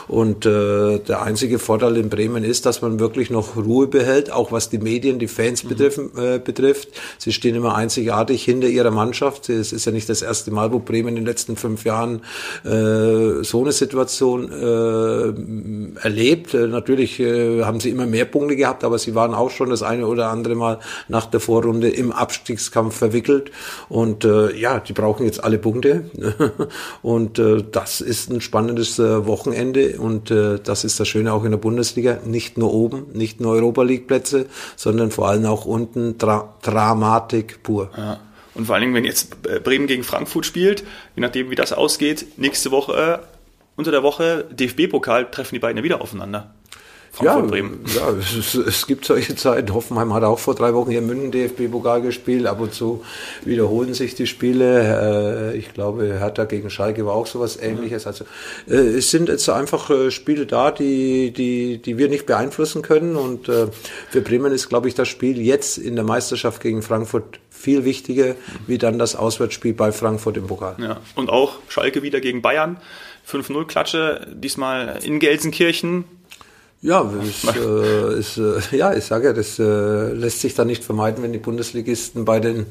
Und 0.08 0.47
äh, 0.47 0.97
der 0.97 1.21
einzige 1.21 1.60
Vorteil 1.60 1.97
in 1.97 2.10
Bremen 2.10 2.43
ist, 2.43 2.65
dass 2.65 2.82
man 2.82 2.99
wirklich 3.04 3.30
noch 3.30 3.58
Ruhe 3.58 3.88
behält, 3.88 4.32
auch 4.32 4.54
was 4.54 4.70
die 4.70 4.78
Medien, 4.78 5.20
die 5.20 5.28
Fans 5.28 5.63
mhm. 5.63 5.68
betreffen, 5.68 6.12
äh, 6.18 6.39
betrifft. 6.39 6.88
Sie 7.18 7.34
stehen 7.34 7.54
immer 7.54 7.76
einzigartig 7.76 8.44
hinter 8.44 8.70
ihrer 8.70 8.92
Mannschaft. 8.92 9.50
Es 9.50 9.74
ist 9.74 9.86
ja 9.86 9.92
nicht 9.92 10.08
das 10.08 10.22
erste 10.22 10.52
Mal, 10.52 10.72
wo 10.72 10.80
Bremen 10.80 11.10
in 11.10 11.16
den 11.16 11.26
letzten 11.26 11.58
fünf 11.58 11.84
Jahren 11.84 12.22
äh, 12.63 13.44
so 13.44 13.62
eine 13.62 13.74
Situation 13.74 14.50
äh, 14.50 16.00
erlebt. 16.02 16.54
Äh, 16.54 16.68
natürlich 16.68 17.20
äh, 17.20 17.63
haben 17.63 17.82
sie 17.82 17.89
immer 17.89 18.06
mehr 18.06 18.26
Punkte 18.26 18.56
gehabt, 18.56 18.86
aber 18.86 18.98
sie 18.98 19.16
waren 19.16 19.34
auch 19.34 19.50
schon 19.50 19.70
das 19.70 19.84
eine 19.84 20.08
oder 20.08 20.30
andere 20.30 20.56
Mal 20.56 20.80
nach 21.10 21.26
der 21.26 21.42
Vorrunde 21.42 21.89
im 21.89 22.13
Abstiegskampf 22.13 22.96
verwickelt. 22.96 23.52
Und 23.89 24.24
äh, 24.24 24.56
ja, 24.56 24.80
die 24.80 24.94
brauchen 24.94 25.26
jetzt 25.26 25.44
alle 25.44 25.58
Punkte. 25.58 26.06
und 27.02 27.38
äh, 27.38 27.63
das 27.70 28.00
ist 28.00 28.32
ein 28.32 28.39
spannendes 28.39 28.98
äh, 29.00 29.26
Wochenende 29.26 30.00
und 30.00 30.32
äh, 30.32 30.60
das 30.63 30.84
ist 30.84 31.00
das 31.00 31.08
Schöne 31.08 31.34
auch 31.34 31.44
in 31.44 31.52
der 31.52 31.58
Bundesliga. 31.58 32.20
Nicht 32.26 32.58
nur 32.58 32.74
oben, 32.74 32.92
nicht 33.13 33.39
nur 33.39 33.53
Europa 33.53 33.84
League 33.84 34.08
Plätze, 34.08 34.47
sondern 34.75 35.12
vor 35.12 35.29
allem 35.29 35.45
auch 35.45 35.65
unten 35.65 36.17
Dra 36.17 36.53
Dramatik 36.62 37.63
pur. 37.63 37.89
Ja. 37.97 38.19
Und 38.56 38.65
vor 38.65 38.75
allen 38.75 38.84
Dingen, 38.84 38.93
wenn 38.93 39.06
jetzt 39.06 39.41
Bremen 39.63 39.88
gegen 39.88 40.03
Frankfurt 40.03 40.45
spielt, 40.45 40.84
je 41.15 41.21
nachdem 41.21 41.49
wie 41.49 41.56
das 41.56 41.73
ausgeht, 41.73 42.38
nächste 42.38 42.71
Woche, 42.71 43.21
äh, 43.23 43.27
unter 43.75 43.91
der 43.91 44.03
Woche, 44.03 44.45
DFB-Pokal, 44.51 45.32
treffen 45.32 45.56
die 45.56 45.60
beiden 45.60 45.77
ja 45.77 45.84
wieder 45.84 46.01
aufeinander. 46.01 46.53
Frankfurt, 47.13 47.45
ja, 47.45 47.49
Bremen. 47.52 47.86
Ja, 47.95 48.10
es, 48.19 48.56
es, 48.56 48.88
gibt 48.88 49.06
solche 49.06 49.36
Zeiten. 49.36 49.71
Hoffenheim 49.71 50.15
hat 50.15 50.23
auch 50.23 50.39
vor 50.39 50.56
drei 50.56 50.73
Wochen 50.73 50.89
hier 50.89 50.99
in 50.99 51.06
München 51.06 51.32
DFB-Pokal 51.32 52.02
gespielt. 52.02 52.47
Ab 52.47 52.60
und 52.60 52.73
zu 52.73 53.04
wiederholen 53.45 53.93
sich 53.93 54.15
die 54.15 54.26
Spiele. 54.26 55.52
Äh, 55.54 55.58
ich 55.58 55.76
glaube, 55.76 56.17
Hertha 56.19 56.45
gegen 56.45 56.71
Schalke 56.71 57.06
war 57.06 57.13
auch 57.13 57.28
sowas 57.28 57.56
ähnliches. 57.62 58.08
Also, 58.08 58.26
äh, 58.67 58.73
es 58.73 59.12
sind 59.12 59.30
jetzt 59.30 59.47
einfach 59.47 59.91
äh, 59.91 60.10
Spiele 60.10 60.47
da, 60.47 60.71
die, 60.71 61.32
die, 61.32 61.78
die 61.78 61.99
wir 61.99 62.10
nicht 62.10 62.26
beeinflussen 62.26 62.82
können. 62.82 63.15
Und 63.15 63.45
für 63.45 64.21
Bremen 64.21 64.52
ist, 64.52 64.69
glaube 64.69 64.88
ich, 64.88 64.95
das 64.95 65.08
Spiel 65.08 65.39
jetzt 65.39 65.78
in 65.78 65.95
der 65.95 66.06
Meisterschaft 66.06 66.62
gegen 66.62 66.82
Frankfurt 66.82 67.39
viel 67.52 67.86
wichtiger, 67.86 68.36
wie 68.65 68.80
dann 68.80 68.97
das 68.97 69.15
Auswärtsspiel 69.15 69.73
bei 69.73 69.91
Frankfurt 69.91 70.38
im 70.38 70.47
Pokal. 70.47 70.78
Ja. 70.80 70.99
Und 71.13 71.30
auch 71.30 71.60
Schalke 71.67 72.02
wieder 72.02 72.21
gegen 72.21 72.41
Bayern. 72.41 72.78
5-0 73.28 73.65
Klatsche, 73.65 74.28
diesmal 74.34 74.99
in 75.04 75.19
Gelsenkirchen. 75.19 76.06
Ja, 76.84 77.10
es, 77.24 77.46
äh, 77.46 78.19
ist, 78.19 78.38
äh, 78.38 78.76
ja, 78.78 78.93
ich 78.93 79.06
sage 79.06 79.28
ja, 79.28 79.34
das 79.34 79.58
äh, 79.58 80.12
lässt 80.12 80.41
sich 80.41 80.54
dann 80.54 80.67
nicht 80.67 80.84
vermeiden, 80.84 81.24
wenn 81.24 81.32
die 81.32 81.39
Bundesligisten 81.39 82.26
bei 82.26 82.41
den 82.41 82.65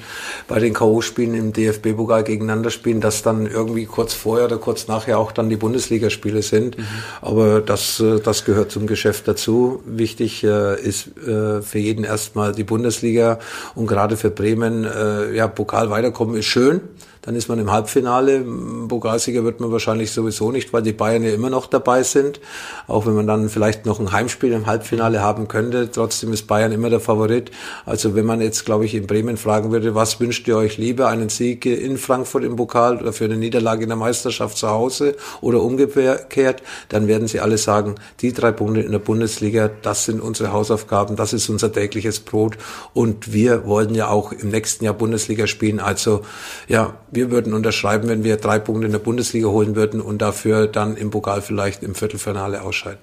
bei 0.49 0.59
den 0.59 0.75
KO-Spielen 0.75 1.33
im 1.33 1.55
DFB-Pokal 1.55 2.23
gegeneinander 2.23 2.69
spielen, 2.69 3.01
dass 3.01 3.23
dann 3.23 3.47
irgendwie 3.47 3.87
kurz 3.87 4.13
vorher 4.13 4.45
oder 4.45 4.59
kurz 4.59 4.87
nachher 4.87 5.19
auch 5.19 5.33
dann 5.33 5.49
die 5.49 5.57
Bundesligaspiele 5.57 6.43
sind. 6.43 6.77
Mhm. 6.77 6.85
Aber 7.23 7.63
das 7.63 8.01
äh, 8.01 8.21
das 8.21 8.45
gehört 8.45 8.71
zum 8.71 8.87
Geschäft 8.87 9.27
dazu. 9.29 9.83
Wichtig 9.87 10.45
äh, 10.45 10.79
ist 10.79 11.17
äh, 11.27 11.63
für 11.63 11.79
jeden 11.79 12.05
erstmal 12.05 12.53
die 12.53 12.65
Bundesliga 12.65 13.39
und 13.75 13.87
gerade 13.87 14.19
für 14.19 14.31
Bremen 14.31 14.85
äh, 14.85 15.35
ja 15.35 15.49
Pokal 15.49 15.89
weiterkommen 15.89 16.37
ist 16.37 16.45
schön. 16.45 16.83
Dann 17.23 17.37
ist 17.37 17.49
man 17.49 17.59
im 17.59 17.71
Halbfinale. 17.71 18.45
Pokalsieger 18.89 19.45
wird 19.45 19.61
man 19.61 19.71
wahrscheinlich 19.71 20.11
sowieso 20.11 20.51
nicht, 20.51 20.73
weil 20.73 20.83
die 20.83 20.93
Bayern 20.93 21.23
ja 21.23 21.31
immer 21.31 21.51
noch 21.51 21.67
dabei 21.67 22.03
sind. 22.03 22.41
Auch 22.89 23.07
wenn 23.07 23.15
man 23.15 23.27
dann 23.27 23.49
vielleicht 23.49 23.87
noch 23.87 24.01
ein 24.01 24.13
Heimspiel 24.13 24.53
im 24.53 24.67
Halbfinale 24.67 25.23
haben 25.23 25.47
könnte. 25.47 25.91
Trotzdem 25.91 26.33
ist 26.33 26.49
Bayern 26.49 26.73
immer 26.73 26.91
der 26.91 26.99
Favorit. 27.01 27.53
Also 27.87 28.15
wenn 28.17 28.27
man 28.27 28.41
jetzt, 28.41 28.65
glaube 28.65 28.85
ich, 28.85 28.95
in 28.95 29.07
Bremen 29.07 29.37
fragen 29.37 29.71
würde, 29.71 29.95
was 29.95 30.19
wünscht 30.19 30.49
ihr 30.49 30.57
euch 30.57 30.79
lieber? 30.79 31.09
Einen 31.09 31.29
Sieg 31.29 31.65
in 31.65 31.97
Frankfurt 31.97 32.43
im 32.43 32.57
Pokal 32.57 32.99
oder 32.99 33.13
für 33.13 33.25
eine 33.25 33.37
Niederlage 33.37 33.85
in 33.85 33.89
der 33.89 33.97
Meisterschaft 33.97 34.59
zu 34.59 34.69
Hause 34.69 35.17
oder 35.41 35.63
umgekehrt, 35.63 36.63
dann 36.89 37.07
werden 37.07 37.29
sie 37.29 37.41
alle 37.41 37.57
sagen, 37.57 37.95
die 38.21 38.33
drei 38.33 38.51
Punkte 38.51 38.81
in 38.81 38.93
der 38.93 38.99
Bundesliga, 38.99 39.71
das 39.83 40.07
sind 40.07 40.21
unsere 40.21 40.53
Hausaufgaben, 40.53 41.15
das 41.17 41.33
ist 41.33 41.49
unser 41.49 41.73
tägliches 41.73 42.21
Brot. 42.21 42.59
Und 42.95 43.33
wir 43.33 43.65
wollen 43.67 43.95
ja 43.95 44.09
auch 44.09 44.33
im 44.33 44.49
nächsten 44.49 44.85
Jahr 44.85 44.95
Bundesliga 44.95 45.47
spielen. 45.47 45.79
Also 45.79 46.23
ja, 46.67 46.95
wir 47.13 47.31
würden 47.31 47.53
unterschreiben, 47.53 48.09
wenn 48.09 48.25
wir 48.25 48.39
drei 48.39 48.59
Punkte 48.59 48.87
in 48.87 48.93
der 48.93 48.99
Bundesliga 48.99 49.49
holen 49.49 49.77
würden 49.77 50.01
und 50.01 50.23
dafür 50.23 50.67
dann 50.67 50.97
im 50.97 51.11
Pokal 51.11 51.43
vielleicht 51.43 51.83
im 51.83 51.95
Viertelfinale 51.95 52.63
ausscheiden. 52.63 53.01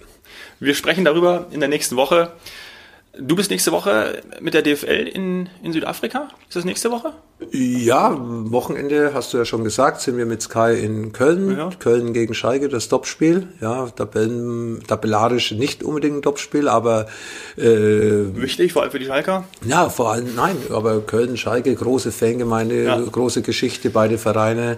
Wir 0.59 0.73
sprechen 0.73 1.05
darüber 1.05 1.45
in 1.51 1.59
der 1.59 1.69
nächsten 1.69 1.95
Woche. 1.95 2.31
Du 3.17 3.35
bist 3.35 3.49
nächste 3.49 3.71
Woche 3.71 4.21
mit 4.39 4.53
der 4.53 4.61
DFL 4.61 5.07
in, 5.13 5.49
in 5.63 5.73
Südafrika? 5.73 6.27
Ist 6.47 6.55
das 6.55 6.65
nächste 6.65 6.91
Woche? 6.91 7.13
Ja, 7.51 8.15
Wochenende, 8.19 9.11
hast 9.13 9.33
du 9.33 9.37
ja 9.37 9.45
schon 9.45 9.63
gesagt, 9.63 10.01
sind 10.01 10.17
wir 10.17 10.25
mit 10.25 10.41
Sky 10.41 10.77
in 10.77 11.13
Köln. 11.13 11.57
Ja. 11.57 11.69
Köln 11.79 12.11
gegen 12.11 12.33
Schalke, 12.33 12.67
das 12.67 12.89
Topspiel. 12.89 13.47
Ja, 13.61 13.87
Tabellen, 13.87 14.83
tabellarisch 14.85 15.51
nicht 15.51 15.81
unbedingt 15.81 16.17
ein 16.17 16.21
Topspiel, 16.21 16.67
aber 16.67 17.07
äh, 17.57 17.63
wichtig, 18.35 18.73
vor 18.73 18.81
allem 18.81 18.91
für 18.91 18.99
die 18.99 19.05
Schalker? 19.05 19.45
Ja, 19.65 19.89
vor 19.89 20.11
allem, 20.11 20.35
nein, 20.35 20.57
aber 20.69 20.99
Köln, 20.99 21.37
Schalke, 21.37 21.73
große 21.73 22.11
Fangemeinde, 22.11 22.83
ja. 22.83 22.99
große 22.99 23.41
Geschichte, 23.41 23.89
beide 23.89 24.17
Vereine. 24.17 24.77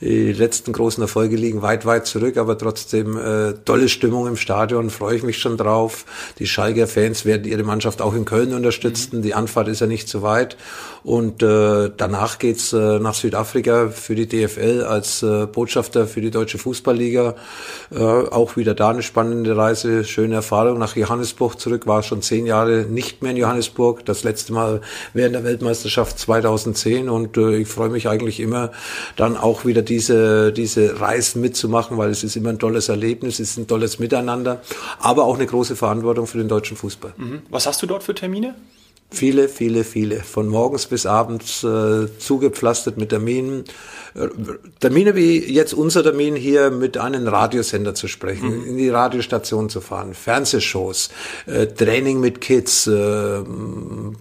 Die 0.00 0.32
letzten 0.32 0.72
großen 0.72 1.02
Erfolge 1.02 1.36
liegen 1.36 1.62
weit, 1.62 1.86
weit 1.86 2.06
zurück, 2.06 2.36
aber 2.36 2.56
trotzdem 2.56 3.16
äh, 3.16 3.54
tolle 3.64 3.88
Stimmung 3.88 4.28
im 4.28 4.36
Stadion, 4.36 4.90
freue 4.90 5.16
ich 5.16 5.22
mich 5.24 5.38
schon 5.38 5.56
drauf. 5.56 6.04
Die 6.38 6.46
Schalker 6.46 6.86
Fans 6.86 7.24
werden 7.24 7.46
ihre 7.46 7.64
Mannschaft 7.66 8.00
auch 8.00 8.14
in 8.14 8.24
Köln 8.24 8.54
unterstützen. 8.54 9.18
Mhm. 9.18 9.22
Die 9.22 9.34
Anfahrt 9.34 9.68
ist 9.68 9.80
ja 9.80 9.86
nicht 9.86 10.08
so 10.08 10.22
weit. 10.22 10.56
Und 11.06 11.40
äh, 11.40 11.92
danach 11.96 12.40
geht's 12.40 12.72
äh, 12.72 12.98
nach 12.98 13.14
Südafrika 13.14 13.90
für 13.90 14.16
die 14.16 14.26
DFL 14.26 14.82
als 14.82 15.22
äh, 15.22 15.46
Botschafter 15.46 16.08
für 16.08 16.20
die 16.20 16.32
Deutsche 16.32 16.58
Fußballliga. 16.58 17.36
Äh, 17.94 18.02
auch 18.02 18.56
wieder 18.56 18.74
da 18.74 18.90
eine 18.90 19.04
spannende 19.04 19.56
Reise, 19.56 20.02
schöne 20.02 20.34
Erfahrung. 20.34 20.80
Nach 20.80 20.96
Johannesburg 20.96 21.60
zurück, 21.60 21.86
war 21.86 22.02
schon 22.02 22.22
zehn 22.22 22.44
Jahre 22.44 22.86
nicht 22.90 23.22
mehr 23.22 23.30
in 23.30 23.36
Johannesburg. 23.36 24.04
Das 24.04 24.24
letzte 24.24 24.52
Mal 24.52 24.80
während 25.14 25.36
der 25.36 25.44
Weltmeisterschaft 25.44 26.18
2010. 26.18 27.08
Und 27.08 27.36
äh, 27.36 27.58
ich 27.58 27.68
freue 27.68 27.90
mich 27.90 28.08
eigentlich 28.08 28.40
immer, 28.40 28.72
dann 29.14 29.36
auch 29.36 29.64
wieder 29.64 29.82
diese, 29.82 30.52
diese 30.52 31.00
Reisen 31.00 31.40
mitzumachen, 31.40 31.98
weil 31.98 32.10
es 32.10 32.24
ist 32.24 32.34
immer 32.34 32.48
ein 32.48 32.58
tolles 32.58 32.88
Erlebnis, 32.88 33.38
es 33.38 33.50
ist 33.50 33.58
ein 33.58 33.68
tolles 33.68 34.00
Miteinander, 34.00 34.60
aber 34.98 35.22
auch 35.22 35.36
eine 35.36 35.46
große 35.46 35.76
Verantwortung 35.76 36.26
für 36.26 36.38
den 36.38 36.48
deutschen 36.48 36.76
Fußball. 36.76 37.14
Mhm. 37.16 37.42
Was 37.48 37.68
hast 37.68 37.80
du 37.80 37.86
dort 37.86 38.02
für 38.02 38.16
Termine? 38.16 38.56
Viele, 39.10 39.48
viele, 39.48 39.84
viele. 39.84 40.16
Von 40.20 40.48
morgens 40.48 40.86
bis 40.86 41.06
abends 41.06 41.62
äh, 41.62 42.06
zugepflastert 42.18 42.96
mit 42.98 43.10
Terminen. 43.10 43.64
Termine 44.80 45.14
wie 45.14 45.38
jetzt 45.52 45.74
unser 45.74 46.02
Termin 46.02 46.36
hier 46.36 46.70
mit 46.70 46.96
einem 46.96 47.28
Radiosender 47.28 47.94
zu 47.94 48.08
sprechen, 48.08 48.60
mhm. 48.60 48.66
in 48.66 48.76
die 48.78 48.88
Radiostation 48.88 49.68
zu 49.68 49.82
fahren, 49.82 50.14
Fernsehshows, 50.14 51.10
äh, 51.46 51.66
Training 51.66 52.20
mit 52.20 52.40
Kids, 52.40 52.86
äh, 52.86 53.42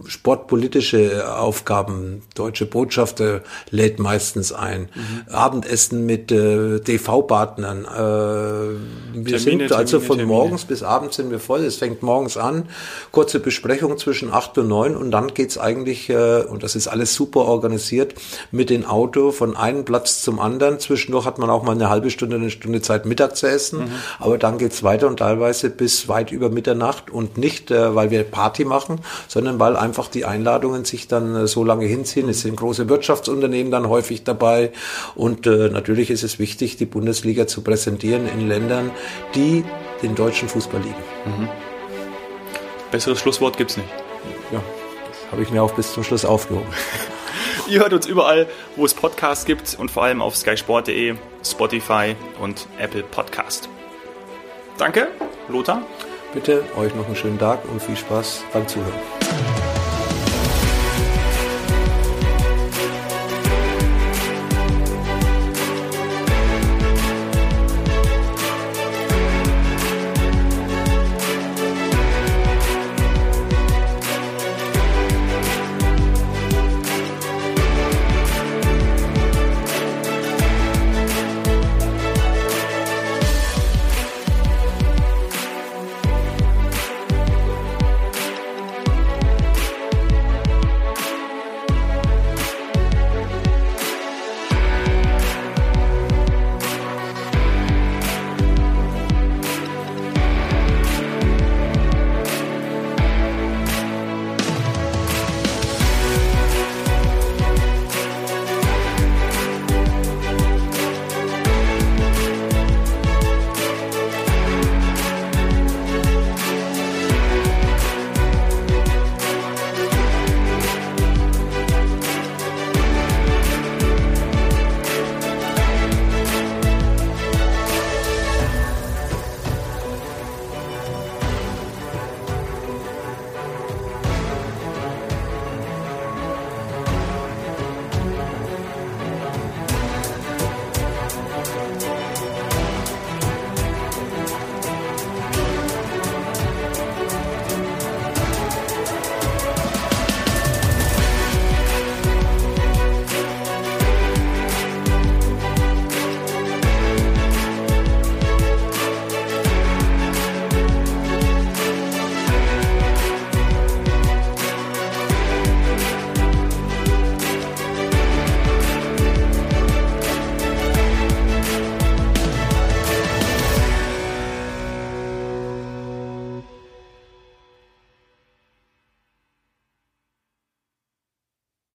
sportpolitische 0.08 1.34
Aufgaben. 1.38 2.24
Deutsche 2.36 2.66
Botschafter 2.66 3.42
lädt 3.70 4.00
meistens 4.00 4.52
ein. 4.52 4.90
Mhm. 4.94 5.34
Abendessen 5.34 6.06
mit 6.06 6.30
äh, 6.30 6.80
TV-Partnern. 6.80 7.86
Äh, 7.86 7.88
wir 7.88 9.38
Termine, 9.38 9.40
sind 9.40 9.72
also 9.72 10.00
Termine, 10.00 10.08
von 10.08 10.18
Termine. 10.18 10.26
morgens 10.26 10.66
bis 10.66 10.84
abends 10.84 11.16
sind 11.16 11.32
wir 11.32 11.40
voll. 11.40 11.62
Es 11.62 11.78
fängt 11.78 12.04
morgens 12.04 12.36
an. 12.36 12.68
Kurze 13.12 13.40
Besprechung 13.40 13.98
zwischen 13.98 14.30
acht 14.30 14.58
und 14.58 14.68
neun 14.68 14.98
und 14.98 15.12
dann 15.12 15.34
geht's 15.34 15.58
eigentlich, 15.58 16.10
äh, 16.10 16.42
und 16.42 16.64
das 16.64 16.76
ist 16.76 16.88
alles 16.90 17.14
super 17.14 17.42
organisiert, 17.42 18.16
mit 18.52 18.70
dem 18.70 18.84
Auto 18.86 19.32
von 19.32 19.56
einem 19.56 19.85
Platz 19.86 20.22
zum 20.22 20.40
anderen. 20.40 20.80
Zwischendurch 20.80 21.26
hat 21.26 21.38
man 21.38 21.50
auch 21.50 21.64
mal 21.64 21.74
eine 21.74 21.90
halbe 21.90 22.10
Stunde, 22.10 22.36
eine 22.36 22.50
Stunde 22.50 22.82
Zeit, 22.82 23.06
Mittag 23.06 23.38
zu 23.38 23.48
essen. 23.48 23.80
Mhm. 23.80 23.92
Aber 24.20 24.38
dann 24.38 24.58
geht's 24.58 24.84
weiter 24.84 25.08
und 25.08 25.18
teilweise 25.18 25.70
bis 25.70 26.08
weit 26.08 26.32
über 26.32 26.50
Mitternacht 26.50 27.10
und 27.10 27.38
nicht, 27.38 27.72
äh, 27.72 27.96
weil 27.96 28.12
wir 28.12 28.24
Party 28.24 28.66
machen, 28.66 29.02
sondern 29.28 29.60
weil 29.60 29.78
einfach 29.78 30.08
die 30.08 30.26
Einladungen 30.26 30.86
sich 30.86 31.08
dann 31.08 31.36
äh, 31.36 31.48
so 31.48 31.64
lange 31.64 31.86
hinziehen. 31.86 32.28
Es 32.30 32.42
sind 32.42 32.56
große 32.58 32.90
Wirtschaftsunternehmen 32.90 33.72
dann 33.72 33.88
häufig 33.88 34.24
dabei. 34.24 34.72
Und 35.16 35.48
äh, 35.48 35.70
natürlich 35.70 36.10
ist 36.10 36.24
es 36.24 36.40
wichtig, 36.40 36.78
die 36.78 36.86
Bundesliga 36.86 37.48
zu 37.48 37.62
präsentieren 37.62 38.28
in 38.28 38.48
Ländern, 38.48 38.92
die 39.36 39.64
den 40.02 40.16
deutschen 40.16 40.50
Fußball 40.50 40.82
lieben. 40.82 40.96
Mhm. 41.26 41.50
Besseres 42.92 43.20
Schlusswort 43.20 43.58
gibt's 43.58 43.78
nicht. 43.78 43.90
Ja, 44.52 44.62
das 45.08 45.32
habe 45.32 45.42
ich 45.42 45.52
mir 45.52 45.62
auch 45.64 45.74
bis 45.74 45.94
zum 45.94 46.04
Schluss 46.04 46.26
aufgehoben. 46.26 46.68
Ihr 47.70 47.80
hört 47.80 47.94
uns 47.94 48.06
überall, 48.06 48.48
wo 48.76 48.86
es 48.86 48.94
Podcasts 48.94 49.46
gibt 49.46 49.76
und 49.80 49.90
vor 49.90 50.04
allem 50.04 50.22
auf 50.22 50.36
skysport.de, 50.36 51.16
Spotify 51.44 52.16
und 52.40 52.68
Apple 52.78 53.04
Podcast. 53.04 53.70
Danke, 54.78 55.08
Lothar. 55.50 55.82
Bitte 56.34 56.64
euch 56.76 56.94
noch 56.96 57.06
einen 57.06 57.16
schönen 57.16 57.40
Tag 57.40 57.64
und 57.72 57.82
viel 57.82 57.96
Spaß 57.96 58.44
beim 58.54 58.68
Zuhören. 58.68 59.15